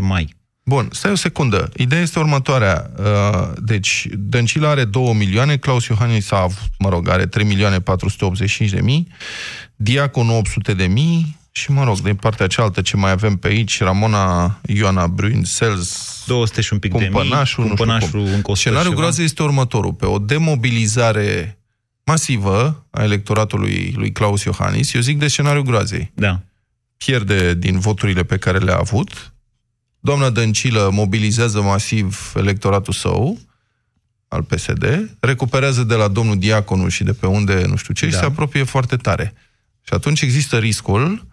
mai. 0.00 0.36
Bun, 0.68 0.88
stai 0.92 1.10
o 1.10 1.14
secundă. 1.14 1.70
Ideea 1.76 2.00
este 2.00 2.18
următoarea. 2.18 2.90
Uh, 2.98 3.48
Deci, 3.58 4.08
Dăncilă 4.12 4.66
are 4.66 4.84
2 4.84 5.14
milioane, 5.14 5.56
Claus 5.56 5.86
Iohannis 5.86 6.30
a, 6.30 6.42
avut, 6.42 6.68
mă 6.78 6.88
rog, 6.88 7.08
are 7.08 7.26
3 7.26 7.44
milioane 7.44 7.80
485 7.80 8.70
de 8.70 8.80
mii, 8.80 9.08
Diacon 9.76 10.28
800 10.28 10.74
de 10.74 10.86
mii 10.86 11.37
și, 11.58 11.70
mă 11.70 11.84
rog, 11.84 12.00
din 12.00 12.14
partea 12.14 12.46
cealaltă 12.46 12.80
ce 12.80 12.96
mai 12.96 13.10
avem 13.10 13.36
pe 13.36 13.48
aici, 13.48 13.80
Ramona 13.80 14.58
Ioana 14.66 15.06
Bruin, 15.06 15.44
Sels, 15.44 16.22
200 16.26 16.60
și 16.60 16.72
un 16.72 16.78
pic 16.78 16.90
Cumpănașul, 16.90 17.22
de 17.24 17.28
mii, 17.28 17.38
nu 17.38 17.44
știu 17.44 17.62
cumpănașul 17.62 18.22
cum. 18.22 18.32
încă 18.34 18.50
100 18.50 18.54
Scenariul 18.58 18.90
ceva. 18.90 19.00
groază 19.00 19.22
este 19.22 19.42
următorul. 19.42 19.92
Pe 19.92 20.06
o 20.06 20.18
demobilizare 20.18 21.58
masivă 22.04 22.86
a 22.90 23.02
electoratului 23.02 23.94
lui 23.96 24.12
Claus 24.12 24.42
Iohannis, 24.42 24.92
eu 24.94 25.00
zic 25.00 25.18
de 25.18 25.28
scenariul 25.28 25.64
groazei. 25.64 26.10
Da. 26.14 26.40
Pierde 26.96 27.54
din 27.54 27.78
voturile 27.78 28.22
pe 28.22 28.36
care 28.36 28.58
le-a 28.58 28.76
avut, 28.76 29.32
doamna 30.00 30.30
Dăncilă 30.30 30.90
mobilizează 30.92 31.60
masiv 31.62 32.32
electoratul 32.36 32.92
său, 32.92 33.38
al 34.28 34.42
PSD, 34.42 35.10
recuperează 35.20 35.84
de 35.84 35.94
la 35.94 36.08
domnul 36.08 36.38
Diaconu 36.38 36.88
și 36.88 37.04
de 37.04 37.12
pe 37.12 37.26
unde 37.26 37.64
nu 37.66 37.76
știu 37.76 37.94
ce 37.94 38.06
da. 38.06 38.10
și 38.10 38.18
se 38.18 38.24
apropie 38.24 38.62
foarte 38.62 38.96
tare. 38.96 39.34
Și 39.82 39.94
atunci 39.94 40.20
există 40.20 40.58
riscul 40.58 41.26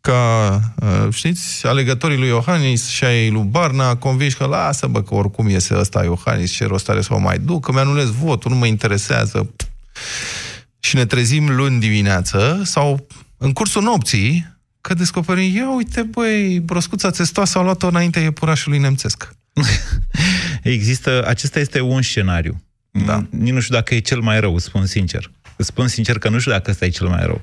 ca, 0.00 0.60
uh, 0.82 1.06
știți, 1.12 1.66
alegătorii 1.66 2.18
lui 2.18 2.28
Iohannis 2.28 2.88
și 2.88 3.04
ai 3.04 3.30
lui 3.30 3.42
Barna 3.42 3.96
convinși 3.96 4.36
că 4.36 4.44
lasă, 4.44 4.86
bă, 4.86 5.02
că 5.02 5.14
oricum 5.14 5.48
iese 5.48 5.76
ăsta 5.78 6.04
Iohannis, 6.04 6.52
ce 6.52 6.66
rost 6.66 6.88
are 6.88 7.00
să 7.00 7.14
o 7.14 7.18
mai 7.18 7.38
duc, 7.38 7.64
că 7.64 7.72
mi-anulez 7.72 8.10
votul, 8.10 8.50
nu 8.50 8.56
mă 8.56 8.66
interesează. 8.66 9.54
Și 10.80 10.96
ne 10.96 11.04
trezim 11.04 11.56
luni 11.56 11.80
dimineață 11.80 12.60
sau 12.64 13.06
în 13.36 13.52
cursul 13.52 13.82
nopții 13.82 14.58
că 14.80 14.94
descoperim, 14.94 15.56
ia 15.56 15.74
uite, 15.74 16.02
băi, 16.02 16.60
broscuța 16.60 17.10
testoasă 17.10 17.58
a 17.58 17.62
luat-o 17.62 17.86
înaintea 17.86 18.22
iepurașului 18.22 18.78
nemțesc. 18.78 19.28
Există, 20.62 21.24
acesta 21.26 21.58
este 21.58 21.80
un 21.80 22.02
scenariu. 22.02 22.62
Da. 22.90 23.26
Nici 23.30 23.52
nu 23.52 23.60
știu 23.60 23.74
dacă 23.74 23.94
e 23.94 23.98
cel 23.98 24.20
mai 24.20 24.40
rău, 24.40 24.58
spun 24.58 24.86
sincer. 24.86 25.30
Îți 25.56 25.68
spun 25.68 25.88
sincer 25.88 26.18
că 26.18 26.28
nu 26.28 26.38
știu 26.38 26.52
dacă 26.52 26.70
ăsta 26.70 26.84
e 26.84 26.88
cel 26.88 27.08
mai 27.08 27.24
rău. 27.24 27.40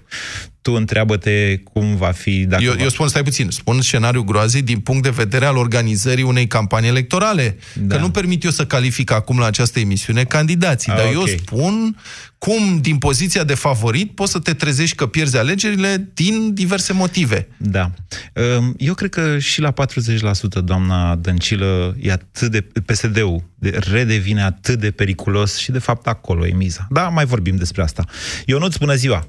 Tu 0.68 0.74
întreabă-te 0.74 1.58
cum 1.74 1.96
va 1.96 2.12
fi... 2.12 2.46
Dacă 2.46 2.64
Eu, 2.64 2.74
va... 2.74 2.82
eu 2.82 2.90
spun, 2.90 3.08
stai 3.08 3.24
puțin, 3.24 3.50
spun 3.50 3.82
scenariul 3.82 4.24
groazei 4.24 4.62
din 4.62 4.80
punct 4.80 5.04
de 5.04 5.10
vedere 5.10 5.46
al 5.46 5.58
organizării 5.58 6.24
unei 6.24 6.48
campanii 6.48 6.90
electorale. 6.90 7.58
Da. 7.76 7.96
Că 7.96 8.02
nu 8.02 8.10
permit 8.10 8.44
eu 8.44 8.50
să 8.52 8.66
calific 8.66 9.12
acum 9.12 9.40
la 9.40 9.46
această 9.46 9.80
emisiune 9.80 10.24
candidații, 10.24 10.92
Ah, 10.92 10.98
dar 10.98 11.12
eu 11.14 11.22
ok. 11.22 11.28
spun 11.28 11.96
cum, 12.38 12.78
din 12.82 12.98
poziția 12.98 13.44
de 13.44 13.54
favorit, 13.54 14.12
poți 14.12 14.32
să 14.32 14.40
te 14.40 14.54
trezești 14.54 14.96
că 14.96 15.06
pierzi 15.08 15.38
alegerile 15.38 16.10
din 16.14 16.54
diverse 16.54 16.94
motive. 16.94 17.48
Da. 17.58 17.92
Ehm, 18.34 18.74
Eu 18.78 18.94
cred 18.94 19.10
că 19.10 19.40
și 19.40 19.62
la 19.62 19.72
40% 19.72 20.60
doamna 20.64 21.16
Dăncilă 21.16 21.96
e 22.02 22.12
atât 22.12 22.52
de... 22.52 22.62
PSD-ul 22.62 23.44
de, 23.56 23.80
redevine 23.92 24.44
atât 24.44 24.80
de 24.80 24.92
periculos 24.92 25.58
și 25.58 25.72
de 25.72 25.80
fapt 25.80 26.08
acolo 26.08 26.48
e 26.48 26.54
miza. 26.54 26.88
Da, 26.90 27.08
mai 27.08 27.26
vorbim 27.26 27.56
despre 27.56 27.82
asta. 27.82 28.04
Ionuț, 28.46 28.76
bună 28.78 28.94
ziua! 28.94 29.26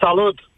Salut! 0.00 0.49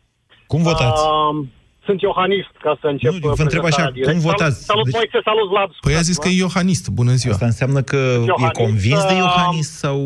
Cum 0.52 0.62
votați? 0.62 1.02
Uh, 1.06 1.44
sunt 1.86 2.00
iohanist, 2.00 2.52
ca 2.66 2.72
să 2.80 2.86
încep 2.86 3.12
Nu, 3.12 3.18
vă 3.40 3.42
întreb 3.46 3.64
așa, 3.64 3.82
prezentarea 3.82 3.92
direct. 3.98 4.10
cum 4.12 4.20
votați? 4.30 4.56
Salut, 4.64 4.68
salut 4.70 4.84
Deci- 4.86 4.94
Moise, 4.98 5.18
salut 5.30 5.48
Vlad! 5.52 5.70
Păi 5.86 5.94
a 6.00 6.04
zis 6.10 6.16
că 6.22 6.28
e 6.28 6.42
iohanist. 6.46 6.84
Bună 7.00 7.12
ziua! 7.20 7.32
Asta 7.34 7.50
înseamnă 7.52 7.80
că 7.90 8.00
Iohannis, 8.30 8.58
e 8.58 8.62
convins 8.64 9.02
de 9.10 9.16
uh, 9.16 9.22
Iohannis 9.24 9.68
sau... 9.84 9.98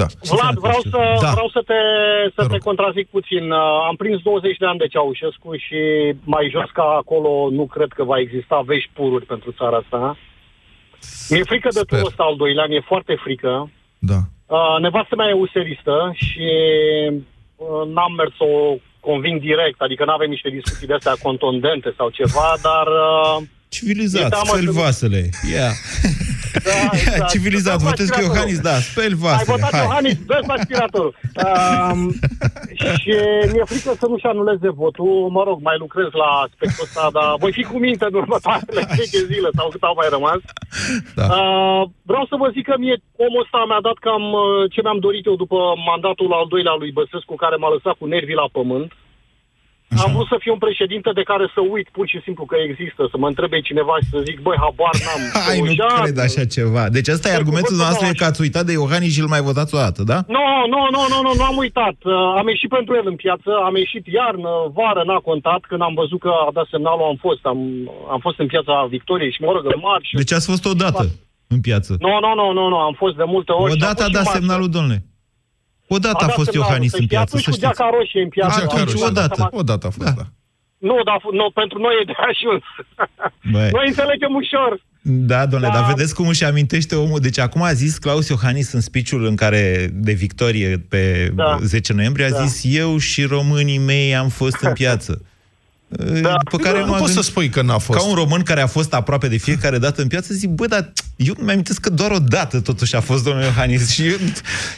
Da. 0.00 0.06
Vlad, 0.34 0.56
vreau 0.66 0.80
să, 0.92 1.00
Da. 1.24 1.30
vreau 1.36 1.48
să 1.56 1.60
te, 1.70 1.80
să 2.36 2.42
te 2.52 2.58
contrazic 2.68 3.06
puțin. 3.16 3.44
Uh, 3.50 3.88
Am 3.88 3.96
prins 4.02 4.18
20 4.22 4.56
de 4.62 4.66
ani 4.66 4.78
de 4.82 4.86
Ceaușescu 4.94 5.48
și 5.66 5.80
mai 6.34 6.44
jos 6.54 6.68
ca 6.78 6.86
acolo 7.02 7.30
nu 7.58 7.64
cred 7.74 7.90
că 7.96 8.02
va 8.04 8.18
exista 8.18 8.58
vești 8.72 8.90
pururi 8.98 9.26
pentru 9.32 9.50
țara 9.58 9.76
asta. 9.76 10.16
Mi-e 11.30 11.50
frică 11.52 11.68
de 11.78 11.80
turul 11.88 12.06
ăsta 12.12 12.22
al 12.30 12.36
doilea, 12.36 12.66
mi-e 12.66 12.90
foarte 12.92 13.14
frică. 13.24 13.70
Da. 13.98 14.18
Uh, 14.56 14.76
nevastă 14.80 15.14
mea 15.16 15.28
e 15.28 15.44
useristă 15.48 15.96
și 16.14 16.46
uh, 17.56 17.82
n-am 17.94 18.12
mers 18.16 18.32
să 18.40 18.44
o 18.44 18.76
conving 19.08 19.40
direct, 19.40 19.78
adică 19.86 20.02
nu 20.04 20.12
avem 20.12 20.30
niște 20.30 20.50
discuții 20.58 20.86
de 20.90 20.94
astea 20.98 21.16
contundente 21.26 21.90
sau 21.98 22.08
ceva, 22.18 22.48
dar... 22.68 22.86
Uh, 22.86 23.36
Civilizat, 23.68 24.20
mi-e 24.20 24.28
teamă 24.28 24.46
speli 24.52 24.66
că- 24.66 24.72
vasele. 24.72 25.20
Ia. 25.54 25.70
Da, 26.64 26.70
Ia, 26.82 26.90
exact. 26.92 27.30
civilizat, 27.34 27.72
Dă-ți 27.76 27.84
votez 27.90 28.08
cu 28.08 28.12
aspiratorul. 28.12 28.34
Iohannis, 28.36 28.60
da, 28.68 28.74
speli 28.90 29.14
Ai 29.16 29.20
vasele. 29.24 29.50
votat 29.52 29.72
hai. 29.76 29.82
Iohannis, 29.86 30.16
dă 30.30 30.36
aspiratorul. 30.58 31.12
Um, 31.46 32.00
și 33.02 33.12
mi-e 33.52 33.64
frică 33.72 33.90
să 34.00 34.06
nu-și 34.10 34.26
anuleze 34.32 34.68
votul. 34.82 35.14
Mă 35.36 35.42
rog, 35.48 35.58
mai 35.68 35.76
lucrez 35.84 36.10
la 36.22 36.28
aspectul 36.46 36.84
ăsta, 36.86 37.04
dar 37.16 37.28
voi 37.42 37.52
fi 37.58 37.62
cu 37.70 37.76
minte 37.86 38.04
în 38.10 38.14
următoarele 38.22 38.82
10 38.94 39.18
zile 39.32 39.48
sau 39.58 39.66
cât 39.72 39.82
au 39.88 39.94
mai 40.00 40.08
rămas. 40.16 40.40
Da. 41.18 41.24
Uh, 41.36 41.82
vreau 42.10 42.24
să 42.30 42.34
vă 42.42 42.46
zic 42.56 42.64
că 42.70 42.74
mie 42.84 42.96
omul 43.26 43.42
ăsta 43.44 43.58
mi-a 43.68 43.82
dat 43.88 43.98
cam 44.06 44.24
uh, 44.32 44.42
ce 44.72 44.80
mi-am 44.82 45.00
dorit 45.06 45.24
eu 45.30 45.36
după 45.44 45.58
mandatul 45.90 46.30
al 46.38 46.46
doilea 46.54 46.74
lui 46.80 46.90
Băsescu, 46.98 47.34
care 47.44 47.56
m-a 47.58 47.70
lăsat 47.74 47.94
cu 47.98 48.06
nervii 48.14 48.42
la 48.42 48.48
pământ. 48.58 48.90
Am 50.04 50.12
vrut 50.16 50.28
să 50.32 50.36
fiu 50.44 50.52
un 50.56 50.62
președinte 50.66 51.10
de 51.18 51.24
care 51.30 51.46
să 51.54 51.60
uit 51.74 51.88
pur 51.96 52.06
și 52.12 52.18
simplu 52.26 52.44
că 52.50 52.56
există, 52.68 53.00
să 53.12 53.16
mă 53.22 53.26
întrebe 53.32 53.58
cineva 53.68 53.94
și 54.02 54.08
să 54.14 54.18
zic, 54.28 54.36
băi, 54.46 54.58
habar 54.64 54.94
n-am. 55.04 55.22
Hai, 55.46 55.58
nu 55.60 55.66
Stojan, 55.66 56.02
cred 56.02 56.18
așa 56.28 56.44
ceva. 56.56 56.84
Deci 56.96 57.08
asta 57.14 57.26
e 57.28 57.40
argumentul 57.42 57.76
noastră, 57.84 58.04
e 58.06 58.20
că 58.20 58.26
ați 58.30 58.40
uitat 58.46 58.64
de 58.68 58.72
Iohannis 58.80 59.12
și 59.14 59.22
îl 59.24 59.32
mai 59.34 59.42
votați 59.48 59.74
o 59.76 59.78
dată, 59.84 60.00
da? 60.12 60.18
Nu, 60.36 60.44
nu, 60.72 60.80
nu, 60.94 61.02
nu, 61.12 61.18
nu, 61.26 61.32
nu 61.38 61.44
am 61.50 61.56
uitat. 61.64 61.96
Uh, 62.04 62.14
Am 62.40 62.48
ieșit 62.54 62.70
pentru 62.78 62.92
el 63.00 63.06
în 63.12 63.16
piață, 63.24 63.50
am 63.68 63.74
ieșit 63.84 64.04
iarnă, 64.18 64.52
vară, 64.78 65.02
n-a 65.08 65.20
contat. 65.30 65.60
Când 65.70 65.82
am 65.88 65.94
văzut 66.02 66.20
că 66.24 66.30
a 66.48 66.50
dat 66.58 66.66
semnalul, 66.74 67.06
am 67.12 67.18
fost. 67.26 67.42
Am, 67.52 67.58
am 68.14 68.20
fost 68.26 68.38
în 68.42 68.48
piața 68.54 68.74
Victoriei 68.96 69.32
și 69.36 69.40
mă 69.46 69.52
rog, 69.54 69.64
în 69.74 69.80
marș. 69.88 70.08
Deci 70.22 70.32
ați 70.32 70.48
fost 70.52 70.64
o 70.72 70.74
dată 70.84 71.04
în 71.54 71.60
piață. 71.60 71.96
Nu, 72.06 72.12
nu, 72.24 72.30
nu, 72.40 72.46
nu, 72.58 72.68
nu, 72.68 72.78
am 72.88 72.94
fost 73.02 73.16
de 73.16 73.26
multe 73.34 73.52
ori. 73.52 73.72
O 73.72 73.74
și 73.74 73.82
am 73.82 73.86
dată 73.88 74.02
a 74.02 74.04
fost 74.04 74.08
și 74.08 74.16
dat 74.18 74.24
marșă. 74.24 74.38
semnalul, 74.38 74.68
domnule. 74.76 74.98
O 75.88 75.98
dată 75.98 76.24
a 76.24 76.26
dat 76.26 76.34
fost 76.34 76.50
semnalul. 76.50 76.66
Iohannis 76.68 76.92
în 76.92 76.98
Păi 76.98 77.06
piață, 77.08 77.24
atunci 77.28 77.42
să 77.44 77.50
cu 77.50 77.56
știți. 77.56 77.66
geaca 77.76 77.90
roșie 77.96 78.22
în 78.22 78.28
piață. 78.28 78.60
Atunci 78.62 78.80
Atunci 78.80 79.00
o 79.02 79.10
dată. 79.10 79.48
O 79.60 79.62
dată 79.62 79.86
a 79.86 79.90
fost, 79.90 80.14
da. 80.20 80.26
Nu, 80.78 80.96
dar 81.08 81.18
nu, 81.32 81.50
pentru 81.54 81.78
noi 81.78 81.94
e 82.00 82.04
de 82.10 82.16
ajuns. 82.30 82.64
Băi. 83.54 83.70
Noi 83.78 83.86
înțelegem 83.86 84.32
ușor. 84.42 84.70
Da, 85.02 85.46
domnule, 85.46 85.72
Da. 85.72 85.78
dar 85.80 85.86
vedeți 85.94 86.14
cum 86.14 86.28
își 86.28 86.44
amintește 86.44 86.94
omul. 86.94 87.20
Deci 87.20 87.38
acum 87.38 87.62
a 87.62 87.72
zis 87.72 87.98
Claus 87.98 88.28
Iohannis 88.28 88.72
în 88.72 88.80
speech 88.80 89.10
în 89.12 89.36
care, 89.36 89.90
de 89.92 90.12
victorie 90.12 90.84
pe 90.88 91.32
Da. 91.34 91.58
10 91.62 91.92
noiembrie, 91.92 92.26
a 92.26 92.30
Da. 92.30 92.44
zis 92.44 92.76
eu 92.76 92.98
și 92.98 93.22
românii 93.24 93.78
mei 93.78 94.16
am 94.16 94.28
fost 94.28 94.56
în 94.60 94.72
piață. 94.72 95.22
Da. 96.22 96.34
Pe 96.50 96.56
care 96.56 96.78
Nu 96.80 96.86
m-am 96.86 96.98
poți 96.98 97.12
să 97.12 97.18
gândit- 97.20 97.30
spui 97.30 97.48
că 97.48 97.62
n-a 97.62 97.78
fost. 97.78 97.98
Ca 97.98 98.04
un 98.08 98.14
român 98.14 98.42
care 98.42 98.60
a 98.60 98.66
fost 98.66 98.94
aproape 98.94 99.28
de 99.28 99.36
fiecare 99.36 99.78
dată 99.78 100.02
în 100.02 100.08
piață, 100.08 100.34
zic, 100.34 100.48
bă, 100.50 100.66
dar 100.66 100.92
eu 101.16 101.34
nu 101.38 101.44
mi-am 101.44 101.62
că 101.80 101.90
doar 101.90 102.10
o 102.10 102.18
dată 102.18 102.60
totuși 102.60 102.96
a 102.96 103.00
fost 103.00 103.24
domnul 103.24 103.42
Iohannis 103.42 103.90
și, 103.90 104.06
eu, 104.06 104.16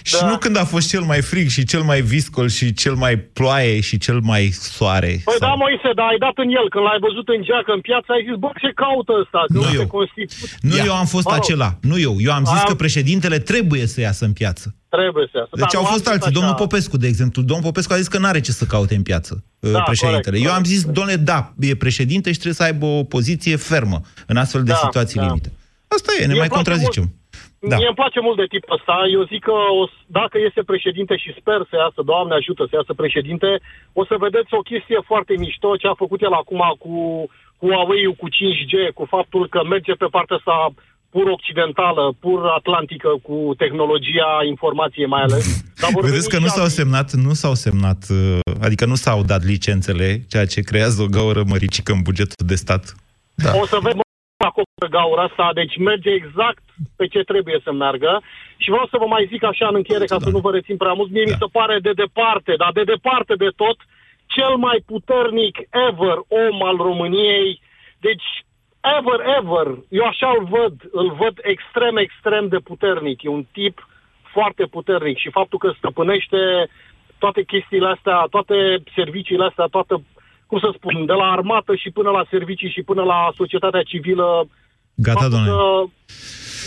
și 0.03 0.17
nu 0.25 0.37
când 0.39 0.57
a 0.57 0.65
fost 0.65 0.89
cel 0.89 1.01
mai 1.01 1.21
frig 1.23 1.49
și 1.49 1.65
cel 1.65 1.83
mai 1.83 2.01
viscol 2.01 2.49
și 2.49 2.73
cel 2.73 2.95
mai 2.95 3.17
ploaie 3.17 3.81
și 3.81 3.99
cel 3.99 4.21
mai 4.21 4.51
soare. 4.53 5.21
Păi 5.25 5.35
da, 5.39 5.47
Moise, 5.63 5.91
dar 5.95 6.07
ai 6.07 6.19
dat 6.19 6.33
în 6.45 6.49
el. 6.59 6.67
Când 6.73 6.85
l-ai 6.85 6.99
văzut 7.01 7.29
în 7.29 7.43
geacă, 7.49 7.71
în 7.75 7.81
piață, 7.81 8.07
ai 8.13 8.23
zis, 8.29 8.37
bă, 8.39 8.51
ce 8.63 8.71
caută 8.75 9.13
ăsta? 9.23 9.41
Că 9.47 9.53
Nu 9.53 9.61
uite, 9.61 9.75
eu. 9.83 9.87
Constituț- 9.97 10.55
Nu 10.61 10.77
Ia. 10.77 10.85
eu 10.85 10.95
am 11.03 11.07
fost 11.15 11.25
Mă 11.27 11.33
rog, 11.35 11.41
acela, 11.43 11.71
nu 11.91 11.97
eu. 11.99 12.15
Eu 12.27 12.33
am 12.33 12.45
zis 12.53 12.61
Am- 12.63 12.69
că 12.69 12.75
președintele 12.75 13.39
trebuie 13.39 13.87
să 13.87 14.01
iasă 14.01 14.25
în 14.25 14.33
piață. 14.41 14.67
Trebuie 14.89 15.25
să 15.31 15.37
iasă. 15.41 15.51
Deci 15.61 15.73
Da, 15.73 15.79
au 15.79 15.83
nu 15.83 15.87
am 15.89 15.93
fost 15.95 16.05
zis 16.05 16.13
alții. 16.13 16.31
așa. 16.31 16.39
Domnul 16.39 16.55
Popescu, 16.65 16.97
de 16.97 17.07
exemplu. 17.13 17.43
Domnul 17.51 17.67
Popescu 17.71 17.93
a 17.93 17.97
zis 18.03 18.09
că 18.09 18.19
nu 18.19 18.27
are 18.27 18.41
ce 18.41 18.53
să 18.53 18.65
caute 18.65 18.95
în 18.95 19.03
piață 19.11 19.33
Da, 19.59 19.69
da, 19.71 19.81
președintele. 19.91 20.25
corect, 20.37 20.45
Eu 20.47 20.53
am 20.59 20.63
corect, 20.63 20.75
zis, 20.75 20.85
domnule, 20.97 21.17
da, 21.17 21.41
e 21.61 21.75
președinte 21.87 22.29
și 22.35 22.39
trebuie 22.43 22.61
să 22.61 22.63
aibă 22.71 22.87
o 22.87 23.03
poziție 23.05 23.57
fermă 23.57 24.01
în 24.27 24.37
astfel 24.37 24.63
de 24.63 24.71
Da, 24.71 24.81
situații 24.85 25.19
da. 25.21 25.27
limite. 25.27 25.53
Asta 25.97 26.11
e, 26.21 26.21
ne 26.31 26.33
Mie 26.35 26.43
mai 26.43 26.49
îmi 26.49 26.55
place 26.55 26.59
contrazicem. 26.61 27.05
Mult, 27.09 27.17
Da. 27.71 27.77
Mie 27.79 27.91
îmi 27.93 28.01
place 28.03 28.19
mult 28.27 28.39
de 28.43 28.51
tipul 28.55 28.75
ăsta. 28.79 28.95
Eu 29.17 29.23
zic 29.33 29.43
că 29.49 29.57
o, 29.81 29.83
s- 29.93 30.03
dacă 30.19 30.37
este 30.49 30.63
președinte 30.73 31.15
și 31.23 31.31
sper 31.41 31.61
să 31.71 31.75
iasă, 31.83 32.01
Doamne 32.11 32.35
ajută 32.37 32.63
să 32.67 32.75
iasă 32.79 32.93
președinte, 33.03 33.49
o 34.01 34.03
să 34.11 34.15
vedeți 34.27 34.51
o 34.59 34.67
chestie 34.71 34.99
foarte 35.11 35.33
mișto 35.45 35.69
ce 35.81 35.87
a 35.89 36.03
făcut 36.05 36.21
el 36.27 36.35
acum 36.43 36.63
cu, 36.83 36.93
cu 37.59 37.65
Huawei-ul, 37.71 38.17
cu 38.23 38.27
5G, 38.37 38.73
cu 38.99 39.05
faptul 39.15 39.43
că 39.53 39.59
merge 39.75 39.93
pe 40.03 40.09
partea 40.17 40.41
sa 40.47 40.57
pur 41.15 41.27
occidentală, 41.37 42.03
pur 42.25 42.39
atlantică, 42.61 43.11
cu 43.27 43.37
tehnologia 43.63 44.31
informației 44.55 45.09
mai 45.15 45.23
ales. 45.27 45.45
Dar 45.81 45.91
vor 45.95 46.03
Vedeți 46.09 46.29
veni 46.29 46.33
că 46.35 46.39
nu 46.45 46.49
și 46.51 46.57
s-au 46.57 46.63
alții. 46.69 46.79
semnat, 46.81 47.09
nu 47.27 47.33
s-au 47.43 47.55
semnat, 47.67 48.01
uh, 48.11 48.39
adică 48.67 48.85
nu 48.93 48.95
s-au 49.05 49.23
dat 49.33 49.43
licențele, 49.53 50.09
ceea 50.33 50.47
ce 50.53 50.61
creează 50.71 51.03
o 51.03 51.07
gaură 51.17 51.43
măricică 51.53 51.93
în 51.93 52.03
bugetul 52.09 52.47
de 52.47 52.55
stat. 52.55 52.95
Da. 53.35 53.51
O 53.63 53.67
să 53.67 53.79
vedem 53.83 54.01
acoperă 54.45 54.89
gaura 54.91 55.23
asta, 55.23 55.51
deci 55.55 55.77
merge 55.77 56.11
exact 56.11 56.63
pe 56.97 57.07
ce 57.07 57.23
trebuie 57.23 57.61
să 57.63 57.73
meargă. 57.73 58.23
Și 58.57 58.71
vreau 58.71 58.87
să 58.87 58.97
vă 58.99 59.07
mai 59.07 59.29
zic 59.31 59.43
așa 59.43 59.67
în 59.69 59.75
încheiere, 59.75 60.05
ca 60.05 60.19
să 60.19 60.31
nu 60.31 60.39
vă 60.39 60.51
rețin 60.51 60.77
prea 60.77 60.93
mult, 60.93 61.11
mie 61.11 61.25
mi 61.25 61.41
se 61.43 61.47
pare 61.53 61.79
de 61.79 61.93
departe, 61.93 62.55
dar 62.57 62.73
de 62.73 62.85
departe 62.85 63.35
de 63.35 63.51
tot, 63.57 63.77
cel 64.27 64.57
mai 64.57 64.83
puternic 64.87 65.59
ever 65.89 66.19
om 66.29 66.63
al 66.63 66.77
României. 66.77 67.61
Deci, 68.01 68.27
ever, 68.99 69.21
ever, 69.39 69.67
eu 69.89 70.05
așa 70.05 70.29
îl 70.39 70.45
văd, 70.45 70.75
îl 70.93 71.11
văd 71.13 71.39
extrem, 71.43 71.97
extrem 71.97 72.49
de 72.49 72.59
puternic. 72.59 73.23
E 73.23 73.29
un 73.29 73.47
tip 73.53 73.89
foarte 74.33 74.65
puternic 74.65 75.19
și 75.19 75.31
faptul 75.31 75.59
că 75.59 75.73
stăpânește 75.77 76.39
toate 77.19 77.43
chestiile 77.43 77.89
astea, 77.89 78.27
toate 78.31 78.83
serviciile 78.95 79.45
astea, 79.45 79.65
toată, 79.65 80.03
cum 80.49 80.59
să 80.59 80.71
spun, 80.75 81.07
de 81.07 81.13
la 81.13 81.31
armată 81.31 81.75
și 81.75 81.91
până 81.91 82.11
la 82.11 82.25
servicii 82.31 82.75
și 82.77 82.83
până 82.83 83.03
la 83.03 83.33
societatea 83.35 83.83
civilă, 83.83 84.49
Gata, 85.07 85.19
faptul 85.21 85.31
domnule. 85.37 85.53
că 85.53 85.93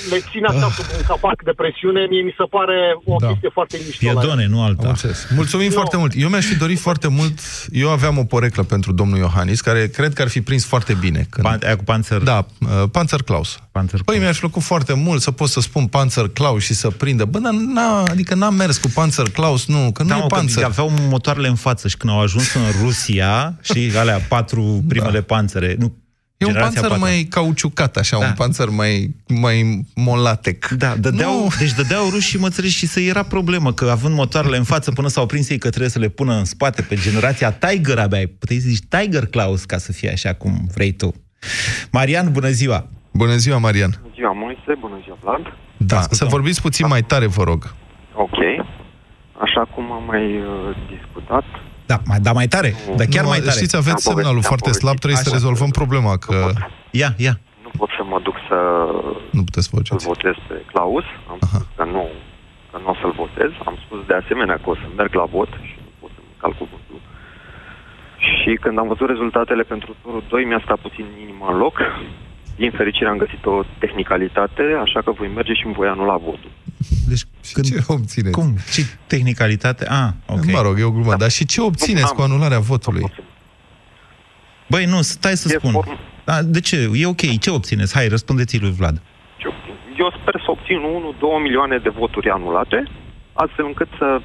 le 0.10 0.20
ține 0.32 0.48
așa 0.48 0.70
sub 0.78 0.86
un 0.98 1.04
capac 1.08 1.44
de 1.44 1.54
presiune, 1.62 2.02
mie 2.10 2.22
mi 2.22 2.34
se 2.38 2.44
pare 2.56 2.78
o 3.06 3.16
Da. 3.20 3.28
chestie 3.28 3.50
foarte 3.54 3.78
mișto. 3.86 4.06
la 4.06 4.12
el. 4.12 4.18
Piedone, 4.18 4.46
nu 4.48 4.60
Am 4.62 4.66
alta. 4.68 4.88
înțeles. 4.88 5.28
Mulțumim 5.36 5.68
Nu. 5.68 5.74
foarte 5.74 5.98
mult. 5.98 6.12
Eu 6.16 6.30
mi-aș 6.30 6.46
fi 6.46 6.56
dorit 6.56 6.80
foarte 6.80 7.08
mult, 7.08 7.40
eu 7.72 7.90
aveam 7.90 8.18
o 8.18 8.24
poreclă 8.24 8.64
pentru 8.64 8.92
domnul 8.92 9.18
Iohannis, 9.18 9.62
care 9.62 9.88
cred 9.88 10.14
că 10.14 10.22
ar 10.22 10.28
fi 10.28 10.42
prins 10.42 10.66
foarte 10.66 10.94
bine. 10.94 11.26
Când... 11.30 11.46
Pan, 11.48 11.60
aia 11.66 11.76
cu 11.76 11.84
Panzer. 11.84 12.18
Da, 12.22 12.46
uh, 12.60 12.84
Panzer 12.92 13.22
Klaus. 13.22 13.60
Panzer 13.72 14.00
Păi 14.06 14.18
mi-aș 14.20 14.40
plăcut 14.40 14.62
foarte 14.62 14.94
mult 14.94 15.22
să 15.22 15.32
pot 15.32 15.50
să 15.50 15.60
spun 15.60 15.88
Panzer 15.88 16.28
Klaus 16.28 16.64
și 16.64 16.74
să 16.74 16.90
prindă. 16.90 17.26
Bă, 17.26 17.40
dar 17.40 17.54
n-a, 17.54 18.04
adică 18.04 18.36
n-am 18.36 18.54
mers 18.56 18.78
cu 18.78 18.88
Panzer 18.94 19.30
Klaus, 19.30 19.66
nu, 19.66 19.92
că 19.92 20.02
nu 20.04 20.08
Da, 20.10 20.16
e 20.16 20.18
mă, 20.18 20.28
că 20.28 20.36
Panzer. 20.36 20.64
aveau 20.64 20.92
motoarele 21.10 21.48
în 21.48 21.56
față 21.56 21.88
și 21.88 21.98
când 21.98 22.14
au 22.14 22.22
ajuns 22.22 22.54
în 22.54 22.62
Rusia, 22.84 23.58
și 23.62 23.92
alea 23.98 24.18
patru 24.30 24.84
primele 24.88 25.20
da. 25.20 25.24
panțere, 25.36 25.76
nu, 25.80 25.94
E 26.42 26.46
un 26.46 26.52
generația 26.52 26.82
panzer 26.82 26.98
patru. 26.98 27.14
mai 27.14 27.28
cauciucat, 27.30 27.98
așa, 27.98 28.18
Da. 28.20 28.26
un 28.26 28.34
panzer 28.34 28.70
mai, 28.70 29.16
mai 29.28 29.86
molatec. 29.96 30.68
Da, 30.68 30.96
dădeau, 30.96 31.34
Nu. 31.44 31.48
deci 31.60 31.72
dădeau 31.74 32.10
rușii 32.10 32.40
mățărești 32.40 32.78
și 32.78 32.88
să 32.88 33.00
era 33.00 33.24
problemă, 33.24 33.74
că 33.74 33.90
având 33.90 34.16
motoarele 34.16 34.58
în 34.58 34.64
față 34.64 34.92
până 34.92 35.08
s-au 35.08 35.26
prins 35.26 35.50
ei 35.50 35.58
că 35.58 35.68
trebuie 35.70 35.90
să 35.90 36.00
le 36.00 36.08
pună 36.08 36.34
în 36.34 36.46
spate 36.46 36.82
pe 36.82 36.96
generația 36.96 37.52
Tiger 37.52 37.98
abia, 38.00 38.20
puteai 38.40 38.60
să 38.60 38.68
zici 38.70 38.84
Tiger 38.90 39.26
Claus 39.26 39.66
ca 39.66 39.78
să 39.78 39.92
fie 39.92 40.10
așa 40.12 40.34
cum 40.34 40.68
vrei 40.74 40.92
tu. 40.92 41.14
Marian, 41.92 42.32
bună 42.32 42.50
ziua! 42.50 42.88
Bună 43.14 43.36
ziua, 43.36 43.58
Marian. 43.58 43.90
Bună 44.02 44.14
ziua, 44.16 44.32
Moise, 44.32 44.74
bună 44.80 45.00
ziua, 45.04 45.18
Vlad. 45.22 45.42
Da, 45.78 46.02
să 46.02 46.26
vorbiți 46.26 46.62
puțin 46.62 46.88
mai 46.88 47.02
tare, 47.04 47.26
vă 47.28 47.44
rog. 47.44 47.74
Ok. 48.16 48.38
Așa 49.46 49.62
cum 49.76 49.92
am 49.92 50.04
mai 50.04 50.26
uh, 50.38 50.76
discutat, 50.96 51.44
Da, 51.92 51.98
mai, 52.10 52.20
da 52.28 52.32
mai 52.40 52.48
tare, 52.56 52.70
dar 53.00 53.06
chiar 53.14 53.24
nu, 53.28 53.32
mai 53.34 53.40
tare. 53.46 53.58
Știți, 53.60 53.76
aveți 53.84 54.02
Am 54.08 54.08
semnalul 54.10 54.42
povestit, 54.42 54.52
am 54.52 54.52
foarte 54.52 54.72
slab, 54.82 54.96
povestit. 54.98 55.02
trebuie 55.04 55.22
să 55.26 55.30
Așa. 55.30 55.38
rezolvăm 55.40 55.72
problema, 55.82 56.14
că 56.26 56.36
Ia, 57.02 57.10
ia. 57.28 57.36
nu 57.66 57.72
pot 57.80 57.90
să 57.98 58.04
mă 58.12 58.18
duc 58.28 58.36
să 58.50 58.58
nu 59.38 59.42
puteți 59.48 59.66
să 59.68 59.72
să-l 59.72 59.78
voceți. 59.80 60.06
votez 60.14 60.36
pe 60.48 60.56
Claus. 60.72 61.06
Am 61.32 61.38
spus 61.48 61.66
că 61.78 61.84
nu, 61.96 62.04
că 62.72 62.76
nu 62.84 62.90
o 62.94 62.96
să-l 63.02 63.14
votez. 63.24 63.52
Am 63.70 63.76
spus 63.86 64.00
de 64.10 64.16
asemenea 64.22 64.56
că 64.62 64.68
o 64.74 64.76
să 64.82 64.86
merg 65.00 65.12
la 65.22 65.28
vot 65.36 65.52
și 65.70 65.76
nu 65.86 65.92
pot 66.02 66.12
să-mi 66.18 66.34
calc 66.44 66.56
cuvântul. 66.64 67.00
Și 68.38 68.52
când 68.64 68.76
am 68.82 68.88
văzut 68.94 69.08
rezultatele 69.14 69.64
pentru 69.74 69.90
turul 70.02 70.24
2, 70.30 70.44
mi-a 70.50 70.62
stat 70.66 70.80
puțin 70.86 71.06
inima 71.26 71.48
în 71.54 71.58
loc. 71.66 71.76
Din 72.62 72.72
fericire 72.72 73.10
am 73.10 73.18
găsit 73.18 73.46
o 73.46 73.64
tehnicalitate, 73.80 74.62
așa 74.86 75.02
că 75.02 75.12
voi 75.12 75.30
merge 75.36 75.54
și 75.54 75.66
îmi 75.66 75.74
voi 75.74 75.88
anula 75.88 76.18
votul. 76.18 76.52
Deci, 77.10 77.22
Când... 77.54 77.66
Ce 77.66 77.84
obțineți? 77.88 78.32
Cum? 78.40 78.56
Ce 78.74 78.82
tehnicalitate? 79.08 79.86
Ah, 79.90 80.10
ok. 80.36 80.46
Mă 80.52 80.62
rog, 80.62 80.80
e 80.80 80.84
o 80.84 80.92
glumă, 80.92 81.16
dar 81.16 81.30
și 81.30 81.46
ce 81.46 81.62
obțineți 81.62 82.10
am- 82.12 82.16
cu 82.16 82.22
anularea 82.22 82.60
votului? 82.60 83.04
Băi, 84.70 84.86
nu, 84.86 85.02
stai 85.02 85.36
să 85.38 85.48
E 85.54 85.58
spun. 85.58 85.72
form- 85.74 86.00
Da, 86.24 86.42
de 86.44 86.60
ce? 86.60 86.90
E 86.94 87.06
ok. 87.08 87.40
Ce 87.40 87.50
obțineți? 87.50 87.94
Hai, 87.94 88.08
răspundeți 88.08 88.60
lui 88.60 88.72
Vlad. 88.72 89.02
Ce 89.38 89.48
obțin? 89.48 89.74
Eu 89.98 90.10
sper 90.22 90.36
să 90.46 90.52
obțin 90.52 90.78
1-2 90.78 91.42
milioane 91.42 91.78
de 91.78 91.90
voturi 91.90 92.30
anulate, 92.30 92.84
astfel 93.34 93.66
încât 93.66 93.88
să 93.98 94.22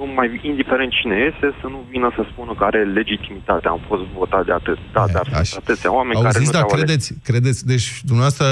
nu 0.00 0.06
mai, 0.16 0.40
indiferent 0.42 0.90
cine 1.00 1.16
este, 1.30 1.46
să 1.60 1.66
nu 1.74 1.80
vină 1.90 2.08
să 2.16 2.22
spună 2.32 2.52
că 2.58 2.64
are 2.64 2.84
legitimitate. 2.84 3.68
Am 3.68 3.80
fost 3.88 4.02
votat 4.02 4.44
de 4.44 4.52
atât, 4.52 4.78
da, 4.92 5.04
dar 5.12 5.26
Așa. 5.32 5.42
sunt 5.42 5.62
atâția 5.64 5.92
oameni 5.98 6.14
care 6.14 6.26
Auziți, 6.26 6.44
nu 6.44 6.50
da, 6.52 6.58
te-au 6.58 6.70
ales. 6.72 6.82
credeți, 6.84 7.14
credeți, 7.28 7.66
deci 7.66 7.86
dumneavoastră, 8.02 8.46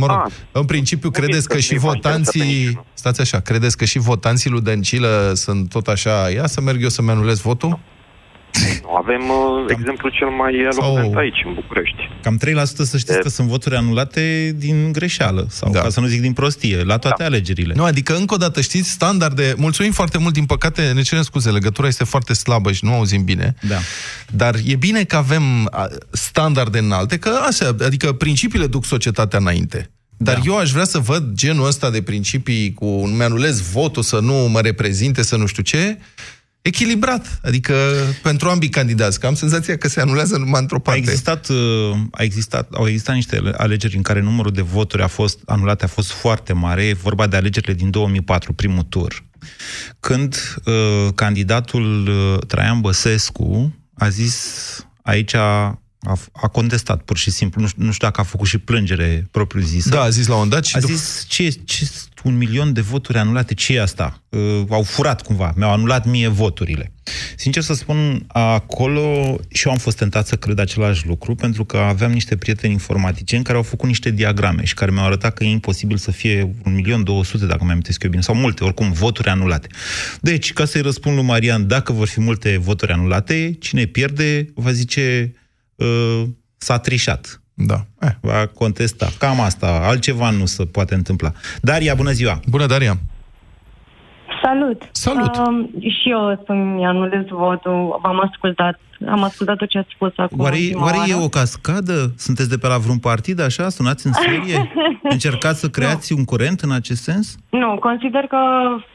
mă 0.00 0.06
rog, 0.06 0.20
Ah, 0.26 0.32
în 0.52 0.64
principiu 0.64 1.08
nu 1.12 1.18
credeți 1.18 1.40
zic 1.40 1.48
că 1.48 1.54
că 1.54 1.60
și 1.60 1.72
nu-i 1.74 1.82
mai 1.84 1.92
interesează 1.94 2.30
pe 2.30 2.38
votanții, 2.38 2.64
niciunul. 2.64 2.84
stați 2.94 3.20
așa, 3.20 3.38
credeți 3.40 3.76
că 3.76 3.84
și 3.84 3.98
votanții 3.98 4.50
lui 4.50 4.60
Dăncilă 4.60 5.30
sunt 5.34 5.68
tot 5.68 5.86
așa, 5.86 6.14
ia 6.34 6.46
să 6.46 6.60
merg 6.60 6.82
eu 6.82 6.88
să-mi 6.88 7.10
anulez 7.10 7.40
votul? 7.40 7.68
Nu, 8.82 8.94
avem 9.02 9.22
uh, 9.28 9.64
exemplu 9.68 10.08
cel 10.08 10.28
mai 10.28 10.52
elocvent 10.54 11.10
Sau- 11.12 11.18
aici, 11.22 11.42
în 11.46 11.54
București. 11.54 12.02
Cam 12.22 12.38
3% 12.38 12.84
să 12.84 12.98
știți 12.98 13.12
E- 13.18 13.20
că 13.22 13.28
sunt 13.28 13.48
voturi 13.48 13.76
anulate 13.76 14.54
din 14.58 14.92
greșeală, 14.92 15.46
sau 15.50 15.70
Da. 15.72 15.80
ca 15.80 15.88
să 15.90 16.00
nu 16.00 16.06
zic 16.06 16.20
din 16.20 16.32
prostie, 16.32 16.82
la 16.82 16.98
toate 16.98 17.16
Da. 17.18 17.24
alegerile. 17.24 17.74
Nu, 17.76 17.84
adică 17.84 18.16
încă 18.16 18.34
o 18.34 18.36
dată, 18.36 18.60
știți, 18.60 18.90
standarde, 18.90 19.54
mulțumim 19.56 19.92
foarte 19.92 20.18
mult, 20.18 20.34
din 20.34 20.44
păcate, 20.46 20.92
ne 20.94 21.02
cerem 21.02 21.22
scuze, 21.24 21.50
legătura 21.50 21.86
este 21.86 22.04
foarte 22.04 22.32
slabă 22.34 22.72
și 22.72 22.84
nu 22.84 22.92
auzim 22.94 23.24
bine, 23.24 23.54
Da. 23.68 23.78
dar 24.30 24.54
e 24.64 24.76
bine 24.76 25.04
că 25.04 25.16
avem 25.16 25.68
a, 25.70 25.88
standarde 26.10 26.78
înalte, 26.78 27.18
că 27.18 27.30
așa, 27.48 27.76
adică 27.84 28.12
principiile 28.12 28.66
duc 28.66 28.84
societatea 28.84 29.38
înainte. 29.38 29.90
Dar 30.16 30.34
Da. 30.34 30.40
eu 30.44 30.58
aș 30.58 30.70
vrea 30.70 30.84
să 30.84 30.98
văd 30.98 31.32
genul 31.34 31.66
ăsta 31.66 31.90
de 31.90 32.02
principii 32.02 32.72
cu 32.74 32.86
îmi 32.86 33.22
anulez 33.22 33.60
votul, 33.70 34.02
să 34.02 34.18
nu 34.18 34.34
mă 34.34 34.60
reprezinte, 34.60 35.22
să 35.22 35.36
nu 35.36 35.46
știu 35.46 35.62
ce, 35.62 35.98
echilibrat. 36.62 37.40
Adică 37.42 37.74
pentru 38.22 38.48
ambii 38.48 38.68
candidați, 38.68 39.20
că 39.20 39.26
am 39.26 39.34
senzația 39.34 39.76
că 39.76 39.88
se 39.88 40.00
anulează 40.00 40.36
numai 40.36 40.60
într-o 40.60 40.76
A 40.76 40.80
parte. 40.80 41.00
existat, 41.00 41.48
uh, 41.48 41.56
a 42.10 42.22
existat, 42.22 42.68
au 42.74 42.86
existat 42.88 43.14
niște 43.14 43.40
alegeri 43.56 43.96
în 43.96 44.02
care 44.02 44.20
numărul 44.20 44.52
de 44.52 44.62
voturi 44.62 45.02
a 45.02 45.06
fost 45.06 45.38
anulate 45.46 45.84
a 45.84 45.88
fost 45.88 46.10
foarte 46.10 46.52
mare. 46.52 46.84
E 46.84 46.92
vorba 46.92 47.26
de 47.26 47.36
alegerile 47.36 47.72
din 47.74 47.90
2004, 47.90 48.52
primul 48.52 48.82
tur. 48.82 49.24
Când 50.00 50.60
uh, 50.64 51.08
candidatul 51.14 52.08
uh, 52.08 52.38
Traian 52.46 52.80
Băsescu 52.80 53.74
a 53.94 54.08
zis 54.08 54.46
aici 55.02 55.34
a, 55.34 55.80
a 56.32 56.48
contestat 56.52 57.02
pur 57.02 57.16
și 57.16 57.30
simplu, 57.30 57.60
nu 57.60 57.66
știu, 57.66 57.82
nu 57.84 57.92
știu 57.92 58.06
dacă 58.06 58.20
a 58.20 58.24
făcut 58.24 58.46
și 58.46 58.58
plângere 58.58 59.28
propriu-zisă. 59.30 59.88
Da, 59.88 60.00
a 60.02 60.08
zis 60.08 60.26
la 60.26 60.34
un 60.36 60.48
dat 60.48 60.64
și 60.64 60.76
A 60.76 60.80
după- 60.80 60.92
zis, 60.92 61.24
ce, 61.28 61.48
ce 61.48 61.90
un 62.24 62.36
milion 62.36 62.72
de 62.72 62.80
voturi 62.80 63.18
anulate, 63.18 63.54
ce 63.54 63.74
e 63.74 63.82
asta? 63.82 64.22
Uh, 64.28 64.64
au 64.68 64.82
furat 64.82 65.22
cumva, 65.22 65.52
mi-au 65.56 65.72
anulat 65.72 66.06
mie 66.06 66.28
voturile. 66.28 66.92
Sincer 67.36 67.62
să 67.62 67.74
spun, 67.74 68.24
acolo 68.28 69.38
și 69.50 69.66
eu 69.66 69.72
am 69.72 69.78
fost 69.78 69.96
tentat 69.96 70.26
să 70.26 70.36
cred 70.36 70.58
același 70.58 71.06
lucru, 71.06 71.34
pentru 71.34 71.64
că 71.64 71.76
aveam 71.76 72.12
niște 72.12 72.36
prieteni 72.36 72.72
informaticieni 72.72 73.44
care 73.44 73.56
au 73.56 73.62
făcut 73.62 73.88
niște 73.88 74.10
diagrame 74.10 74.64
și 74.64 74.74
care 74.74 74.90
mi-au 74.90 75.04
arătat 75.04 75.34
că 75.34 75.44
e 75.44 75.48
imposibil 75.48 75.96
să 75.96 76.10
fie 76.10 76.44
1.200.000, 76.44 77.46
dacă 77.46 77.64
mi-am 77.64 77.80
eu 77.98 78.10
bine, 78.10 78.22
sau 78.22 78.34
multe, 78.34 78.64
oricum, 78.64 78.92
voturi 78.92 79.28
anulate. 79.28 79.68
Deci, 80.20 80.52
ca 80.52 80.64
să-i 80.64 80.80
răspund 80.80 81.16
lui 81.16 81.24
Marian, 81.24 81.66
dacă 81.66 81.92
vor 81.92 82.08
fi 82.08 82.20
multe 82.20 82.56
voturi 82.56 82.92
anulate, 82.92 83.56
cine 83.60 83.84
pierde 83.84 84.46
va 84.54 84.72
zice 84.72 85.34
uh, 85.74 86.22
s-a 86.56 86.78
trișat. 86.78 87.41
Da. 87.54 87.74
Eh. 88.00 88.10
Va 88.20 88.46
contesta. 88.54 89.06
Cam 89.18 89.40
asta. 89.40 89.80
Altceva 89.82 90.30
nu 90.30 90.46
se 90.46 90.64
poate 90.64 90.94
întâmpla. 90.94 91.32
Daria, 91.60 91.94
bună 91.94 92.10
ziua! 92.10 92.40
Bună, 92.48 92.66
Daria! 92.66 92.94
Salut! 94.42 94.88
Salut! 94.90 95.36
Um, 95.36 95.70
și 95.80 96.10
eu 96.10 96.42
să-mi 96.46 96.86
anulez 96.86 97.24
votul. 97.30 98.00
am 98.02 98.20
ascultat. 98.30 98.80
Am 99.08 99.22
ascultat 99.22 99.56
tot 99.56 99.68
ce 99.68 99.78
ați 99.78 99.92
spus 99.94 100.12
acum. 100.16 100.40
Oare, 100.40 100.56
oare 100.74 100.96
e 101.08 101.14
o 101.24 101.28
cascadă? 101.28 102.12
Sunteți 102.16 102.48
de 102.48 102.56
pe 102.56 102.66
la 102.66 102.78
vreun 102.78 102.98
partid, 102.98 103.40
așa? 103.40 103.68
Sunați 103.68 104.06
în 104.06 104.12
serie? 104.12 104.72
Încercați 105.14 105.60
să 105.60 105.68
creați 105.68 106.12
un 106.12 106.24
curent 106.24 106.60
în 106.60 106.72
acest 106.72 107.02
sens? 107.02 107.36
Nu, 107.50 107.76
consider 107.80 108.20
că 108.20 108.38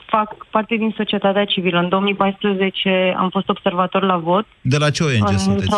fac 0.05 0.45
parte 0.51 0.76
din 0.76 0.93
societatea 0.97 1.45
civilă. 1.45 1.80
În 1.80 1.89
2014 1.89 3.16
am 3.18 3.30
fost 3.30 3.49
observator 3.49 4.03
la 4.03 4.18
vot. 4.18 4.45
De 4.62 4.78
la 4.78 4.89
ce 4.89 5.03
ONG 5.03 5.30
În- 5.30 5.38
sunteți? 5.38 5.76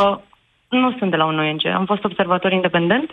Într-o- 0.70 0.78
Nu 0.90 0.96
sunt 0.98 1.10
de 1.12 1.16
la 1.18 1.26
un 1.26 1.40
ONG. 1.40 1.66
Am 1.66 1.86
fost 1.86 2.04
observator 2.04 2.52
independent. 2.52 3.12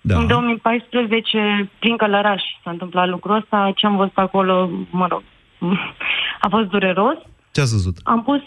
Da. 0.00 0.16
În 0.18 0.26
2014, 0.26 1.70
prin 1.78 1.96
Călăraș, 1.96 2.42
s-a 2.62 2.70
întâmplat 2.70 3.08
lucrul 3.08 3.36
ăsta. 3.36 3.72
Ce 3.76 3.86
am 3.86 3.96
văzut 3.96 4.18
acolo, 4.18 4.70
mă 4.90 5.06
rog, 5.06 5.22
a 6.44 6.48
fost 6.48 6.68
dureros. 6.68 7.16
Ce 7.52 7.60
ați 7.60 7.72
văzut? 7.72 7.96
Am 8.02 8.22
pus 8.22 8.40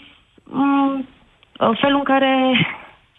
m, 0.44 1.04
felul 1.80 1.98
în 1.98 2.04
care 2.04 2.32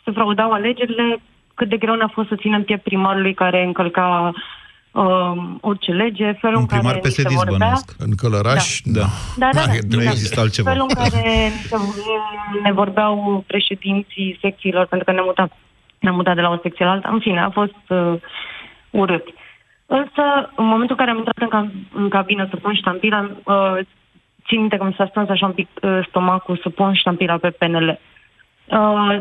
se 0.04 0.12
fraudau 0.12 0.52
alegerile, 0.52 1.22
cât 1.56 1.70
de 1.70 1.78
greu 1.78 1.96
ne-a 1.96 2.12
fost 2.14 2.28
să 2.28 2.36
ținem 2.36 2.64
piept 2.64 2.84
primarului 2.84 3.34
care 3.34 3.64
încălca 3.64 4.32
um, 4.92 5.58
orice 5.62 5.92
lege, 5.92 6.32
felul 6.32 6.56
Un 6.56 6.62
în 6.62 6.68
primar 6.68 6.94
care 6.94 7.08
ni 7.08 7.12
se 7.12 7.22
PSD 7.24 7.34
vorbea. 7.34 7.58
bănuiesc. 7.58 7.96
În 7.98 8.12
Călăraș, 8.16 8.80
da. 8.84 9.06
Da, 9.38 9.50
da, 9.54 9.62
da. 9.66 9.74
Nu 9.90 10.04
da. 10.04 10.10
există 10.10 10.40
altceva. 10.40 10.70
Felul 10.72 10.86
în 10.90 10.96
care 11.04 11.48
ni 11.48 11.62
se, 11.70 11.76
ne 12.64 12.72
vorbeau 12.72 13.44
președinții 13.48 14.38
secțiilor, 14.42 14.86
pentru 14.86 15.06
că 15.08 15.12
ne-am 15.14 15.26
mutat, 15.26 15.52
ne-am 16.00 16.16
mutat 16.16 16.36
de 16.36 16.42
la 16.42 16.50
o 16.50 16.60
secție 16.62 16.86
la 16.86 16.92
alta. 16.92 17.10
În 17.12 17.20
fine, 17.20 17.40
a 17.40 17.50
fost 17.50 17.84
uh, 17.88 18.14
urât. 18.90 19.26
Însă, 19.86 20.52
în 20.56 20.66
momentul 20.66 20.96
în 21.00 21.06
care 21.06 21.10
am 21.10 21.18
intrat 21.18 21.38
în, 21.38 21.48
cam, 21.48 21.72
în 21.94 22.10
cabină 22.10 22.48
să 22.50 22.56
pun 22.56 22.74
ștampila, 22.76 23.30
uh, 23.44 23.78
țin 24.48 24.60
minte 24.60 24.78
că 24.78 24.84
mi 24.84 24.96
s-a 24.98 25.08
strâns 25.10 25.30
așa 25.30 25.46
un 25.46 25.52
pic 25.52 25.68
uh, 25.82 26.00
stomacul 26.08 26.60
să 26.64 26.70
pun 26.70 26.94
ștampila 26.94 27.38
pe 27.38 27.50
PNL. 27.50 27.88
Uh, 27.88 27.98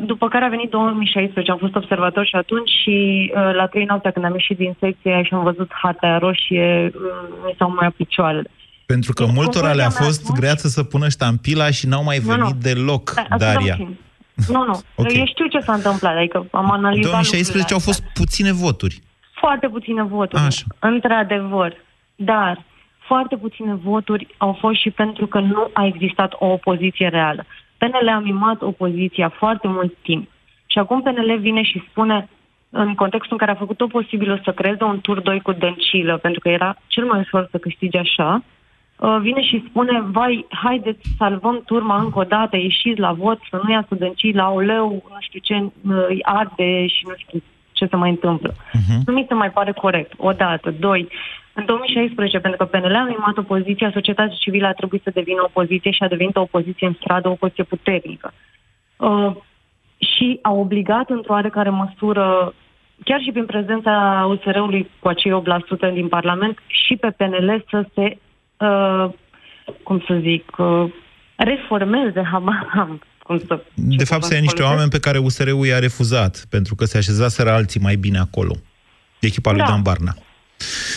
după 0.05 0.29
care 0.29 0.45
a 0.45 0.49
venit 0.49 0.71
2016, 0.71 1.51
am 1.53 1.59
fost 1.59 1.75
observator 1.75 2.27
și 2.27 2.35
atunci 2.35 2.71
și 2.83 3.31
uh, 3.35 3.55
la 3.55 3.67
trei 3.67 3.85
noaptea 3.85 4.11
când 4.11 4.25
am 4.25 4.33
ieșit 4.33 4.57
din 4.57 4.77
secție 4.81 5.23
și 5.23 5.35
am 5.35 5.43
văzut 5.43 5.71
hata 5.83 6.07
aia 6.07 6.19
roșie, 6.19 6.91
uh, 6.95 7.01
mi 7.47 7.55
s-au 7.59 7.75
mai 7.81 7.91
picioarele. 7.91 8.51
Pentru 8.87 9.13
că 9.13 9.27
multora 9.35 9.73
le-a 9.73 9.91
fost 9.91 10.33
greață 10.33 10.69
să 10.69 10.83
pună 10.83 11.09
ștampila 11.09 11.71
și 11.71 11.87
n-au 11.87 12.05
mai 12.05 12.19
Nu, 12.19 12.27
venit 12.33 12.43
nu. 12.55 12.59
deloc, 12.61 13.13
Da, 13.15 13.21
ascultă 13.21 13.45
Daria. 13.45 13.75
puțin. 13.77 13.97
Nu, 14.49 14.65
nu. 14.65 14.81
Ok. 15.01 15.13
Eu 15.17 15.27
știu 15.27 15.47
ce 15.47 15.59
s-a 15.61 15.73
întâmplat, 15.73 16.17
adică 16.17 16.47
am 16.51 16.65
În 16.65 16.71
analizat 16.71 17.11
2016 17.11 17.73
au 17.75 17.79
lucrurile 17.79 17.79
fost 17.93 18.03
puține 18.15 18.53
voturi. 18.53 18.99
foarte 19.41 19.69
puține 19.69 20.03
voturi, 20.03 20.43
Așa. 20.43 20.63
într-adevăr. 20.79 21.77
Dar 22.15 22.65
foarte 23.07 23.37
puține 23.37 23.75
voturi 23.75 24.27
au 24.37 24.57
fost 24.61 24.81
și 24.81 24.91
pentru 24.91 25.27
că 25.27 25.39
nu 25.39 25.71
a 25.73 25.85
existat 25.87 26.33
o 26.39 26.47
opoziție 26.47 27.09
reală. 27.09 27.45
PNL 27.79 28.09
a 28.09 28.19
mimat 28.19 28.63
opoziția 28.63 29.29
foarte 29.29 29.69
mult 29.69 29.95
timp. 30.03 30.29
Și 30.67 30.79
acum 30.79 31.03
PNL 31.03 31.39
vine 31.39 31.63
și 31.63 31.85
spune, 31.91 32.29
în 32.71 32.95
contextul 32.95 33.33
în 33.33 33.39
care 33.39 33.51
a 33.51 33.61
făcut 33.61 33.77
tot 33.77 33.91
posibilul 33.91 34.41
să 34.45 34.53
creeze 34.53 34.85
un 34.85 35.01
tur 35.01 35.21
2 35.21 35.41
cu 35.41 35.53
Dăncilă, 35.53 36.17
pentru 36.17 36.41
că 36.41 36.49
era 36.49 36.77
cel 36.87 37.05
mai 37.05 37.21
ușor 37.21 37.49
să 37.51 37.59
câștige 37.59 37.99
așa, 37.99 38.43
uh, 38.97 39.17
vine 39.21 39.43
și 39.43 39.65
spune, 39.69 40.01
vai, 40.01 40.47
haideți, 40.49 41.09
salvăm 41.19 41.63
turma 41.67 42.01
încă 42.01 42.19
o 42.19 42.23
dată, 42.23 42.57
ieșiți 42.57 43.01
la 43.01 43.13
vot, 43.13 43.39
să 43.51 43.61
nu 43.63 43.71
iasă 43.71 43.95
Dăncilă, 43.95 44.43
auleu, 44.43 44.91
nu 44.91 45.17
știu 45.21 45.41
ce, 45.43 45.55
uh, 45.55 46.07
îi 46.09 46.23
arde 46.23 46.87
și 46.87 47.07
nu 47.07 47.15
știu 47.17 47.43
ce 47.73 47.87
se 47.87 47.97
mai 47.97 48.11
întâmplă. 48.11 48.55
Mhm. 48.73 49.03
Nu 49.07 49.13
mi 49.13 49.25
se 49.29 49.35
mai 49.35 49.51
pare 49.51 49.73
corect. 49.73 50.13
O 50.17 50.33
dată. 50.33 50.71
Doi. 50.71 51.09
În 51.59 51.65
2016, 51.65 52.39
pentru 52.39 52.59
că 52.59 52.65
PNL 52.65 52.95
a 52.95 53.05
mimat 53.05 53.37
opoziția, 53.37 53.91
societatea 53.93 54.37
civilă 54.41 54.67
a 54.67 54.73
trebuit 54.73 55.03
să 55.03 55.11
devină 55.15 55.43
opoziție 55.45 55.91
și 55.91 56.03
a 56.03 56.09
devenit 56.09 56.37
o 56.37 56.41
opoziție 56.41 56.87
în 56.87 56.97
stradă, 57.01 57.29
o 57.29 57.31
opoziție 57.31 57.65
puternică. 57.65 58.33
Uh, 58.97 59.37
și 60.13 60.39
a 60.43 60.51
obligat 60.51 61.11
într-o 61.11 61.33
oarecare 61.33 61.71
măsură, 61.71 62.55
chiar 63.05 63.21
și 63.21 63.31
prin 63.31 63.47
prezența 63.47 64.25
USR-ului 64.29 64.91
cu 65.01 65.09
acei 65.09 65.33
8% 65.91 65.93
din 65.93 66.09
Parlament, 66.09 66.59
și 66.67 66.97
pe 66.97 67.11
PNL 67.11 67.65
să 67.71 67.87
se, 67.95 68.19
uh, 68.65 69.07
cum 69.83 70.05
să 70.07 70.19
zic, 70.21 70.57
uh, 70.59 70.85
reformeze, 71.37 72.23
habar 72.33 72.73
am 72.75 73.01
cum 73.23 73.39
să... 73.39 73.61
De 73.75 74.05
fapt, 74.05 74.23
sunt 74.23 74.41
niște 74.41 74.63
oameni 74.63 74.91
pe 74.91 74.99
care 74.99 75.19
USR-ul 75.19 75.67
i-a 75.67 75.79
refuzat, 75.79 76.47
pentru 76.49 76.75
că 76.75 76.85
se 76.85 76.99
așezaseră 76.99 77.51
alții 77.51 77.81
mai 77.81 77.97
bine 77.97 78.19
acolo. 78.19 78.55
Echipa 79.21 79.51
lui 79.51 79.61
Da. 79.61 79.67
Dan 79.67 79.83
Barna. 79.83 80.15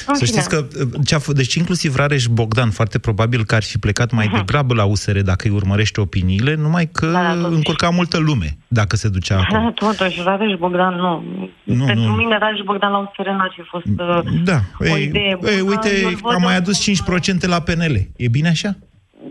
În 0.08 0.16
Să 0.16 0.26
știți 0.26 0.48
fine. 0.50 0.62
că, 0.62 0.88
ce 1.06 1.16
a 1.16 1.20
f- 1.20 1.34
deci 1.36 1.54
inclusiv 1.54 1.96
Rareș 1.96 2.26
Bogdan, 2.26 2.70
foarte 2.70 3.00
probabil 3.00 3.46
că 3.46 3.56
ar 3.56 3.64
fi 3.64 3.78
plecat 3.78 4.12
mai 4.12 4.28
degrabă 4.36 4.74
la 4.74 4.84
USR 4.84 5.18
dacă 5.20 5.48
îi 5.48 5.54
urmărește 5.54 6.02
opiniile, 6.02 6.56
numai 6.56 6.90
că 6.92 7.06
Da, 7.06 7.36
da, 7.36 7.48
încurca 7.48 7.90
multă 7.90 8.18
lume 8.18 8.58
dacă 8.68 8.96
se 8.96 9.10
ducea 9.10 9.38
acolo. 9.42 9.62
Da, 9.62 9.72
totuși, 9.88 10.22
Rareș 10.24 10.58
Bogdan, 10.60 10.94
nu. 10.96 11.24
Nu, 11.64 11.86
Pentru 11.86 12.06
nu. 12.06 12.14
mine, 12.16 12.38
Rareș 12.38 12.60
Bogdan 12.66 12.92
la 12.92 12.98
USR 12.98 13.30
n-ar 13.30 13.54
fi 13.56 13.62
fost 13.70 13.86
uh, 14.26 14.44
Da, 14.44 14.60
o 14.80 14.98
ei, 14.98 15.04
idee 15.04 15.36
bună. 15.40 15.52
ei, 15.52 15.62
uite, 15.62 15.90
Eu-l 16.02 16.20
văd 16.22 16.34
am 16.34 16.42
mai 16.42 16.56
în- 16.56 16.62
adus 16.62 16.80
5% 16.80 17.48
la 17.48 17.60
PNL. 17.62 18.08
E 18.16 18.28
bine 18.28 18.50
așa? 18.50 18.76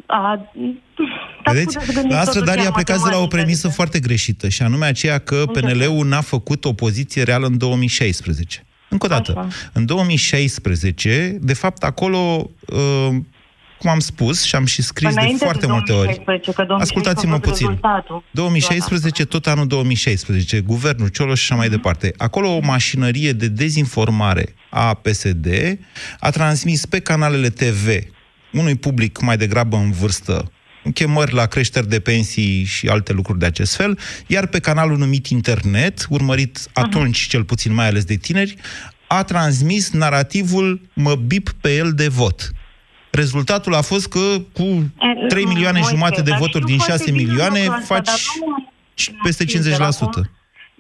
A, 0.07 0.51
Vedeți? 1.45 1.79
Asta, 2.13 2.41
Daria, 2.41 2.69
a 2.69 2.73
plecat 2.73 3.03
de 3.03 3.09
la 3.11 3.17
o 3.19 3.27
premisă 3.27 3.69
foarte 3.69 3.99
greșită, 4.01 4.49
și 4.49 4.63
anume 4.63 4.87
aceea 4.87 5.19
că 5.19 5.43
PNL-ul 5.53 6.07
n-a 6.07 6.21
făcut 6.21 6.65
opoziție 6.65 7.23
reală 7.23 7.47
în 7.47 7.59
2016. 7.59 8.65
Încă 8.91 9.07
o 9.07 9.09
dată, 9.09 9.31
Așa. 9.37 9.49
în 9.73 9.85
2016, 9.87 11.37
de 11.41 11.55
fapt, 11.55 11.83
acolo, 11.83 12.51
uh, 12.67 13.17
cum 13.79 13.91
am 13.91 13.99
spus 13.99 14.43
și 14.43 14.55
am 14.55 14.65
și 14.65 14.83
scris 14.83 15.15
de 15.15 15.21
Înainte 15.21 15.45
foarte 15.45 15.67
de 15.67 15.73
multe 15.73 15.93
ori, 15.93 16.01
2016, 16.03 16.53
că 16.53 16.63
2016 16.63 16.83
ascultați-mă 16.83 17.35
a 17.35 17.39
fost 17.39 17.51
puțin. 17.51 17.67
rezultatul. 17.67 18.23
2016, 18.31 19.25
tot 19.25 19.47
anul 19.47 19.67
2016, 19.67 20.61
guvernul 20.61 21.09
Cioloș 21.09 21.41
și 21.41 21.53
așa 21.53 21.61
mai 21.61 21.69
departe. 21.69 22.13
Acolo 22.17 22.49
o 22.57 22.61
mașinărie 22.63 23.33
de 23.33 23.49
dezinformare 23.49 24.55
a 24.71 24.95
PSD 24.95 25.47
a 26.21 26.31
transmis 26.31 26.87
pe 26.87 27.01
canalele 27.01 27.49
TV 27.49 27.89
unui 28.53 28.75
public 28.77 29.21
mai 29.21 29.37
degrabă 29.37 29.77
în 29.77 29.91
vârstă 29.91 30.51
chemări 30.95 31.35
la 31.35 31.47
creșteri 31.47 31.89
de 31.89 32.01
pensii 32.01 32.65
și 32.65 32.89
alte 32.89 33.13
lucruri 33.13 33.39
de 33.39 33.47
acest 33.47 33.75
fel, 33.77 33.99
iar 34.27 34.47
pe 34.47 34.59
canalul 34.59 34.99
numit 34.99 35.27
internet, 35.27 36.07
urmărit 36.09 36.59
atunci 36.73 37.19
cel 37.27 37.45
puțin 37.45 37.73
mai 37.75 37.87
ales 37.87 38.05
de 38.05 38.15
tineri, 38.17 38.57
a 39.07 39.23
transmis 39.23 39.91
narativul 39.91 40.81
mă 40.93 41.15
bip 41.15 41.51
pe 41.61 41.75
el 41.77 41.93
de 41.93 42.09
vot. 42.09 42.51
Rezultatul 43.11 43.75
a 43.75 43.81
fost 43.81 44.09
că 44.09 44.43
cu 44.53 44.93
3 45.29 45.45
milioane 45.45 45.79
Moise, 45.79 45.95
jumate 45.95 46.23
de 46.23 46.31
dar 46.31 46.39
voturi 46.39 46.63
știu 46.63 46.67
din 46.77 46.79
foarte 46.79 47.05
6 47.05 47.11
bine 47.11 47.23
milioane 47.25 47.59
lucrul 47.59 47.81
ăsta, 47.81 47.95
faci 47.95 48.05
dar 48.07 48.19
nu- 48.41 49.17
peste 49.23 49.45
sincer, 49.47 49.73
50%. 49.73 50.31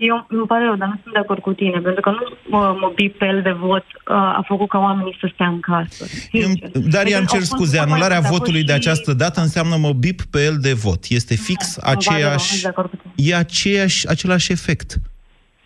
Eu 0.09 0.26
îmi 0.28 0.46
pare 0.46 0.64
rău, 0.64 0.76
dar 0.76 0.88
nu 0.88 0.98
sunt 1.03 1.12
de 1.12 1.18
acord 1.18 1.40
cu 1.40 1.53
tine, 1.53 1.78
pentru 1.80 2.01
că 2.01 2.11
nu 2.11 2.22
mă, 2.48 2.76
mă 2.80 2.92
bipel 2.94 3.42
de 3.42 3.51
vot 3.51 3.84
uh, 3.84 4.14
a 4.38 4.44
făcut 4.46 4.68
ca 4.68 4.78
oamenii 4.78 5.16
să 5.20 5.30
stea 5.34 5.46
în 5.46 5.61
casă. 5.61 6.05
Sincer. 6.05 6.68
Daria, 6.72 7.16
îmi 7.16 7.26
Adică 7.26 7.32
cer 7.32 7.40
au 7.40 7.46
fost 7.46 7.51
scuze, 7.51 7.76
foarte 7.76 7.90
anularea 7.90 8.16
multe, 8.16 8.26
a 8.26 8.28
fost 8.30 8.38
votului 8.38 8.62
de 8.64 8.72
și- 8.72 8.78
această 8.78 9.12
dată 9.12 9.40
înseamnă 9.40 9.76
mă 9.76 9.92
bip 9.92 10.22
pe 10.22 10.44
el 10.44 10.57
de 10.61 10.72
vot. 10.72 11.05
Este 11.09 11.34
fix 11.34 11.76
Îmi 11.76 11.82
pare 11.82 11.94
rău, 11.94 12.18
nu 12.18 12.24
aceeași... 12.24 12.48
sunt 12.51 12.62
de 12.62 12.68
acord 12.68 12.90
cu 12.90 12.96
tine. 12.96 13.28
E 13.28 13.34
aceeași, 13.36 14.09
același 14.09 14.53
efect. 14.53 14.96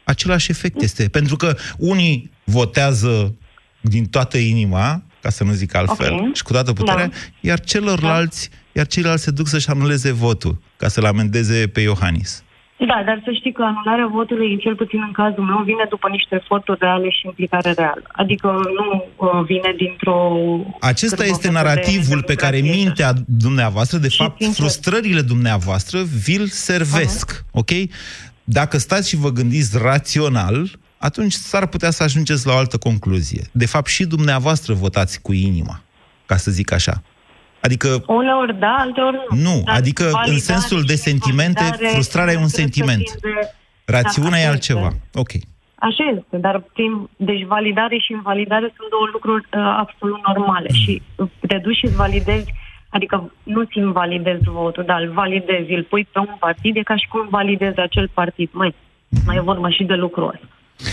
Același 0.05 0.51
efect 0.51 0.81
este. 0.83 1.09
Pentru 1.09 1.37
că 1.37 1.55
unii 1.79 2.31
votează 2.45 3.35
din 3.81 4.05
toată 4.07 4.39
inima, 4.39 5.03
ca 5.23 5.31
să 5.31 5.45
nu 5.45 5.53
zic 5.53 5.75
altfel, 5.75 6.13
Ok. 6.13 6.35
și 6.35 6.43
cu 6.43 6.53
toată 6.53 6.73
puterea, 6.73 7.07
Da. 7.07 7.13
iar 7.41 7.61
celorlalți, 7.61 8.51
iar 8.73 8.87
ceilalți 8.87 9.23
se 9.23 9.31
duc 9.31 9.47
să-și 9.49 9.69
anuleze 9.69 10.13
votul, 10.13 10.61
ca 10.77 10.89
să-l 10.89 11.05
amendeze 11.05 11.69
pe 11.69 11.81
Iohannis. 11.81 12.43
Da, 12.77 13.03
dar 13.07 13.21
să 13.25 13.31
știi 13.39 13.53
că 13.53 13.63
anularea 13.63 14.07
votului, 14.07 14.59
cel 14.59 14.75
puțin 14.75 15.01
în 15.07 15.13
cazul 15.13 15.45
meu, 15.45 15.63
vine 15.65 15.87
după 15.89 16.09
niște 16.09 16.35
eforturi 16.35 16.79
reale 16.81 17.11
și 17.11 17.27
implicare 17.27 17.73
reală. 17.73 18.03
Adică 18.13 18.47
nu 18.47 19.05
uh, 19.17 19.45
vine 19.47 19.75
dintr-o... 19.77 20.17
Acesta 20.81 21.17
cârmă 21.17 21.31
este 21.31 21.47
făcută 21.49 21.63
narativul 21.63 22.19
de 22.19 22.25
pe 22.25 22.35
care 22.35 22.57
democrație. 22.57 22.85
mintea 22.85 23.13
dumneavoastră, 23.27 23.99
de 23.99 24.09
fapt, 24.09 24.43
sincer- 24.43 24.57
frustrările 24.57 25.21
dumneavoastră, 25.21 26.03
vi-l 26.25 26.47
servesc. 26.47 27.45
Ok? 27.53 27.71
Dacă 28.45 28.79
stați 28.79 29.09
și 29.09 29.17
vă 29.17 29.31
gândiți 29.31 29.79
rațional, 29.79 30.71
atunci 30.99 31.33
s-ar 31.33 31.67
putea 31.67 31.91
să 31.91 32.03
ajungeți 32.03 32.47
la 32.47 32.53
o 32.53 32.57
altă 32.57 32.77
concluzie. 32.77 33.43
De 33.53 33.67
fapt, 33.67 33.87
și 33.87 34.05
dumneavoastră 34.05 34.75
votați 34.75 35.21
cu 35.23 35.33
inima, 35.33 35.83
ca 36.27 36.37
să 36.37 36.51
zic 36.51 36.73
așa. 36.73 37.03
Adică... 37.67 37.89
Uneori 38.07 38.59
da, 38.59 38.75
alteori 38.79 39.17
nu. 39.31 39.37
Nu, 39.47 39.63
Dar 39.65 39.77
adică 39.77 40.05
în 40.05 40.11
validare 40.11 40.39
sensul 40.53 40.83
de 40.91 40.93
și 40.93 40.99
sentimente, 41.09 41.63
invalidare 41.63 41.93
frustrarea 41.95 42.33
e 42.33 42.37
un 42.37 42.49
trebuie 42.49 42.59
să 42.59 42.61
sentiment. 42.65 43.03
fie 43.09 43.31
de- 43.41 43.53
Rațiunea 43.97 44.31
Da, 44.31 44.37
e 44.39 44.41
așa 44.41 44.51
altceva. 44.51 44.87
este. 44.87 45.19
Ok. 45.23 45.33
Așa 45.89 46.05
este, 46.17 46.37
dar 46.47 46.57
prin, 46.75 46.93
deci 47.17 47.43
validare 47.57 47.97
și 48.05 48.13
invalidare 48.13 48.67
sunt 48.77 48.89
două 48.91 49.07
lucruri 49.13 49.45
uh, 49.53 49.61
absolut 49.85 50.21
normale 50.27 50.69
Mm. 50.71 50.79
și 50.83 51.03
uh, 51.17 51.29
te 51.49 51.59
duci 51.59 51.77
și 51.77 51.85
îți 51.85 51.97
validezi, 51.97 52.49
adică 52.89 53.33
nu 53.43 53.63
ți 53.63 53.79
invalidezi 53.79 54.45
votul, 54.61 54.85
dar 54.85 55.01
îl 55.01 55.13
validezi, 55.13 55.73
îl 55.73 55.83
pui 55.83 56.09
pe 56.13 56.19
un 56.19 56.35
partid, 56.39 56.77
e 56.77 56.83
ca 56.83 56.97
și 56.97 57.09
cum 57.09 57.27
validezi 57.31 57.79
acel 57.79 58.09
partid. 58.15 58.49
Mai, 58.53 58.75
mai 59.27 59.37
e 59.37 59.41
vorba 59.41 59.71
și 59.71 59.85
de 59.85 59.95
lucrul 59.95 60.29
ăsta. 60.35 60.47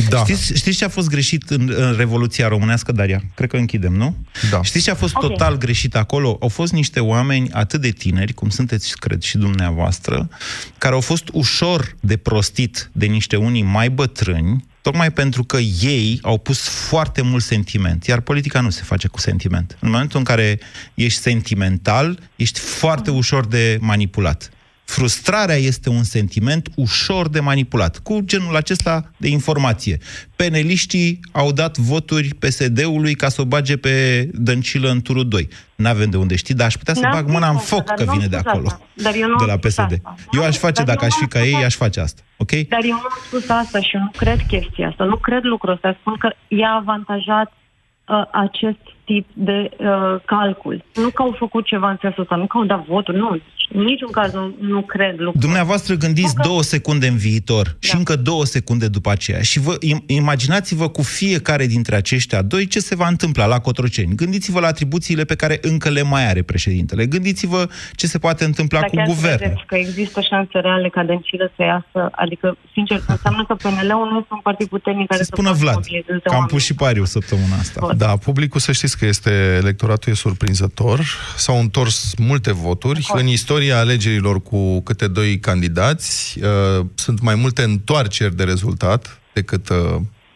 Da. 0.09 0.23
Știți, 0.23 0.53
știți 0.55 0.77
ce 0.77 0.85
a 0.85 0.89
fost 0.89 1.09
greșit 1.09 1.49
în, 1.49 1.73
în 1.75 1.93
Revoluția 1.97 2.47
Românească, 2.47 2.91
Daria? 2.91 3.23
Cred 3.35 3.49
că 3.49 3.57
închidem, 3.57 3.93
nu? 3.93 4.15
Da. 4.49 4.63
Știți 4.63 4.83
ce 4.83 4.91
a 4.91 4.95
fost 4.95 5.15
Ok. 5.15 5.21
total 5.21 5.57
greșit 5.57 5.95
acolo? 5.95 6.37
Au 6.41 6.47
fost 6.47 6.71
niște 6.71 6.99
oameni 6.99 7.51
atât 7.51 7.81
de 7.81 7.89
tineri, 7.89 8.33
cum 8.33 8.49
sunteți, 8.49 8.97
cred, 8.97 9.21
și 9.21 9.37
dumneavoastră, 9.37 10.29
care 10.77 10.93
au 10.93 10.99
fost 11.01 11.23
ușor 11.33 11.95
de 11.99 12.17
prostit 12.17 12.89
de 12.91 13.05
niște 13.05 13.35
unii 13.35 13.61
mai 13.63 13.89
bătrâni, 13.89 14.65
tocmai 14.81 15.11
pentru 15.11 15.43
că 15.43 15.57
ei 15.81 16.19
au 16.21 16.37
pus 16.37 16.67
foarte 16.67 17.21
mult 17.21 17.43
sentiment. 17.43 18.05
Iar 18.05 18.19
politica 18.19 18.61
nu 18.61 18.69
se 18.69 18.81
face 18.83 19.07
cu 19.07 19.19
sentiment. 19.19 19.77
În 19.79 19.89
momentul 19.89 20.17
în 20.17 20.23
care 20.25 20.59
ești 20.93 21.19
sentimental, 21.21 22.19
ești 22.35 22.59
foarte 22.59 23.11
ușor 23.11 23.47
de 23.47 23.77
manipulat. 23.81 24.49
Frustrarea 24.91 25.55
este 25.55 25.89
un 25.89 26.03
sentiment 26.03 26.67
ușor 26.75 27.29
de 27.29 27.39
manipulat, 27.39 27.97
cu 27.97 28.19
genul 28.23 28.55
acesta 28.55 29.11
de 29.17 29.27
informație. 29.27 29.97
Peneliștii 30.35 31.19
au 31.31 31.51
dat 31.51 31.77
voturi 31.77 32.27
PSD-ului 32.27 33.13
ca 33.15 33.29
să 33.29 33.41
o 33.41 33.45
bage 33.45 33.77
pe 33.77 34.29
Dăncilă 34.33 34.89
în 34.89 35.01
turul 35.01 35.27
2. 35.27 35.47
N-avem 35.75 36.09
de 36.09 36.17
unde 36.17 36.35
ști, 36.35 36.53
dar 36.53 36.67
aș 36.67 36.75
putea 36.75 36.93
să 36.93 36.99
N-am 37.01 37.11
bag 37.11 37.21
spus 37.21 37.33
mâna 37.33 37.49
în 37.49 37.55
asta, 37.55 37.75
foc 37.75 37.85
dar 37.85 37.95
că 37.95 38.03
nu 38.03 38.09
am 38.09 38.17
vine 38.17 38.29
de 38.29 38.37
spus 38.37 38.51
acolo, 38.51 38.67
asta. 38.67 38.85
Dar 38.93 39.13
eu 39.15 39.27
nu 39.27 39.35
de 39.35 39.43
am 39.43 39.49
la 39.49 39.57
spus 39.57 39.73
PSD. 39.73 39.91
asta. 39.93 40.15
Eu 40.31 40.43
aș 40.43 40.57
face, 40.57 40.83
Dar 40.83 40.85
dacă 40.85 40.99
eu 41.01 41.07
aș 41.07 41.13
nu 41.13 41.17
fi 41.17 41.23
am 41.23 41.29
ca 41.29 41.39
spus 41.39 41.47
ei, 41.47 41.53
asta. 41.53 41.65
aș 41.65 41.75
face 41.75 41.99
asta. 41.99 42.21
Ok? 42.37 42.51
Dar 42.51 42.83
eu 42.83 42.89
nu 42.89 43.07
am 43.11 43.19
spus 43.27 43.49
asta 43.49 43.79
și 43.81 43.95
eu 43.95 44.01
nu 44.01 44.11
cred 44.17 44.39
chestia 44.47 44.87
asta. 44.87 45.03
Nu 45.03 45.15
cred 45.15 45.43
lucrul 45.43 45.73
ăsta. 45.73 45.97
Spun 45.99 46.15
că 46.17 46.29
i-a 46.47 46.73
avantajat 46.81 47.49
uh, 47.53 48.23
acest 48.31 48.83
tip 49.11 49.25
de 49.33 49.69
uh, 49.77 49.87
calcul. 50.25 50.83
Nu 50.95 51.09
că 51.09 51.21
au 51.21 51.35
făcut 51.39 51.65
ceva 51.65 51.89
în 51.89 51.97
sensul 52.01 52.21
ăsta, 52.21 52.35
nu 52.35 52.47
că 52.47 52.57
au 52.57 52.65
dat 52.65 52.85
voturi, 52.85 53.17
nu. 53.17 53.29
În 53.73 53.83
niciun 53.83 54.11
caz 54.11 54.33
nu, 54.33 54.55
nu 54.59 54.81
cred 54.81 55.13
lucrul 55.17 55.41
Dumneavoastră 55.41 55.95
gândiți 55.95 56.35
două 56.43 56.61
secunde 56.61 57.07
în 57.07 57.17
viitor 57.17 57.65
da. 57.65 57.73
și 57.79 57.95
încă 57.95 58.15
două 58.15 58.45
secunde 58.45 58.87
după 58.87 59.09
aceea 59.11 59.41
și 59.41 59.59
vă, 59.59 59.77
im- 59.77 60.03
imaginați-vă 60.05 60.87
cu 60.89 61.01
fiecare 61.01 61.65
dintre 61.65 61.95
aceștia 61.95 62.41
doi 62.41 62.67
ce 62.67 62.79
se 62.79 62.95
va 62.95 63.07
întâmpla 63.07 63.45
la 63.45 63.59
Cotroceni. 63.59 64.15
Gândiți-vă 64.15 64.59
la 64.59 64.67
atribuțiile 64.67 65.23
pe 65.23 65.35
care 65.35 65.57
încă 65.61 65.89
le 65.89 66.01
mai 66.03 66.27
are 66.29 66.41
președintele. 66.41 67.05
Gândiți-vă 67.05 67.67
ce 67.95 68.07
se 68.07 68.17
poate 68.19 68.43
întâmpla 68.45 68.79
Dar 68.79 68.89
cu 68.89 68.95
chiar 68.95 69.05
guvernul. 69.05 69.37
credeți 69.37 69.65
că 69.65 69.75
există 69.75 70.21
șanse 70.21 70.59
reale 70.59 70.89
ca 70.89 71.03
Dăncilă 71.03 71.51
să 71.55 71.63
iasă? 71.63 72.09
Adică, 72.11 72.57
sincer, 72.73 73.01
înseamnă 73.07 73.45
că 73.47 73.53
PNL-ul 73.55 74.07
nu 74.11 74.17
este 74.17 74.33
un 74.33 74.39
partid 74.43 74.67
puternic 74.67 75.07
care 75.07 75.23
să, 75.23 75.29
Spună 75.33 75.47
poată 75.47 75.63
Vlad, 75.63 75.75
mobilizeze 75.75 76.19
că 76.23 76.29
am 76.29 76.33
oameni. 76.33 76.51
pus 76.51 76.63
și 76.63 76.73
pariu 76.75 77.05
săptămâna 77.05 77.55
asta. 77.59 77.93
Da, 77.97 78.07
publicul 78.07 78.59
să 78.59 78.71
știți 78.71 78.97
că 78.97 79.00
este 79.05 79.29
electoratul 79.61 80.11
e 80.11 80.15
surprinzător. 80.15 81.05
S-au 81.37 81.59
întors 81.59 82.13
multe 82.17 82.51
voturi. 82.51 83.07
În 83.13 83.27
istoria 83.27 83.77
alegerilor 83.77 84.41
cu 84.41 84.81
câte 84.81 85.07
doi 85.07 85.39
candidați 85.39 86.39
uh, 86.39 86.85
sunt 86.95 87.21
mai 87.21 87.35
multe 87.35 87.63
întoarceri 87.63 88.35
de 88.35 88.43
rezultat 88.43 89.21
decât 89.33 89.69
uh, 89.69 89.95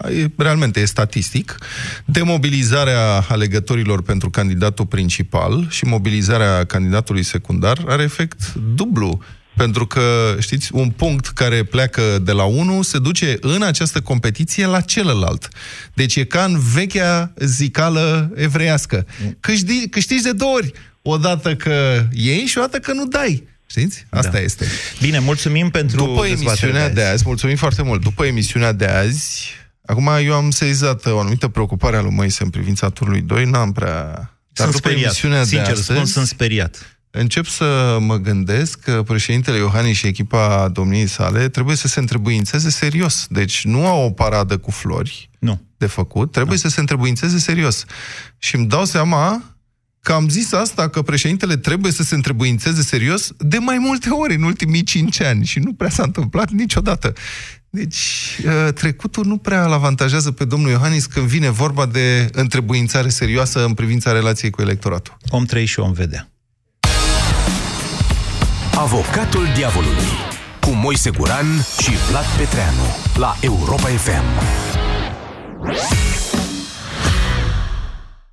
e- 0.10 0.32
realmente 0.38 0.80
e 0.80 0.86
statistic. 0.86 1.58
Demobilizarea 2.06 3.26
alegătorilor 3.30 4.02
pentru 4.02 4.30
candidatul 4.30 4.86
principal 4.86 5.68
și 5.70 5.86
mobilizarea 5.86 6.64
candidatului 6.66 7.24
secundar 7.24 7.84
are 7.88 8.04
efect 8.04 8.54
dublu. 8.54 9.22
Pentru 9.56 9.88
că, 9.88 10.36
știți, 10.40 10.70
un 10.74 10.90
punct 10.90 11.28
care 11.28 11.64
pleacă 11.64 12.20
de 12.22 12.32
la 12.32 12.44
unul 12.44 12.84
se 12.84 13.00
duce 13.00 13.38
în 13.42 13.62
această 13.62 14.02
competiție 14.02 14.66
la 14.66 14.82
celălalt. 14.82 15.48
Deci 15.94 16.16
e 16.16 16.24
ca 16.24 16.44
în 16.44 16.60
vechea 16.74 17.34
zicală 17.40 18.32
evreiască. 18.36 19.06
Câștigi, 19.40 19.88
câștigi 19.88 20.24
de 20.24 20.32
două 20.32 20.54
ori. 20.56 20.72
Odată 21.02 21.56
că 21.56 22.06
iei 22.14 22.46
și 22.46 22.58
odată 22.58 22.80
că 22.80 22.94
nu 22.94 23.06
dai. 23.06 23.48
Știți? 23.70 24.06
Asta 24.10 24.32
Da. 24.32 24.40
este. 24.40 24.66
Bine, 25.02 25.20
mulțumim 25.20 25.70
pentru 25.70 25.98
După 25.98 26.26
dezbaterea 26.28 26.48
emisiunea 26.50 26.88
de 26.88 26.94
de 26.94 27.02
azi. 27.02 27.12
azi, 27.14 27.24
mulțumim 27.26 27.56
foarte 27.56 27.82
mult. 27.82 28.02
După 28.02 28.26
emisiunea 28.26 28.72
de 28.72 28.86
azi, 28.86 29.50
acum 29.86 30.10
eu 30.24 30.34
am 30.34 30.52
sezizat 30.52 31.06
o 31.06 31.20
anumită 31.20 31.48
preocupare 31.48 31.98
a 31.98 32.02
lui 32.02 32.12
Moise 32.14 32.44
în 32.44 32.50
privința 32.50 32.90
turului 32.90 33.22
2, 33.22 33.46
n-am 33.46 33.72
prea... 33.72 33.94
Dar 34.54 34.66
Sunt 34.68 34.72
după 34.72 34.88
speriat. 34.88 35.04
emisiunea 35.06 35.40
de 35.40 35.46
Sincer 35.46 35.68
astăzi, 35.72 35.84
spun, 35.92 36.06
sunt 36.06 36.28
speriat. 36.28 36.95
Încep 37.18 37.46
să 37.46 37.98
mă 38.02 38.16
gândesc 38.16 38.80
că 38.80 39.04
președintele 39.04 39.58
Iohannis 39.58 39.98
și 39.98 40.08
echipa 40.08 40.70
domniei 40.74 41.08
sale 41.08 41.50
trebuie 41.50 41.76
să 41.76 41.88
se 41.88 42.00
întrebuințeze 42.00 42.70
serios. 42.70 43.26
Deci 43.30 43.66
nu 43.66 43.88
au 43.88 44.06
o 44.06 44.10
paradă 44.10 44.58
cu 44.58 44.72
flori 44.72 45.30
nu. 45.40 45.62
de 45.78 45.86
făcut, 45.86 46.32
trebuie 46.32 46.58
să 46.58 46.68
se 46.68 46.80
întrebuințeze 46.80 47.38
serios. 47.38 47.86
Și 48.38 48.56
îmi 48.56 48.68
dau 48.68 48.86
seama 48.86 49.44
că 50.02 50.14
am 50.14 50.30
zis 50.30 50.52
asta, 50.52 50.90
că 50.90 51.02
președintele 51.02 51.58
trebuie 51.58 51.92
să 51.92 52.04
se 52.04 52.16
întrebuințeze 52.16 52.82
serios 52.82 53.32
de 53.38 53.58
mai 53.58 53.78
multe 53.78 54.10
ori 54.10 54.36
în 54.36 54.44
ultimii 54.44 54.84
cinci 54.84 55.22
ani 55.22 55.46
și 55.46 55.60
nu 55.60 55.74
prea 55.74 55.90
s-a 55.90 56.04
întâmplat 56.04 56.50
niciodată. 56.50 57.14
Deci, 57.70 58.40
uh, 58.46 58.74
trecutul 58.74 59.26
nu 59.26 59.38
prea 59.38 59.66
îl 59.66 59.74
avantajează 59.74 60.32
pe 60.32 60.46
domnul 60.46 60.70
Iohannis 60.70 61.06
când 61.06 61.26
vine 61.26 61.50
vorba 61.50 61.86
de 61.86 62.30
întrebuințare 62.32 63.10
serioasă 63.10 63.66
în 63.66 63.74
privința 63.74 64.12
relației 64.12 64.52
cu 64.52 64.62
electoratul. 64.62 65.18
Om 65.30 65.46
trăi 65.46 65.66
și 65.66 65.80
om 65.80 65.92
vedea. 65.92 66.30
Avocatul 68.78 69.46
diavolului 69.56 70.12
cu 70.62 70.70
Moise 70.70 71.10
Guran 71.18 71.46
și 71.80 71.92
Vlad 72.10 72.26
Petreanu 72.38 72.86
la 73.18 73.36
Europa 73.42 73.88
FM. 73.88 74.24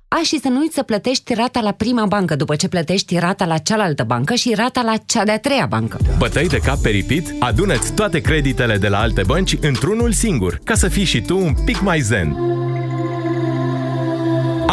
A, 0.07 0.19
și 0.23 0.39
să 0.39 0.47
nu 0.47 0.59
uiți 0.59 0.73
să 0.73 0.83
plătești 0.83 1.33
rata 1.33 1.59
la 1.59 1.71
prima 1.71 2.05
bancă 2.05 2.35
după 2.35 2.55
ce 2.55 2.67
plătești 2.67 3.17
rata 3.19 3.45
la 3.45 3.57
cealaltă 3.57 4.03
bancă 4.03 4.33
și 4.33 4.53
rata 4.55 4.81
la 4.81 4.93
cea 5.05 5.23
de-a 5.23 5.39
treia 5.39 5.65
bancă. 5.65 5.97
Bătăi 6.17 6.47
de 6.47 6.57
cap 6.57 6.77
peripit? 6.77 7.33
Adună-ți 7.39 7.93
toate 7.93 8.19
creditele 8.19 8.77
de 8.77 8.87
la 8.87 8.99
alte 8.99 9.21
bănci 9.25 9.57
într-unul 9.61 10.11
singur, 10.11 10.59
ca 10.63 10.73
să 10.73 10.87
fii 10.87 11.03
și 11.03 11.21
tu 11.21 11.37
un 11.37 11.53
pic 11.65 11.81
mai 11.81 11.99
zen. 11.99 12.35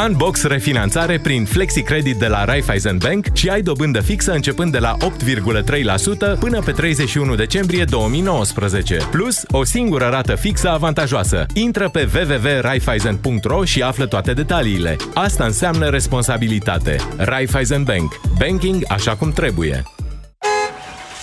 Unbox 0.07 0.43
refinanțare 0.43 1.19
prin 1.19 1.45
FlexiCredit 1.45 2.17
de 2.17 2.27
la 2.27 2.45
Raiffeisen 2.45 2.97
Bank 2.97 3.27
și 3.33 3.49
ai 3.49 3.63
dobândă 3.63 4.01
fixă 4.01 4.33
începând 4.33 4.73
de 4.73 4.79
la 4.79 4.97
8,3% 4.97 6.39
până 6.39 6.61
pe 6.61 6.73
31 6.73 7.35
decembrie 7.35 7.85
2019. 7.85 8.97
Plus, 9.11 9.43
o 9.51 9.65
singură 9.65 10.09
rată 10.09 10.35
fixă 10.35 10.71
avantajoasă. 10.71 11.47
Intră 11.55 11.89
pe 11.89 12.09
www.raiffeisen.ro 12.15 13.65
și 13.65 13.83
află 13.83 14.07
toate 14.07 14.33
detaliile. 14.33 14.97
Asta 15.15 15.45
înseamnă 15.45 15.89
responsabilitate. 15.89 16.97
Raiffeisen 17.17 17.83
Bank. 17.83 18.21
Banking 18.39 18.85
așa 18.89 19.17
cum 19.17 19.33
trebuie. 19.33 19.83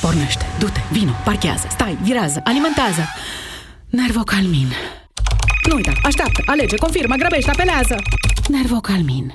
Pornește, 0.02 0.46
du-te, 0.60 0.80
vino, 0.92 1.12
parchează, 1.24 1.68
stai, 1.70 1.98
virează, 2.04 2.42
alimentează. 2.44 3.02
Nervocalmin. 3.90 4.68
Nu 5.68 5.76
uita, 5.76 5.92
așteaptă, 6.04 6.44
alege, 6.46 6.76
confirmă, 6.76 7.16
grăbește, 7.16 7.52
apelează. 7.52 7.96
Nervocalmin. 8.48 9.34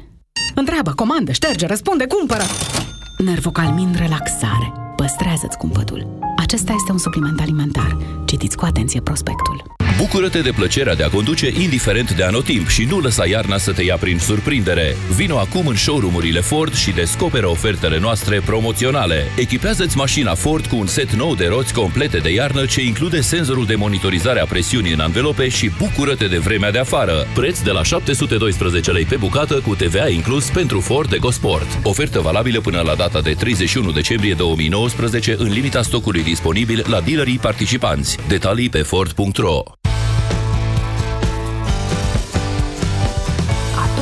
Întreabă, 0.55 0.93
comandă, 0.97 1.33
șterge, 1.33 1.67
răspunde, 1.67 2.07
cumpără. 2.07 2.43
Nervocalmin 3.25 3.95
relaxare. 3.99 4.73
Păstrează-ți 4.97 5.57
cumpătul. 5.59 6.19
Acesta 6.37 6.73
este 6.73 6.93
un 6.93 6.99
supliment 6.99 7.41
alimentar. 7.41 7.97
Citiți 8.25 8.57
cu 8.57 8.65
atenție 8.65 9.01
prospectul. 9.01 9.63
Bucură-te 10.03 10.41
de 10.41 10.51
plăcerea 10.51 10.95
de 10.95 11.03
a 11.03 11.09
conduce 11.09 11.53
indiferent 11.61 12.13
de 12.13 12.23
anotimp 12.23 12.69
și 12.69 12.85
nu 12.85 12.99
lăsa 12.99 13.27
iarna 13.27 13.57
să 13.57 13.73
te 13.73 13.83
ia 13.83 13.97
prin 13.97 14.19
surprindere. 14.19 14.97
Vino 15.17 15.39
acum 15.39 15.67
în 15.67 15.77
showroom-urile 15.77 16.41
Ford 16.41 16.75
și 16.75 16.91
descoperă 16.91 17.49
ofertele 17.49 17.99
noastre 17.99 18.41
promoționale. 18.45 19.25
Echipează-ți 19.37 19.97
mașina 19.97 20.35
Ford 20.35 20.67
cu 20.67 20.77
un 20.77 20.87
set 20.87 21.13
nou 21.13 21.35
de 21.35 21.47
roți 21.47 21.75
complete 21.75 22.19
de 22.19 22.33
iarnă 22.33 22.67
ce 22.67 22.83
include 22.83 23.21
senzorul 23.21 23.67
de 23.67 23.75
monitorizare 23.75 24.41
a 24.41 24.45
presiunii 24.45 24.93
în 24.93 25.01
anvelope 25.01 25.49
și 25.49 25.71
bucură-te 25.79 26.27
de 26.27 26.39
vremea 26.39 26.71
de 26.71 26.79
afară. 26.79 27.27
Preț 27.35 27.61
de 27.61 27.71
la 27.71 27.83
712 27.83 28.91
lei 28.91 29.05
pe 29.05 29.17
bucată 29.17 29.55
cu 29.55 29.75
TVA 29.75 30.09
inclus 30.09 30.51
pentru 30.51 30.81
Ford 30.81 31.13
EcoSport. 31.13 31.79
Ofertă 31.83 32.21
valabilă 32.21 32.61
până 32.61 32.81
la 32.81 32.95
data 32.95 33.21
de 33.21 33.33
31 33.33 33.91
decembrie 33.91 34.35
2019 34.35 35.35
în 35.39 35.49
limita 35.49 35.83
stocului 35.83 36.23
disponibil 36.23 36.85
la 36.89 37.01
dealerii 37.01 37.39
participanți. 37.39 38.19
Detalii 38.29 38.69
pe 38.69 38.79
Ford.ro 38.79 39.63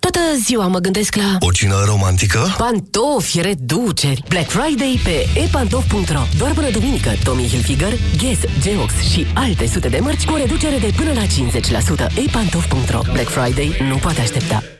Toată 0.00 0.20
ziua 0.44 0.66
mă 0.66 0.78
gândesc 0.78 1.14
la... 1.14 1.36
O 1.40 1.50
cină 1.50 1.82
romantică? 1.86 2.54
Pantofi, 2.58 3.40
reduceri! 3.40 4.22
Black 4.28 4.50
Friday 4.50 5.00
pe 5.04 5.40
epantof.ro 5.40 6.22
Doar 6.38 6.52
până 6.52 6.70
duminică, 6.70 7.10
Tommy 7.24 7.48
Hilfiger, 7.48 7.92
Guess, 8.18 8.40
Geox 8.60 8.92
și 9.12 9.26
alte 9.34 9.66
sute 9.66 9.88
de 9.88 9.98
mărci 9.98 10.24
cu 10.24 10.32
o 10.32 10.36
reducere 10.36 10.78
de 10.78 10.92
până 10.96 11.12
la 11.12 11.22
50%. 11.22 12.26
epantof.ro 12.26 13.00
Black 13.12 13.28
Friday 13.28 13.86
nu 13.88 13.96
poate 13.96 14.20
aștepta. 14.20 14.62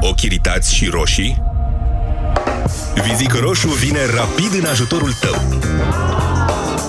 Ochi 0.00 0.22
iritați 0.22 0.74
și 0.74 0.86
roșii? 0.86 1.42
Vizic 3.08 3.32
Roșu 3.32 3.68
vine 3.68 4.06
rapid 4.14 4.62
în 4.62 4.64
ajutorul 4.64 5.12
tău. 5.12 5.58